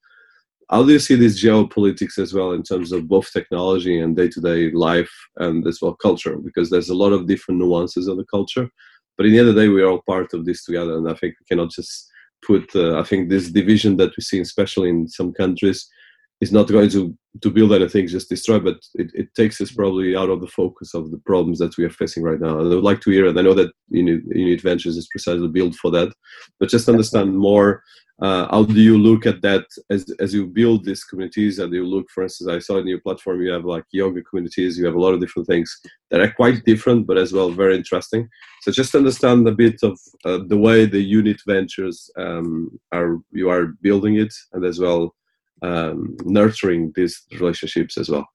how 0.70 0.84
do 0.84 0.92
you 0.92 1.00
see 1.00 1.16
this 1.16 1.42
geopolitics 1.42 2.18
as 2.18 2.32
well 2.32 2.52
in 2.52 2.62
terms 2.62 2.92
of 2.92 3.09
both 3.09 3.32
technology 3.32 3.98
and 3.98 4.16
day-to-day 4.16 4.70
life, 4.70 5.12
and 5.38 5.66
as 5.66 5.80
well 5.82 5.94
culture? 5.94 6.36
Because 6.36 6.70
there's 6.70 6.88
a 6.88 6.94
lot 6.94 7.12
of 7.12 7.26
different 7.26 7.59
nuances 7.59 8.07
of 8.07 8.16
the 8.16 8.24
culture, 8.26 8.70
but 9.16 9.26
in 9.26 9.32
the 9.32 9.40
end 9.40 9.48
of 9.48 9.57
the 9.57 9.62
day, 9.62 9.68
we 9.68 9.82
are 9.82 9.88
all 9.88 10.02
part 10.07 10.32
of 10.34 10.44
this 10.44 10.64
together, 10.64 10.98
and 10.98 11.11
I 11.11 11.14
think 11.14 11.34
we 11.40 11.46
cannot 11.48 11.72
just 11.72 12.09
put. 12.46 12.70
Uh, 12.76 13.00
I 13.00 13.02
think 13.02 13.28
this 13.28 13.50
division 13.50 13.96
that 13.96 14.16
we 14.16 14.22
see, 14.22 14.38
especially 14.38 14.90
in 14.90 15.09
some 15.09 15.32
countries 15.32 15.90
is 16.45 16.53
not 16.53 16.68
going 16.68 16.90
to 16.90 17.03
to 17.42 17.51
build 17.57 17.72
anything 17.72 18.07
just 18.07 18.28
destroy 18.34 18.59
but 18.68 18.78
it, 19.03 19.09
it 19.14 19.28
takes 19.34 19.61
us 19.61 19.72
probably 19.80 20.11
out 20.20 20.30
of 20.30 20.40
the 20.40 20.53
focus 20.61 20.95
of 20.95 21.11
the 21.11 21.22
problems 21.30 21.59
that 21.59 21.76
we 21.76 21.84
are 21.84 21.99
facing 22.01 22.22
right 22.22 22.40
now. 22.40 22.59
And 22.59 22.66
i 22.70 22.74
would 22.74 22.90
like 22.90 23.03
to 23.03 23.11
hear 23.11 23.26
and 23.26 23.38
i 23.38 23.42
know 23.42 23.55
that 23.55 23.72
unit, 23.88 24.22
unit 24.45 24.61
ventures 24.70 24.97
is 24.97 25.09
precisely 25.14 25.49
built 25.49 25.74
for 25.74 25.90
that 25.92 26.11
but 26.59 26.68
just 26.68 26.88
understand 26.88 27.36
more 27.36 27.82
uh, 28.22 28.47
how 28.53 28.62
do 28.62 28.80
you 28.80 28.97
look 28.97 29.26
at 29.26 29.42
that 29.42 29.64
as, 29.90 30.03
as 30.20 30.32
you 30.32 30.47
build 30.47 30.84
these 30.84 31.03
communities 31.03 31.59
and 31.59 31.72
you 31.74 31.84
look 31.84 32.07
for 32.14 32.22
instance 32.22 32.49
i 32.49 32.61
saw 32.61 32.76
in 32.78 32.86
your 32.86 33.01
platform 33.01 33.42
you 33.42 33.51
have 33.51 33.64
like 33.64 33.84
yoga 33.90 34.22
communities 34.22 34.78
you 34.78 34.86
have 34.86 34.95
a 34.95 35.05
lot 35.05 35.14
of 35.14 35.20
different 35.20 35.49
things 35.49 35.68
that 36.11 36.20
are 36.20 36.30
quite 36.30 36.64
different 36.64 37.09
but 37.09 37.18
as 37.18 37.32
well 37.32 37.51
very 37.51 37.76
interesting. 37.76 38.28
So 38.62 38.70
just 38.70 38.95
understand 38.95 39.47
a 39.49 39.53
bit 39.53 39.80
of 39.82 39.99
uh, 40.24 40.40
the 40.47 40.57
way 40.57 40.86
the 40.86 41.03
unit 41.03 41.40
ventures 41.47 42.09
um, 42.16 42.78
are 42.92 43.18
you 43.32 43.51
are 43.51 43.74
building 43.82 44.16
it 44.16 44.32
and 44.53 44.64
as 44.64 44.78
well 44.78 45.14
um, 45.64 46.16
nurturing 46.24 46.92
these 46.94 47.22
relationships 47.40 47.96
as 47.96 48.08
well. 48.08 48.26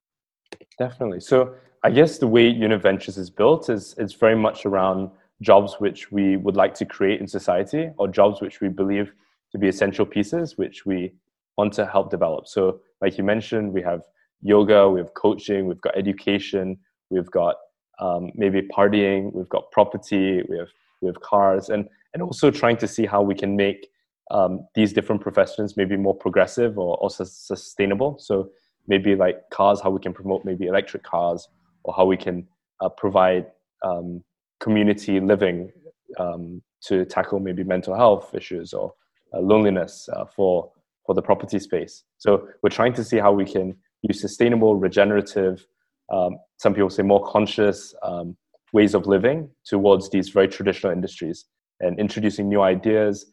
Definitely. 0.78 1.20
So 1.20 1.56
I 1.84 1.92
guess 1.92 2.18
the 2.18 2.28
way 2.28 2.48
Unit 2.48 2.82
Ventures 2.82 3.18
is 3.18 3.30
built 3.30 3.70
is 3.70 3.96
it's 3.98 4.14
very 4.14 4.36
much 4.36 4.66
around 4.66 5.12
jobs 5.42 5.76
which 5.80 6.12
we 6.12 6.38
would 6.38 6.56
like 6.56 6.74
to 6.76 6.86
create 6.86 7.22
in 7.22 7.28
society 7.28 7.90
or 7.98 8.08
jobs 8.08 8.42
which 8.42 8.60
we 8.62 8.68
believe 8.68 9.14
to 9.52 9.58
be 9.58 9.68
essential 9.68 10.06
pieces 10.06 10.58
which 10.58 10.86
we 10.86 11.14
want 11.58 11.72
to 11.74 11.86
help 11.86 12.10
develop. 12.10 12.48
So 12.48 12.80
like 13.02 13.18
you 13.18 13.24
mentioned, 13.24 13.74
we 13.74 13.82
have 13.84 14.02
yoga, 14.42 14.90
we 14.90 15.00
have 15.00 15.14
coaching, 15.14 15.68
we've 15.68 15.82
got 15.82 15.98
education, 15.98 16.78
we've 17.10 17.32
got 17.32 17.56
um, 18.00 18.32
maybe 18.36 18.62
partying, 18.62 19.34
we've 19.34 19.50
got 19.50 19.72
property, 19.72 20.42
we 20.50 20.58
have 20.58 20.70
we 21.02 21.08
have 21.08 21.20
cars, 21.22 21.70
and 21.70 21.88
and 22.14 22.24
also 22.24 22.50
trying 22.52 22.78
to 22.78 22.88
see 22.88 23.06
how 23.06 23.22
we 23.22 23.36
can 23.36 23.56
make 23.56 23.90
um, 24.32 24.68
these 24.76 24.94
different 24.94 25.22
professions 25.22 25.76
may 25.76 25.86
be 25.86 25.98
more 25.98 26.16
progressive 26.16 26.78
or 26.78 26.96
also 26.98 27.24
sustainable. 27.24 28.18
So 28.20 28.50
maybe 28.88 29.16
like 29.16 29.50
cars, 29.50 29.82
how 29.82 29.90
we 29.90 30.00
can 30.00 30.14
promote 30.14 30.46
maybe 30.46 30.66
electric 30.68 31.04
cars, 31.04 31.48
or 31.84 31.94
how 31.94 32.06
we 32.06 32.18
can 32.18 32.48
uh, 32.82 32.90
provide 32.90 33.48
um, 33.84 34.24
community 34.60 35.20
living 35.20 35.72
um, 36.20 36.62
to 36.82 37.06
tackle 37.06 37.40
maybe 37.40 37.64
mental 37.64 37.96
health 37.96 38.34
issues 38.34 38.74
or 38.74 38.94
uh, 39.34 39.40
loneliness 39.40 40.10
uh, 40.14 40.26
for 40.26 40.72
for 41.06 41.16
the 41.16 41.22
property 41.22 41.58
space. 41.58 42.04
So 42.20 42.48
we're 42.62 42.70
trying 42.70 42.94
to 42.94 43.04
see 43.04 43.18
how 43.18 43.32
we 43.32 43.46
can 43.46 43.76
use 44.04 44.22
sustainable, 44.22 44.76
regenerative, 44.76 45.66
um, 46.12 46.38
some 46.58 46.74
people 46.74 46.90
say 46.90 47.04
more 47.04 47.26
conscious 47.26 47.94
um, 48.04 48.36
ways 48.74 48.94
of 48.94 49.08
living 49.08 49.50
towards 49.66 50.10
these 50.10 50.30
very 50.30 50.48
traditional 50.48 50.92
industries 50.92 51.46
and 51.80 52.00
introducing 52.00 52.50
new 52.50 52.62
ideas 52.62 53.26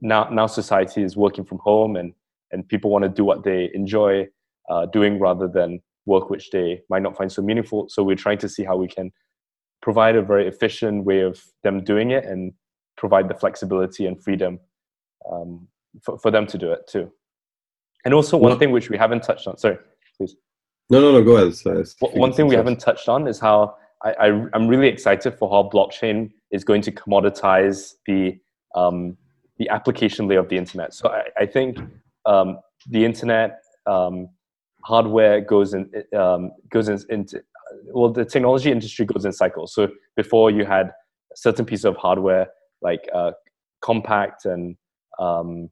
now 0.00 0.28
now 0.30 0.46
society 0.46 1.02
is 1.02 1.16
working 1.16 1.44
from 1.44 1.58
home 1.58 1.96
and 1.96 2.12
and 2.50 2.68
people 2.68 2.90
want 2.90 3.02
to 3.02 3.08
do 3.08 3.24
what 3.24 3.44
they 3.44 3.70
enjoy 3.74 4.26
uh, 4.70 4.86
doing 4.86 5.18
rather 5.18 5.48
than 5.48 5.80
work 6.06 6.30
which 6.30 6.50
they 6.50 6.80
might 6.88 7.02
not 7.02 7.16
find 7.16 7.30
so 7.30 7.42
meaningful. 7.42 7.88
So 7.88 8.02
we're 8.02 8.16
trying 8.16 8.38
to 8.38 8.48
see 8.48 8.64
how 8.64 8.76
we 8.76 8.88
can 8.88 9.12
provide 9.82 10.16
a 10.16 10.22
very 10.22 10.48
efficient 10.48 11.04
way 11.04 11.20
of 11.20 11.40
them 11.62 11.84
doing 11.84 12.10
it 12.10 12.24
and 12.24 12.52
provide 12.96 13.28
the 13.28 13.34
flexibility 13.34 14.06
and 14.06 14.22
freedom 14.22 14.58
um, 15.30 15.68
for, 16.02 16.18
for 16.18 16.30
them 16.30 16.46
to 16.46 16.58
do 16.58 16.72
it 16.72 16.86
too. 16.88 17.12
And 18.04 18.14
also 18.14 18.36
one 18.36 18.50
well, 18.50 18.58
thing 18.58 18.72
which 18.72 18.90
we 18.90 18.96
haven't 18.96 19.22
touched 19.22 19.46
on 19.46 19.58
sorry 19.58 19.78
please. 20.16 20.34
No 20.90 21.00
no 21.00 21.12
no 21.12 21.22
go 21.22 21.36
ahead 21.36 21.54
sorry, 21.54 21.84
one 22.00 22.32
thing 22.32 22.46
we 22.46 22.54
haven't 22.54 22.80
touched 22.80 23.08
on 23.08 23.28
is 23.28 23.38
how 23.38 23.76
I, 24.02 24.12
I, 24.12 24.26
i'm 24.54 24.68
really 24.68 24.86
excited 24.86 25.34
for 25.34 25.50
how 25.50 25.68
blockchain 25.68 26.30
is 26.52 26.62
going 26.62 26.82
to 26.82 26.92
commoditize 26.92 27.94
the 28.06 28.38
um, 28.76 29.16
the 29.58 29.68
application 29.68 30.28
layer 30.28 30.40
of 30.40 30.48
the 30.48 30.56
internet. 30.56 30.94
So 30.94 31.08
I, 31.08 31.24
I 31.42 31.46
think 31.46 31.78
um, 32.26 32.58
the 32.88 33.04
internet 33.04 33.60
um, 33.86 34.28
hardware 34.84 35.40
goes 35.40 35.74
in 35.74 35.90
um, 36.16 36.52
goes 36.70 36.88
in, 36.88 36.98
into 37.10 37.42
well, 37.92 38.10
the 38.10 38.24
technology 38.24 38.70
industry 38.70 39.04
goes 39.04 39.24
in 39.24 39.32
cycles. 39.32 39.74
So 39.74 39.88
before 40.16 40.50
you 40.50 40.64
had 40.64 40.86
a 40.88 41.36
certain 41.36 41.64
piece 41.64 41.84
of 41.84 41.96
hardware 41.96 42.48
like 42.80 43.08
uh, 43.14 43.32
Compaq 43.82 44.44
and 44.44 44.76
um, 45.18 45.70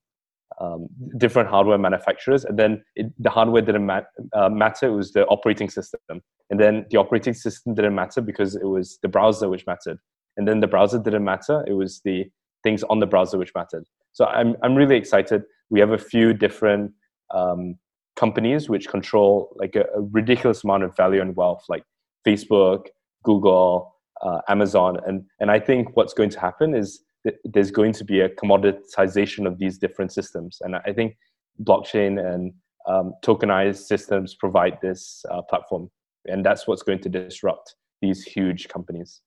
um, 0.61 0.89
different 1.19 1.49
hardware 1.49 1.79
manufacturers, 1.79 2.45
and 2.45 2.59
then 2.59 2.83
it, 2.95 3.13
the 3.19 3.31
hardware 3.31 3.63
didn't 3.63 3.87
mat- 3.87 4.09
uh, 4.33 4.49
matter. 4.49 4.87
It 4.87 4.97
was 4.97 5.13
the 5.13 5.27
operating 5.27 5.69
system, 5.69 6.23
and 6.51 6.59
then 6.59 6.87
the 6.91 6.97
operating 6.97 7.35
system 7.35 7.75
didn't 7.75 7.95
matter 7.95 8.21
because 8.21 8.57
it 8.57 8.65
was 8.65 8.99
the 9.03 9.09
browser 9.09 9.49
which 9.49 9.67
mattered, 9.67 9.99
and 10.37 10.49
then 10.49 10.61
the 10.61 10.67
browser 10.67 10.99
didn't 10.99 11.25
matter. 11.25 11.65
It 11.67 11.75
was 11.75 12.01
the 12.05 12.31
things 12.67 12.83
on 12.93 12.99
the 12.99 13.07
browser 13.07 13.39
which 13.39 13.53
mattered. 13.55 13.85
So 14.13 14.25
I'm, 14.25 14.57
I'm 14.65 14.75
really 14.75 14.97
excited. 14.97 15.43
We 15.71 15.79
have 15.79 15.93
a 15.93 15.99
few 16.13 16.33
different 16.33 16.91
um, 17.33 17.77
companies 18.17 18.69
which 18.69 18.89
control 18.89 19.55
like 19.55 19.77
a, 19.77 19.85
a, 19.95 20.01
ridiculous 20.21 20.65
amount 20.65 20.83
of 20.83 20.97
value 20.97 21.21
and 21.21 21.37
wealth, 21.37 21.63
like 21.69 21.85
Facebook, 22.27 22.87
Google, 23.23 23.95
uh, 24.27 24.41
Amazon. 24.49 24.99
And, 25.07 25.25
and 25.39 25.49
I 25.57 25.61
think 25.61 25.97
what's 25.97 26.13
going 26.13 26.31
to 26.31 26.41
happen 26.41 26.75
is 26.75 27.05
there's 27.45 27.71
going 27.71 27.93
to 27.93 28.05
be 28.05 28.19
a 28.21 28.29
commoditization 28.29 29.47
of 29.47 29.59
these 29.61 29.79
different 29.79 30.13
systems. 30.13 30.59
And 30.61 30.75
I 30.75 30.93
think 30.93 31.17
blockchain 31.63 32.13
and 32.19 32.53
um, 32.89 33.15
tokenized 33.25 33.83
systems 33.93 34.35
provide 34.35 34.79
this 34.83 35.25
uh, 35.31 35.43
platform. 35.43 35.89
And 36.25 36.45
that's 36.45 36.67
what's 36.67 36.83
going 36.83 37.03
to 37.03 37.09
disrupt 37.09 37.77
these 38.03 38.25
huge 38.25 38.67
companies. 38.69 39.21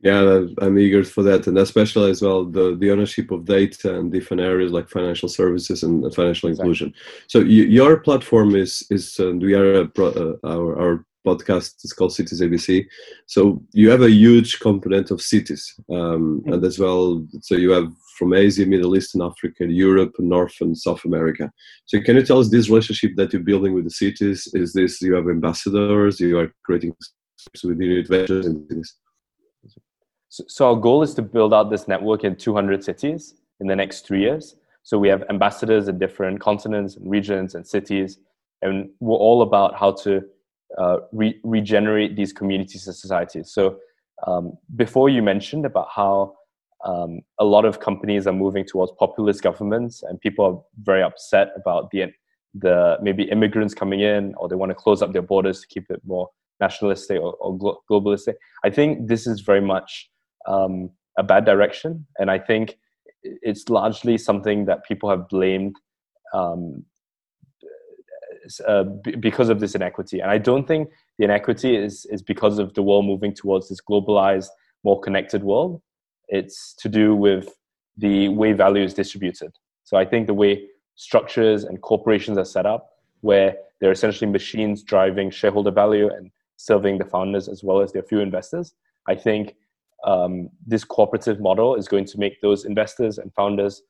Yeah, 0.00 0.46
I'm 0.58 0.78
eager 0.78 1.02
for 1.02 1.24
that, 1.24 1.48
and 1.48 1.58
especially 1.58 2.10
as 2.10 2.22
well 2.22 2.44
the, 2.44 2.76
the 2.76 2.92
ownership 2.92 3.32
of 3.32 3.44
data 3.44 3.98
and 3.98 4.12
different 4.12 4.40
areas 4.40 4.70
like 4.70 4.88
financial 4.88 5.28
services 5.28 5.82
and 5.82 6.02
financial 6.14 6.48
exactly. 6.48 6.70
inclusion. 6.70 6.94
So 7.26 7.40
your 7.40 7.98
platform 7.98 8.54
is 8.54 8.86
is 8.90 9.18
uh, 9.18 9.32
we 9.32 9.54
are 9.54 9.74
a 9.80 9.88
pro, 9.88 10.06
uh, 10.08 10.46
our 10.46 10.80
our 10.80 11.04
podcast 11.26 11.84
is 11.84 11.92
called 11.92 12.14
Cities 12.14 12.40
ABC. 12.40 12.86
So 13.26 13.60
you 13.72 13.90
have 13.90 14.02
a 14.02 14.10
huge 14.10 14.60
component 14.60 15.10
of 15.10 15.20
cities, 15.20 15.74
um, 15.90 15.96
mm-hmm. 15.96 16.52
and 16.52 16.64
as 16.64 16.78
well. 16.78 17.26
So 17.42 17.56
you 17.56 17.72
have 17.72 17.92
from 18.16 18.34
Asia, 18.34 18.66
Middle 18.66 18.96
East, 18.96 19.14
and 19.14 19.24
Africa, 19.24 19.66
Europe, 19.66 20.14
North 20.18 20.54
and 20.60 20.78
South 20.78 21.04
America. 21.04 21.50
So 21.86 22.00
can 22.00 22.16
you 22.16 22.24
tell 22.24 22.38
us 22.38 22.50
this 22.50 22.68
relationship 22.68 23.12
that 23.16 23.32
you're 23.32 23.42
building 23.42 23.74
with 23.74 23.84
the 23.84 23.90
cities? 23.90 24.48
Is 24.54 24.72
this 24.72 25.02
you 25.02 25.14
have 25.14 25.28
ambassadors? 25.28 26.20
You 26.20 26.38
are 26.38 26.52
creating 26.64 26.94
with 27.64 27.80
unit 27.80 28.08
ventures 28.08 28.46
in 28.46 28.66
cities? 28.68 28.94
So, 30.28 30.68
our 30.68 30.76
goal 30.76 31.02
is 31.02 31.14
to 31.14 31.22
build 31.22 31.54
out 31.54 31.70
this 31.70 31.88
network 31.88 32.24
in 32.24 32.36
200 32.36 32.84
cities 32.84 33.34
in 33.60 33.66
the 33.66 33.76
next 33.76 34.06
three 34.06 34.20
years. 34.20 34.56
So 34.88 34.98
we 34.98 35.08
have 35.08 35.22
ambassadors 35.28 35.86
in 35.88 35.98
different 35.98 36.40
continents 36.40 36.96
and 36.96 37.10
regions 37.10 37.54
and 37.54 37.66
cities, 37.66 38.18
and 38.62 38.88
we're 39.00 39.18
all 39.18 39.42
about 39.42 39.78
how 39.78 39.92
to 40.04 40.22
uh, 40.78 41.00
re- 41.12 41.38
regenerate 41.44 42.16
these 42.16 42.32
communities 42.32 42.86
and 42.86 42.96
societies. 42.96 43.50
So 43.50 43.78
um, 44.26 44.56
before 44.76 45.10
you 45.10 45.22
mentioned 45.22 45.66
about 45.66 45.88
how 45.94 46.36
um, 46.86 47.20
a 47.38 47.44
lot 47.44 47.66
of 47.66 47.80
companies 47.80 48.26
are 48.26 48.32
moving 48.32 48.64
towards 48.64 48.92
populist 48.98 49.42
governments, 49.42 50.02
and 50.02 50.18
people 50.22 50.44
are 50.46 50.58
very 50.82 51.02
upset 51.02 51.48
about 51.54 51.90
the 51.90 52.06
the 52.54 52.96
maybe 53.02 53.24
immigrants 53.24 53.74
coming 53.74 54.00
in, 54.00 54.34
or 54.36 54.48
they 54.48 54.56
want 54.56 54.70
to 54.70 54.74
close 54.74 55.02
up 55.02 55.12
their 55.12 55.20
borders 55.20 55.60
to 55.60 55.66
keep 55.66 55.90
it 55.90 56.00
more 56.06 56.30
nationalistic 56.60 57.20
or, 57.20 57.34
or 57.34 57.58
glo- 57.58 57.82
globalistic. 57.90 58.36
I 58.64 58.70
think 58.70 59.06
this 59.06 59.26
is 59.26 59.40
very 59.40 59.60
much 59.60 60.08
um, 60.48 60.90
a 61.16 61.22
bad 61.22 61.44
direction. 61.44 62.06
And 62.18 62.30
I 62.30 62.38
think 62.38 62.78
it's 63.22 63.68
largely 63.68 64.18
something 64.18 64.64
that 64.66 64.84
people 64.84 65.10
have 65.10 65.28
blamed 65.28 65.76
um, 66.32 66.84
uh, 68.66 68.84
because 69.20 69.48
of 69.48 69.60
this 69.60 69.74
inequity. 69.74 70.20
And 70.20 70.30
I 70.30 70.38
don't 70.38 70.66
think 70.66 70.90
the 71.18 71.24
inequity 71.24 71.76
is, 71.76 72.06
is 72.06 72.22
because 72.22 72.58
of 72.58 72.74
the 72.74 72.82
world 72.82 73.04
moving 73.04 73.34
towards 73.34 73.68
this 73.68 73.80
globalized, 73.80 74.48
more 74.84 75.00
connected 75.00 75.42
world. 75.42 75.82
It's 76.28 76.74
to 76.74 76.88
do 76.88 77.14
with 77.14 77.48
the 77.96 78.28
way 78.28 78.52
value 78.52 78.84
is 78.84 78.94
distributed. 78.94 79.52
So 79.84 79.96
I 79.96 80.04
think 80.04 80.26
the 80.26 80.34
way 80.34 80.66
structures 80.94 81.64
and 81.64 81.80
corporations 81.80 82.38
are 82.38 82.44
set 82.44 82.66
up 82.66 82.90
where 83.20 83.56
they're 83.80 83.92
essentially 83.92 84.30
machines 84.30 84.82
driving 84.82 85.30
shareholder 85.30 85.70
value 85.70 86.08
and 86.08 86.30
serving 86.56 86.98
the 86.98 87.04
founders 87.04 87.48
as 87.48 87.62
well 87.62 87.80
as 87.80 87.92
their 87.92 88.02
few 88.02 88.20
investors. 88.20 88.74
I 89.08 89.14
think 89.14 89.54
um, 90.04 90.48
this 90.66 90.84
cooperative 90.84 91.40
model 91.40 91.74
is 91.74 91.88
going 91.88 92.04
to 92.06 92.18
make 92.18 92.40
those 92.40 92.64
investors 92.64 93.18
and 93.18 93.32
founders 93.34 93.82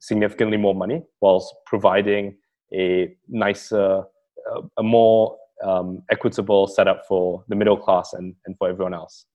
significantly 0.00 0.56
more 0.56 0.74
money 0.74 1.02
whilst 1.20 1.54
providing 1.66 2.36
a 2.74 3.14
nicer, 3.28 4.04
uh, 4.50 4.60
a 4.78 4.82
more 4.82 5.36
um, 5.62 6.02
equitable 6.10 6.66
setup 6.66 7.02
for 7.06 7.44
the 7.48 7.56
middle 7.56 7.76
class 7.76 8.12
and, 8.12 8.34
and 8.46 8.56
for 8.58 8.68
everyone 8.68 8.94
else. 8.94 9.26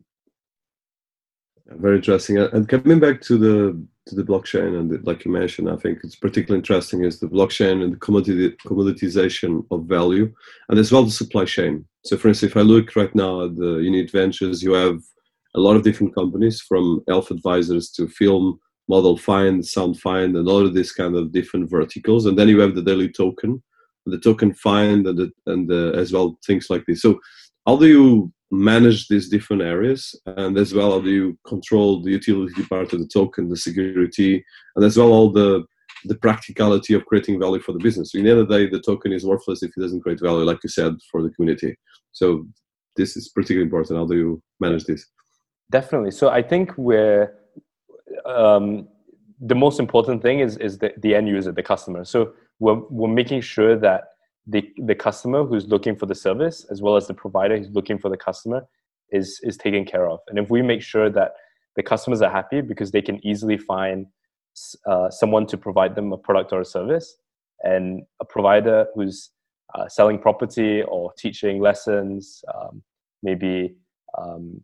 Very 1.71 1.97
interesting. 1.97 2.37
And 2.37 2.67
coming 2.67 2.99
back 2.99 3.21
to 3.21 3.37
the 3.37 3.87
to 4.07 4.15
the 4.15 4.23
blockchain 4.23 4.79
and 4.79 4.89
the, 4.89 4.99
like 5.03 5.23
you 5.23 5.31
mentioned, 5.31 5.69
I 5.69 5.75
think 5.75 5.99
it's 6.03 6.15
particularly 6.15 6.59
interesting 6.59 7.03
is 7.03 7.19
the 7.19 7.27
blockchain 7.27 7.83
and 7.83 7.93
the 7.93 7.97
commodity, 7.97 8.55
commoditization 8.65 9.63
of 9.69 9.85
value, 9.85 10.33
and 10.69 10.79
as 10.79 10.91
well 10.91 11.03
the 11.03 11.11
supply 11.11 11.45
chain. 11.45 11.85
So, 12.05 12.17
for 12.17 12.29
instance, 12.29 12.51
if 12.51 12.57
I 12.57 12.61
look 12.61 12.95
right 12.95 13.13
now 13.13 13.45
at 13.45 13.55
the 13.55 13.77
Unit 13.77 14.09
Ventures, 14.09 14.63
you 14.63 14.73
have 14.73 14.99
a 15.55 15.59
lot 15.59 15.75
of 15.75 15.83
different 15.83 16.13
companies 16.15 16.61
from 16.61 17.01
Elf 17.07 17.31
Advisors 17.31 17.89
to 17.91 18.07
Film, 18.07 18.59
Model 18.87 19.17
Find, 19.17 19.65
Sound 19.65 19.99
Find, 19.99 20.35
and 20.35 20.47
all 20.47 20.65
of 20.65 20.73
these 20.73 20.91
kind 20.91 21.15
of 21.15 21.31
different 21.31 21.69
verticals. 21.69 22.25
And 22.25 22.37
then 22.37 22.49
you 22.49 22.59
have 22.59 22.75
the 22.75 22.81
daily 22.81 23.09
token, 23.09 23.61
the 24.05 24.19
token 24.19 24.53
find, 24.53 25.07
and 25.07 25.17
the, 25.17 25.31
and 25.45 25.69
the, 25.69 25.93
as 25.95 26.11
well 26.11 26.37
things 26.45 26.69
like 26.69 26.85
this. 26.85 27.01
So, 27.01 27.19
how 27.65 27.77
do 27.77 27.87
you 27.87 28.33
manage 28.51 29.07
these 29.07 29.29
different 29.29 29.61
areas? 29.61 30.15
And 30.25 30.57
as 30.57 30.73
well 30.73 30.91
how 30.91 31.01
do 31.01 31.11
you 31.11 31.37
control 31.45 32.01
the 32.01 32.11
utility 32.11 32.63
part 32.63 32.93
of 32.93 32.99
the 32.99 33.07
token 33.07 33.49
the 33.49 33.57
security 33.57 34.43
and 34.75 34.83
as 34.83 34.97
well 34.97 35.11
all 35.11 35.31
the 35.31 35.65
the 36.05 36.15
practicality 36.15 36.93
of 36.93 37.05
creating 37.05 37.39
value 37.39 37.59
for 37.59 37.73
the 37.73 37.79
business? 37.79 38.11
So 38.11 38.17
in 38.17 38.25
the 38.25 38.31
end 38.31 38.39
of 38.39 38.47
the 38.47 38.57
day 38.57 38.69
the 38.69 38.81
token 38.81 39.11
is 39.11 39.25
worthless 39.25 39.61
if 39.61 39.71
it 39.75 39.79
doesn't 39.79 40.01
create 40.01 40.21
value 40.21 40.45
like 40.45 40.59
you 40.63 40.69
said 40.69 40.93
for 41.11 41.21
the 41.21 41.29
community. 41.29 41.75
So 42.11 42.47
this 42.95 43.15
is 43.15 43.29
particularly 43.29 43.65
important. 43.65 43.99
How 43.99 44.07
do 44.07 44.17
you 44.17 44.41
manage 44.59 44.85
this 44.85 45.05
definitely. 45.71 46.11
So 46.11 46.29
i 46.29 46.41
think 46.41 46.77
we're 46.77 47.35
um, 48.25 48.87
the 49.39 49.55
most 49.55 49.79
important 49.79 50.21
thing 50.21 50.39
is 50.39 50.57
is 50.57 50.77
the, 50.77 50.93
the 50.97 51.15
end 51.15 51.27
user 51.27 51.51
the 51.51 51.63
customer. 51.63 52.03
So 52.03 52.33
we're, 52.59 52.81
we're 52.89 53.13
making 53.13 53.41
sure 53.41 53.77
that 53.77 54.03
the, 54.45 54.67
the 54.77 54.95
customer 54.95 55.45
who's 55.45 55.67
looking 55.67 55.95
for 55.95 56.05
the 56.05 56.15
service 56.15 56.65
as 56.71 56.81
well 56.81 56.95
as 56.95 57.07
the 57.07 57.13
provider 57.13 57.57
who's 57.57 57.69
looking 57.69 57.97
for 57.97 58.09
the 58.09 58.17
customer 58.17 58.67
is 59.11 59.39
is 59.43 59.57
taken 59.57 59.85
care 59.85 60.09
of. 60.09 60.19
And 60.27 60.37
if 60.37 60.49
we 60.49 60.61
make 60.61 60.81
sure 60.81 61.09
that 61.09 61.33
the 61.75 61.83
customers 61.83 62.21
are 62.21 62.31
happy 62.31 62.61
because 62.61 62.91
they 62.91 63.01
can 63.01 63.25
easily 63.25 63.57
find 63.57 64.07
uh, 64.85 65.09
someone 65.09 65.45
to 65.47 65.57
provide 65.57 65.95
them 65.95 66.11
a 66.11 66.17
product 66.17 66.51
or 66.51 66.61
a 66.61 66.65
service 66.65 67.17
and 67.63 68.03
a 68.19 68.25
provider 68.25 68.87
who's 68.93 69.31
uh, 69.75 69.87
selling 69.87 70.19
property 70.19 70.81
or 70.83 71.13
teaching 71.17 71.61
lessons 71.61 72.43
um, 72.55 72.81
maybe 73.21 73.75
um, 74.17 74.63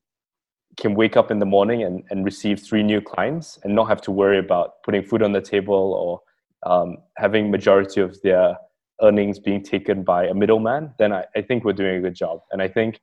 can 0.78 0.96
wake 0.96 1.16
up 1.16 1.32
in 1.32 1.40
the 1.40 1.46
morning 1.46 1.84
and, 1.84 2.04
and 2.10 2.26
receive 2.26 2.60
three 2.60 2.84
new 2.84 3.02
clients 3.02 3.60
and 3.64 3.74
not 3.74 3.88
have 3.88 4.02
to 4.02 4.12
worry 4.12 4.40
about 4.40 4.84
putting 4.84 5.04
food 5.04 5.22
on 5.22 5.32
the 5.32 5.42
table 5.42 5.74
or 5.94 6.22
um, 6.70 6.98
having 7.18 7.52
majority 7.52 8.02
of 8.02 8.20
their 8.22 8.58
earnings 9.02 9.40
being 9.40 9.62
taken 9.62 10.04
by 10.04 10.26
a 10.26 10.34
middleman, 10.34 10.94
then 10.98 11.14
I, 11.14 11.26
I 11.36 11.42
think 11.42 11.64
we're 11.64 11.74
doing 11.74 11.98
a 11.98 12.02
good 12.02 12.16
job. 12.16 12.40
And 12.52 12.62
I 12.62 12.68
think 12.68 13.00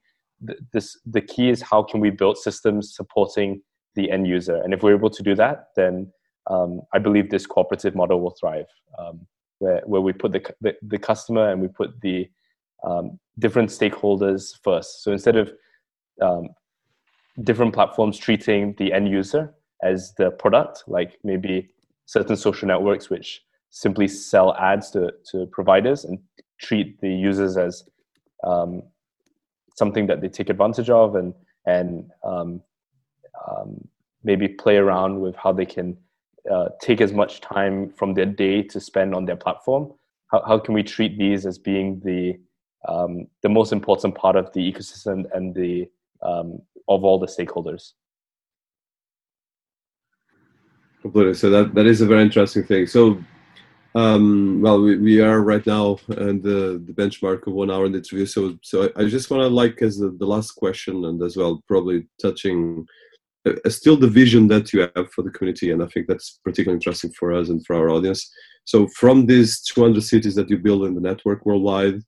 th- 0.46 0.58
this 0.72 0.98
the 1.06 1.20
key 1.20 1.50
is 1.50 1.62
how 1.62 1.82
can 1.82 2.00
we 2.00 2.10
build 2.10 2.38
systems 2.38 2.94
supporting 2.94 3.62
the 3.94 4.10
end 4.10 4.26
user. 4.26 4.56
And 4.56 4.72
if 4.72 4.82
we're 4.82 4.96
able 4.96 5.10
to 5.10 5.22
do 5.22 5.34
that, 5.36 5.68
then 5.76 6.12
um, 6.50 6.80
I 6.92 6.98
believe 6.98 7.30
this 7.30 7.46
cooperative 7.46 7.94
model 7.94 8.20
will 8.20 8.34
thrive, 8.40 8.66
um, 8.98 9.26
where 9.58 9.82
where 9.84 10.00
we 10.00 10.12
put 10.12 10.32
the, 10.32 10.42
the, 10.60 10.74
the 10.82 10.98
customer 10.98 11.50
and 11.50 11.60
we 11.60 11.68
put 11.68 12.00
the 12.00 12.28
um, 12.84 13.18
different 13.38 13.70
stakeholders 13.70 14.54
first. 14.64 15.04
So 15.04 15.12
instead 15.12 15.36
of 15.36 15.52
um, 16.20 16.48
different 17.42 17.72
platforms 17.72 18.18
treating 18.18 18.74
the 18.78 18.92
end 18.92 19.08
user 19.08 19.54
as 19.82 20.14
the 20.18 20.30
product, 20.30 20.84
like 20.86 21.18
maybe 21.24 21.70
certain 22.06 22.36
social 22.36 22.68
networks 22.68 23.10
which 23.10 23.42
simply 23.70 24.06
sell 24.06 24.54
ads 24.54 24.90
to, 24.90 25.12
to 25.30 25.46
providers 25.46 26.04
and 26.04 26.18
treat 26.60 27.00
the 27.00 27.08
users 27.08 27.56
as 27.56 27.84
um, 28.44 28.82
something 29.76 30.06
that 30.06 30.20
they 30.20 30.28
take 30.28 30.50
advantage 30.50 30.90
of 30.90 31.14
and 31.14 31.34
and 31.66 32.10
um, 32.24 32.60
um, 33.48 33.88
maybe 34.24 34.48
play 34.48 34.76
around 34.76 35.20
with 35.20 35.34
how 35.36 35.52
they 35.52 35.64
can 35.64 35.96
uh, 36.50 36.68
take 36.80 37.00
as 37.00 37.12
much 37.12 37.40
time 37.40 37.88
from 37.90 38.14
their 38.14 38.26
day 38.26 38.62
to 38.62 38.80
spend 38.80 39.14
on 39.14 39.24
their 39.24 39.36
platform. 39.36 39.92
How, 40.32 40.42
how 40.46 40.58
can 40.58 40.74
we 40.74 40.82
treat 40.82 41.16
these 41.18 41.46
as 41.46 41.58
being 41.58 42.00
the 42.04 42.38
um, 42.88 43.28
the 43.42 43.48
most 43.48 43.72
important 43.72 44.16
part 44.16 44.34
of 44.34 44.52
the 44.52 44.72
ecosystem 44.72 45.24
and 45.32 45.54
the 45.54 45.88
um, 46.24 46.60
of 46.88 47.04
all 47.04 47.18
the 47.18 47.26
stakeholders? 47.26 47.92
Completely. 51.00 51.34
So 51.34 51.50
that 51.50 51.74
that 51.74 51.86
is 51.86 52.00
a 52.00 52.06
very 52.06 52.22
interesting 52.22 52.64
thing. 52.64 52.86
So 52.86 53.18
um, 53.94 54.60
well, 54.62 54.80
we, 54.80 54.96
we 54.96 55.20
are 55.20 55.42
right 55.42 55.66
now 55.66 55.98
in 56.16 56.40
the, 56.40 56.82
the 56.86 56.94
benchmark 56.94 57.46
of 57.46 57.52
one 57.52 57.70
hour 57.70 57.84
in 57.84 57.92
the 57.92 57.98
interview. 57.98 58.24
So, 58.24 58.56
so 58.62 58.84
I, 58.96 59.02
I 59.02 59.08
just 59.08 59.30
want 59.30 59.42
to 59.42 59.48
like 59.48 59.82
as 59.82 59.98
the, 59.98 60.16
the, 60.18 60.24
last 60.24 60.52
question 60.52 61.04
and 61.04 61.22
as 61.22 61.36
well, 61.36 61.62
probably 61.68 62.06
touching 62.20 62.86
uh, 63.46 63.52
uh, 63.64 63.68
still 63.68 63.98
the 63.98 64.08
vision 64.08 64.48
that 64.48 64.72
you 64.72 64.88
have 64.96 65.10
for 65.12 65.22
the 65.22 65.30
community. 65.30 65.72
And 65.72 65.82
I 65.82 65.86
think 65.86 66.06
that's 66.06 66.40
particularly 66.42 66.76
interesting 66.76 67.12
for 67.18 67.34
us 67.34 67.50
and 67.50 67.64
for 67.66 67.76
our 67.76 67.90
audience. 67.90 68.30
So 68.64 68.88
from 68.96 69.26
these 69.26 69.60
200 69.60 70.02
cities 70.02 70.36
that 70.36 70.48
you 70.48 70.56
build 70.56 70.86
in 70.86 70.94
the 70.94 71.00
network 71.00 71.44
worldwide 71.44 72.00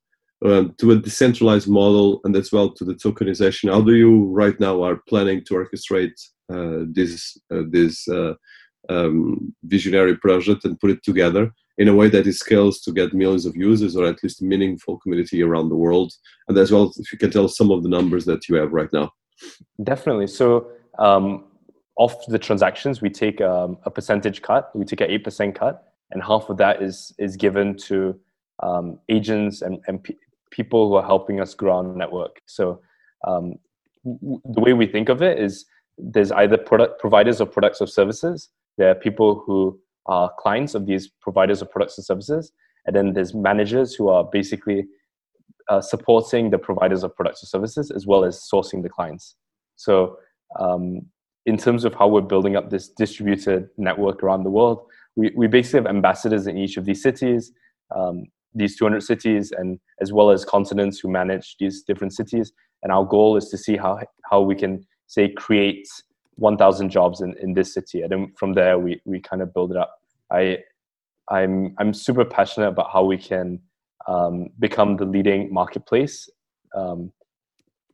um, 0.43 0.75
to 0.79 0.91
a 0.91 0.95
decentralized 0.97 1.67
model 1.67 2.21
and 2.23 2.35
as 2.35 2.51
well 2.51 2.69
to 2.71 2.83
the 2.83 2.95
tokenization, 2.95 3.71
how 3.71 3.81
do 3.81 3.95
you 3.95 4.25
right 4.25 4.59
now 4.59 4.83
are 4.83 5.01
planning 5.07 5.43
to 5.45 5.53
orchestrate 5.53 6.19
uh, 6.53 6.85
this, 6.91 7.37
uh, 7.53 7.63
this 7.69 8.07
uh, 8.07 8.33
um, 8.89 9.55
visionary 9.63 10.17
project 10.17 10.65
and 10.65 10.79
put 10.79 10.91
it 10.91 11.03
together? 11.03 11.51
in 11.77 11.87
a 11.87 11.95
way 11.95 12.09
that 12.09 12.27
it 12.27 12.33
scales 12.33 12.79
to 12.81 12.91
get 12.91 13.13
millions 13.13 13.45
of 13.45 13.55
users 13.55 13.95
or 13.95 14.05
at 14.05 14.23
least 14.23 14.41
meaningful 14.41 14.97
community 14.99 15.41
around 15.43 15.69
the 15.69 15.75
world? 15.75 16.13
And 16.47 16.57
as 16.57 16.71
well 16.71 16.91
if 16.97 17.11
you 17.11 17.17
can 17.17 17.31
tell 17.31 17.47
some 17.47 17.71
of 17.71 17.83
the 17.83 17.89
numbers 17.89 18.25
that 18.25 18.47
you 18.47 18.55
have 18.55 18.71
right 18.71 18.91
now. 18.93 19.11
Definitely. 19.83 20.27
So 20.27 20.71
um, 20.99 21.45
off 21.97 22.25
the 22.27 22.39
transactions 22.39 23.01
we 23.01 23.09
take 23.09 23.41
um, 23.41 23.77
a 23.83 23.91
percentage 23.91 24.41
cut. 24.41 24.73
We 24.75 24.85
take 24.85 25.01
an 25.01 25.09
8% 25.09 25.55
cut 25.55 25.93
and 26.11 26.23
half 26.23 26.49
of 26.49 26.57
that 26.57 26.81
is 26.81 27.13
is 27.17 27.35
given 27.35 27.75
to 27.77 28.17
um, 28.63 28.99
agents 29.09 29.61
and, 29.61 29.79
and 29.87 30.01
people 30.59 30.87
who 30.87 30.95
are 30.95 31.05
helping 31.13 31.39
us 31.39 31.53
grow 31.53 31.77
our 31.77 31.83
network 31.83 32.41
so 32.45 32.79
um, 33.27 33.55
w- 34.03 34.41
the 34.55 34.61
way 34.65 34.73
we 34.73 34.87
think 34.87 35.09
of 35.09 35.21
it 35.21 35.39
is 35.39 35.65
there's 35.97 36.31
either 36.31 36.57
product 36.57 36.99
providers 36.99 37.39
of 37.41 37.51
products 37.51 37.81
or 37.81 37.87
services 37.87 38.49
there 38.77 38.89
are 38.89 38.95
people 38.95 39.43
who 39.45 39.79
are 40.05 40.31
clients 40.37 40.75
of 40.75 40.85
these 40.85 41.09
providers 41.21 41.61
of 41.61 41.71
products 41.71 41.97
and 41.97 42.05
services. 42.05 42.51
And 42.85 42.95
then 42.95 43.13
there's 43.13 43.33
managers 43.33 43.95
who 43.95 44.09
are 44.09 44.23
basically 44.23 44.85
uh, 45.69 45.81
supporting 45.81 46.51
the 46.51 46.59
providers 46.59 47.03
of 47.03 47.15
products 47.15 47.43
or 47.43 47.47
services 47.47 47.89
as 47.89 48.05
well 48.05 48.23
as 48.23 48.47
sourcing 48.51 48.83
the 48.83 48.89
clients. 48.89 49.35
So, 49.75 50.17
um, 50.59 51.01
in 51.47 51.57
terms 51.57 51.85
of 51.85 51.93
how 51.93 52.07
we're 52.07 52.21
building 52.21 52.55
up 52.55 52.69
this 52.69 52.89
distributed 52.89 53.69
network 53.77 54.23
around 54.23 54.43
the 54.43 54.49
world, 54.49 54.83
we, 55.15 55.31
we 55.35 55.47
basically 55.47 55.79
have 55.79 55.87
ambassadors 55.87 56.47
in 56.47 56.57
each 56.57 56.77
of 56.77 56.85
these 56.85 57.03
cities, 57.03 57.51
um, 57.95 58.25
these 58.55 58.77
200 58.77 59.01
cities, 59.01 59.51
and 59.51 59.79
as 60.01 60.11
well 60.11 60.31
as 60.31 60.45
continents 60.45 60.99
who 60.99 61.09
manage 61.09 61.55
these 61.59 61.83
different 61.83 62.13
cities. 62.13 62.51
And 62.83 62.91
our 62.91 63.05
goal 63.05 63.37
is 63.37 63.49
to 63.49 63.57
see 63.57 63.77
how, 63.77 63.99
how 64.29 64.41
we 64.41 64.55
can, 64.55 64.85
say, 65.07 65.29
create 65.29 65.87
1,000 66.35 66.89
jobs 66.89 67.21
in, 67.21 67.35
in 67.41 67.53
this 67.53 67.73
city. 67.73 68.01
And 68.01 68.11
then 68.11 68.33
from 68.37 68.53
there, 68.53 68.79
we, 68.79 69.01
we 69.05 69.19
kind 69.19 69.41
of 69.41 69.53
build 69.53 69.71
it 69.71 69.77
up. 69.77 69.99
I, 70.31 70.59
I'm, 71.29 71.75
I'm 71.79 71.93
super 71.93 72.25
passionate 72.25 72.69
about 72.69 72.91
how 72.91 73.03
we 73.03 73.17
can 73.17 73.59
um, 74.07 74.49
become 74.59 74.97
the 74.97 75.05
leading 75.05 75.51
marketplace 75.51 76.29
um, 76.75 77.11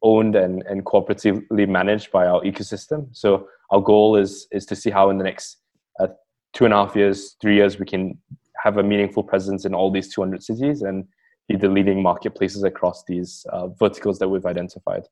owned 0.01 0.35
and, 0.35 0.63
and 0.63 0.85
cooperatively 0.85 1.67
managed 1.67 2.11
by 2.11 2.25
our 2.25 2.41
ecosystem. 2.41 3.07
So 3.11 3.47
our 3.69 3.79
goal 3.79 4.15
is, 4.15 4.47
is 4.51 4.65
to 4.67 4.75
see 4.75 4.89
how 4.89 5.09
in 5.09 5.17
the 5.17 5.23
next 5.23 5.57
uh, 5.99 6.07
two 6.53 6.65
and 6.65 6.73
a 6.73 6.77
half 6.77 6.95
years, 6.95 7.35
three 7.39 7.55
years, 7.55 7.79
we 7.79 7.85
can 7.85 8.17
have 8.63 8.77
a 8.77 8.83
meaningful 8.83 9.23
presence 9.23 9.65
in 9.65 9.73
all 9.73 9.91
these 9.91 10.13
200 10.13 10.43
cities 10.43 10.81
and 10.81 11.05
be 11.47 11.55
the 11.55 11.69
leading 11.69 12.01
marketplaces 12.01 12.63
across 12.63 13.03
these 13.05 13.45
uh, 13.51 13.67
verticals 13.67 14.19
that 14.19 14.29
we've 14.29 14.45
identified. 14.45 15.03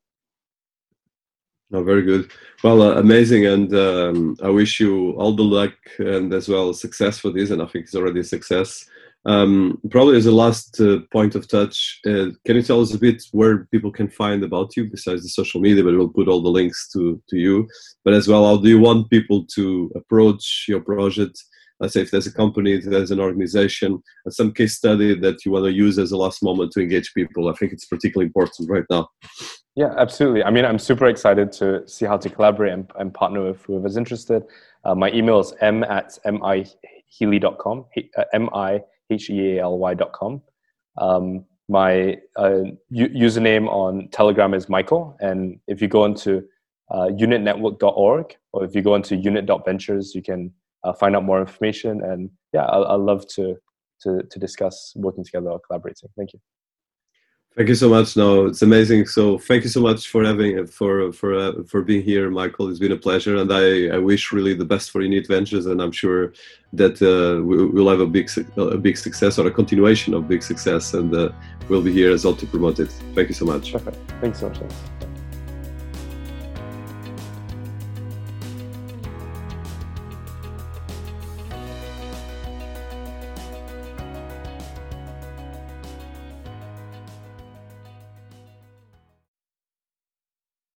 No, 1.71 1.83
very 1.83 2.01
good. 2.01 2.31
Well, 2.63 2.81
uh, 2.81 2.95
amazing, 2.95 3.45
and 3.45 3.73
um, 3.75 4.37
I 4.41 4.49
wish 4.49 4.79
you 4.79 5.11
all 5.11 5.35
the 5.35 5.43
luck 5.43 5.75
and 5.99 6.33
as 6.33 6.49
well 6.49 6.73
success 6.73 7.19
for 7.19 7.29
this. 7.29 7.51
And 7.51 7.61
I 7.61 7.67
think 7.67 7.85
it's 7.85 7.95
already 7.95 8.21
a 8.21 8.23
success. 8.23 8.85
Um, 9.25 9.79
probably 9.91 10.17
as 10.17 10.25
a 10.25 10.31
last 10.31 10.79
uh, 10.81 10.99
point 11.11 11.35
of 11.35 11.47
touch, 11.47 11.99
uh, 12.07 12.31
can 12.45 12.55
you 12.55 12.63
tell 12.63 12.81
us 12.81 12.93
a 12.93 12.97
bit 12.97 13.21
where 13.33 13.65
people 13.65 13.91
can 13.91 14.09
find 14.09 14.43
about 14.43 14.75
you 14.77 14.89
besides 14.89 15.21
the 15.21 15.29
social 15.29 15.61
media? 15.61 15.83
But 15.83 15.95
we'll 15.95 16.09
put 16.09 16.27
all 16.27 16.41
the 16.41 16.49
links 16.49 16.89
to 16.93 17.21
to 17.29 17.37
you. 17.37 17.67
But 18.03 18.15
as 18.15 18.27
well, 18.27 18.45
how 18.47 18.57
do 18.57 18.69
you 18.69 18.79
want 18.79 19.11
people 19.11 19.45
to 19.55 19.91
approach 19.95 20.65
your 20.67 20.79
project? 20.79 21.37
Let's 21.79 21.93
say 21.93 22.01
if 22.01 22.11
there's 22.11 22.27
a 22.27 22.33
company, 22.33 22.73
if 22.73 22.85
there's 22.85 23.11
an 23.11 23.19
organization, 23.19 24.01
some 24.29 24.51
case 24.51 24.75
study 24.75 25.17
that 25.19 25.45
you 25.45 25.51
want 25.51 25.65
to 25.65 25.71
use 25.71 25.97
as 25.97 26.11
a 26.11 26.17
last 26.17 26.43
moment 26.43 26.71
to 26.73 26.81
engage 26.81 27.13
people. 27.13 27.49
I 27.49 27.53
think 27.53 27.71
it's 27.71 27.85
particularly 27.85 28.27
important 28.27 28.69
right 28.69 28.83
now. 28.89 29.07
Yeah, 29.75 29.93
absolutely. 29.97 30.43
I 30.43 30.51
mean, 30.51 30.65
I'm 30.65 30.79
super 30.79 31.07
excited 31.07 31.51
to 31.53 31.87
see 31.87 32.05
how 32.05 32.17
to 32.17 32.29
collaborate 32.29 32.73
and, 32.73 32.91
and 32.99 33.13
partner 33.13 33.45
with 33.45 33.61
whoever's 33.63 33.97
interested. 33.97 34.43
Uh, 34.83 34.95
my 34.95 35.11
email 35.11 35.39
is 35.39 35.53
m 35.61 35.83
at 35.83 36.17
mihealy.com, 36.25 37.85
uh, 38.17 38.23
M-I-H-E-A-L-Y.com. 38.33 40.41
Um, 40.97 41.45
my 41.69 42.17
uh, 42.35 42.63
u- 42.89 43.09
username 43.09 43.69
on 43.69 44.09
Telegram 44.09 44.53
is 44.53 44.69
Michael. 44.69 45.15
And 45.21 45.59
if 45.67 45.81
you 45.81 45.87
go 45.87 46.05
into 46.05 46.43
uh, 46.89 47.09
unitnetwork.org 47.11 48.35
or 48.51 48.65
if 48.65 48.75
you 48.75 48.81
go 48.81 48.95
into 48.95 49.15
unit.ventures, 49.15 50.15
you 50.15 50.21
can 50.21 50.51
uh, 50.83 50.93
find 50.93 51.15
out 51.15 51.23
more 51.23 51.39
information. 51.39 52.01
And 52.03 52.29
yeah, 52.53 52.65
i 52.65 52.77
i 52.79 52.95
love 52.95 53.27
to, 53.35 53.55
to, 54.01 54.23
to 54.23 54.39
discuss 54.39 54.93
working 54.95 55.23
together 55.23 55.49
or 55.49 55.59
collaborating. 55.59 56.09
Thank 56.17 56.33
you. 56.33 56.39
Thank 57.55 57.67
you 57.67 57.75
so 57.75 57.89
much. 57.89 58.15
No, 58.15 58.45
it's 58.45 58.61
amazing. 58.61 59.07
So 59.07 59.37
thank 59.37 59.63
you 59.63 59.69
so 59.69 59.81
much 59.81 60.07
for 60.07 60.23
having 60.23 60.65
for 60.67 61.11
for 61.11 61.35
uh, 61.35 61.63
for 61.67 61.81
being 61.81 62.03
here, 62.03 62.29
Michael. 62.29 62.69
It's 62.69 62.79
been 62.79 62.91
a 62.91 62.97
pleasure, 62.97 63.37
and 63.37 63.51
I, 63.51 63.87
I 63.87 63.97
wish 63.97 64.31
really 64.31 64.53
the 64.53 64.65
best 64.65 64.91
for 64.91 65.01
Unit 65.01 65.27
Ventures, 65.27 65.65
and 65.65 65.81
I'm 65.81 65.91
sure 65.91 66.33
that 66.73 67.01
uh, 67.01 67.43
we'll 67.43 67.89
have 67.89 68.01
a 68.01 68.05
big 68.05 68.29
a 68.55 68.77
big 68.77 68.97
success 68.97 69.39
or 69.39 69.47
a 69.47 69.51
continuation 69.51 70.13
of 70.13 70.27
big 70.27 70.43
success, 70.43 70.93
and 70.93 71.13
uh, 71.13 71.31
we'll 71.67 71.81
be 71.81 71.91
here 71.91 72.11
as 72.11 72.23
well 72.23 72.35
to 72.35 72.45
promote 72.45 72.79
it. 72.79 72.91
Thank 73.15 73.29
you 73.29 73.35
so 73.35 73.45
much. 73.45 73.73
Perfect. 73.73 73.97
Thanks 74.21 74.39
so 74.39 74.49
much. 74.49 75.08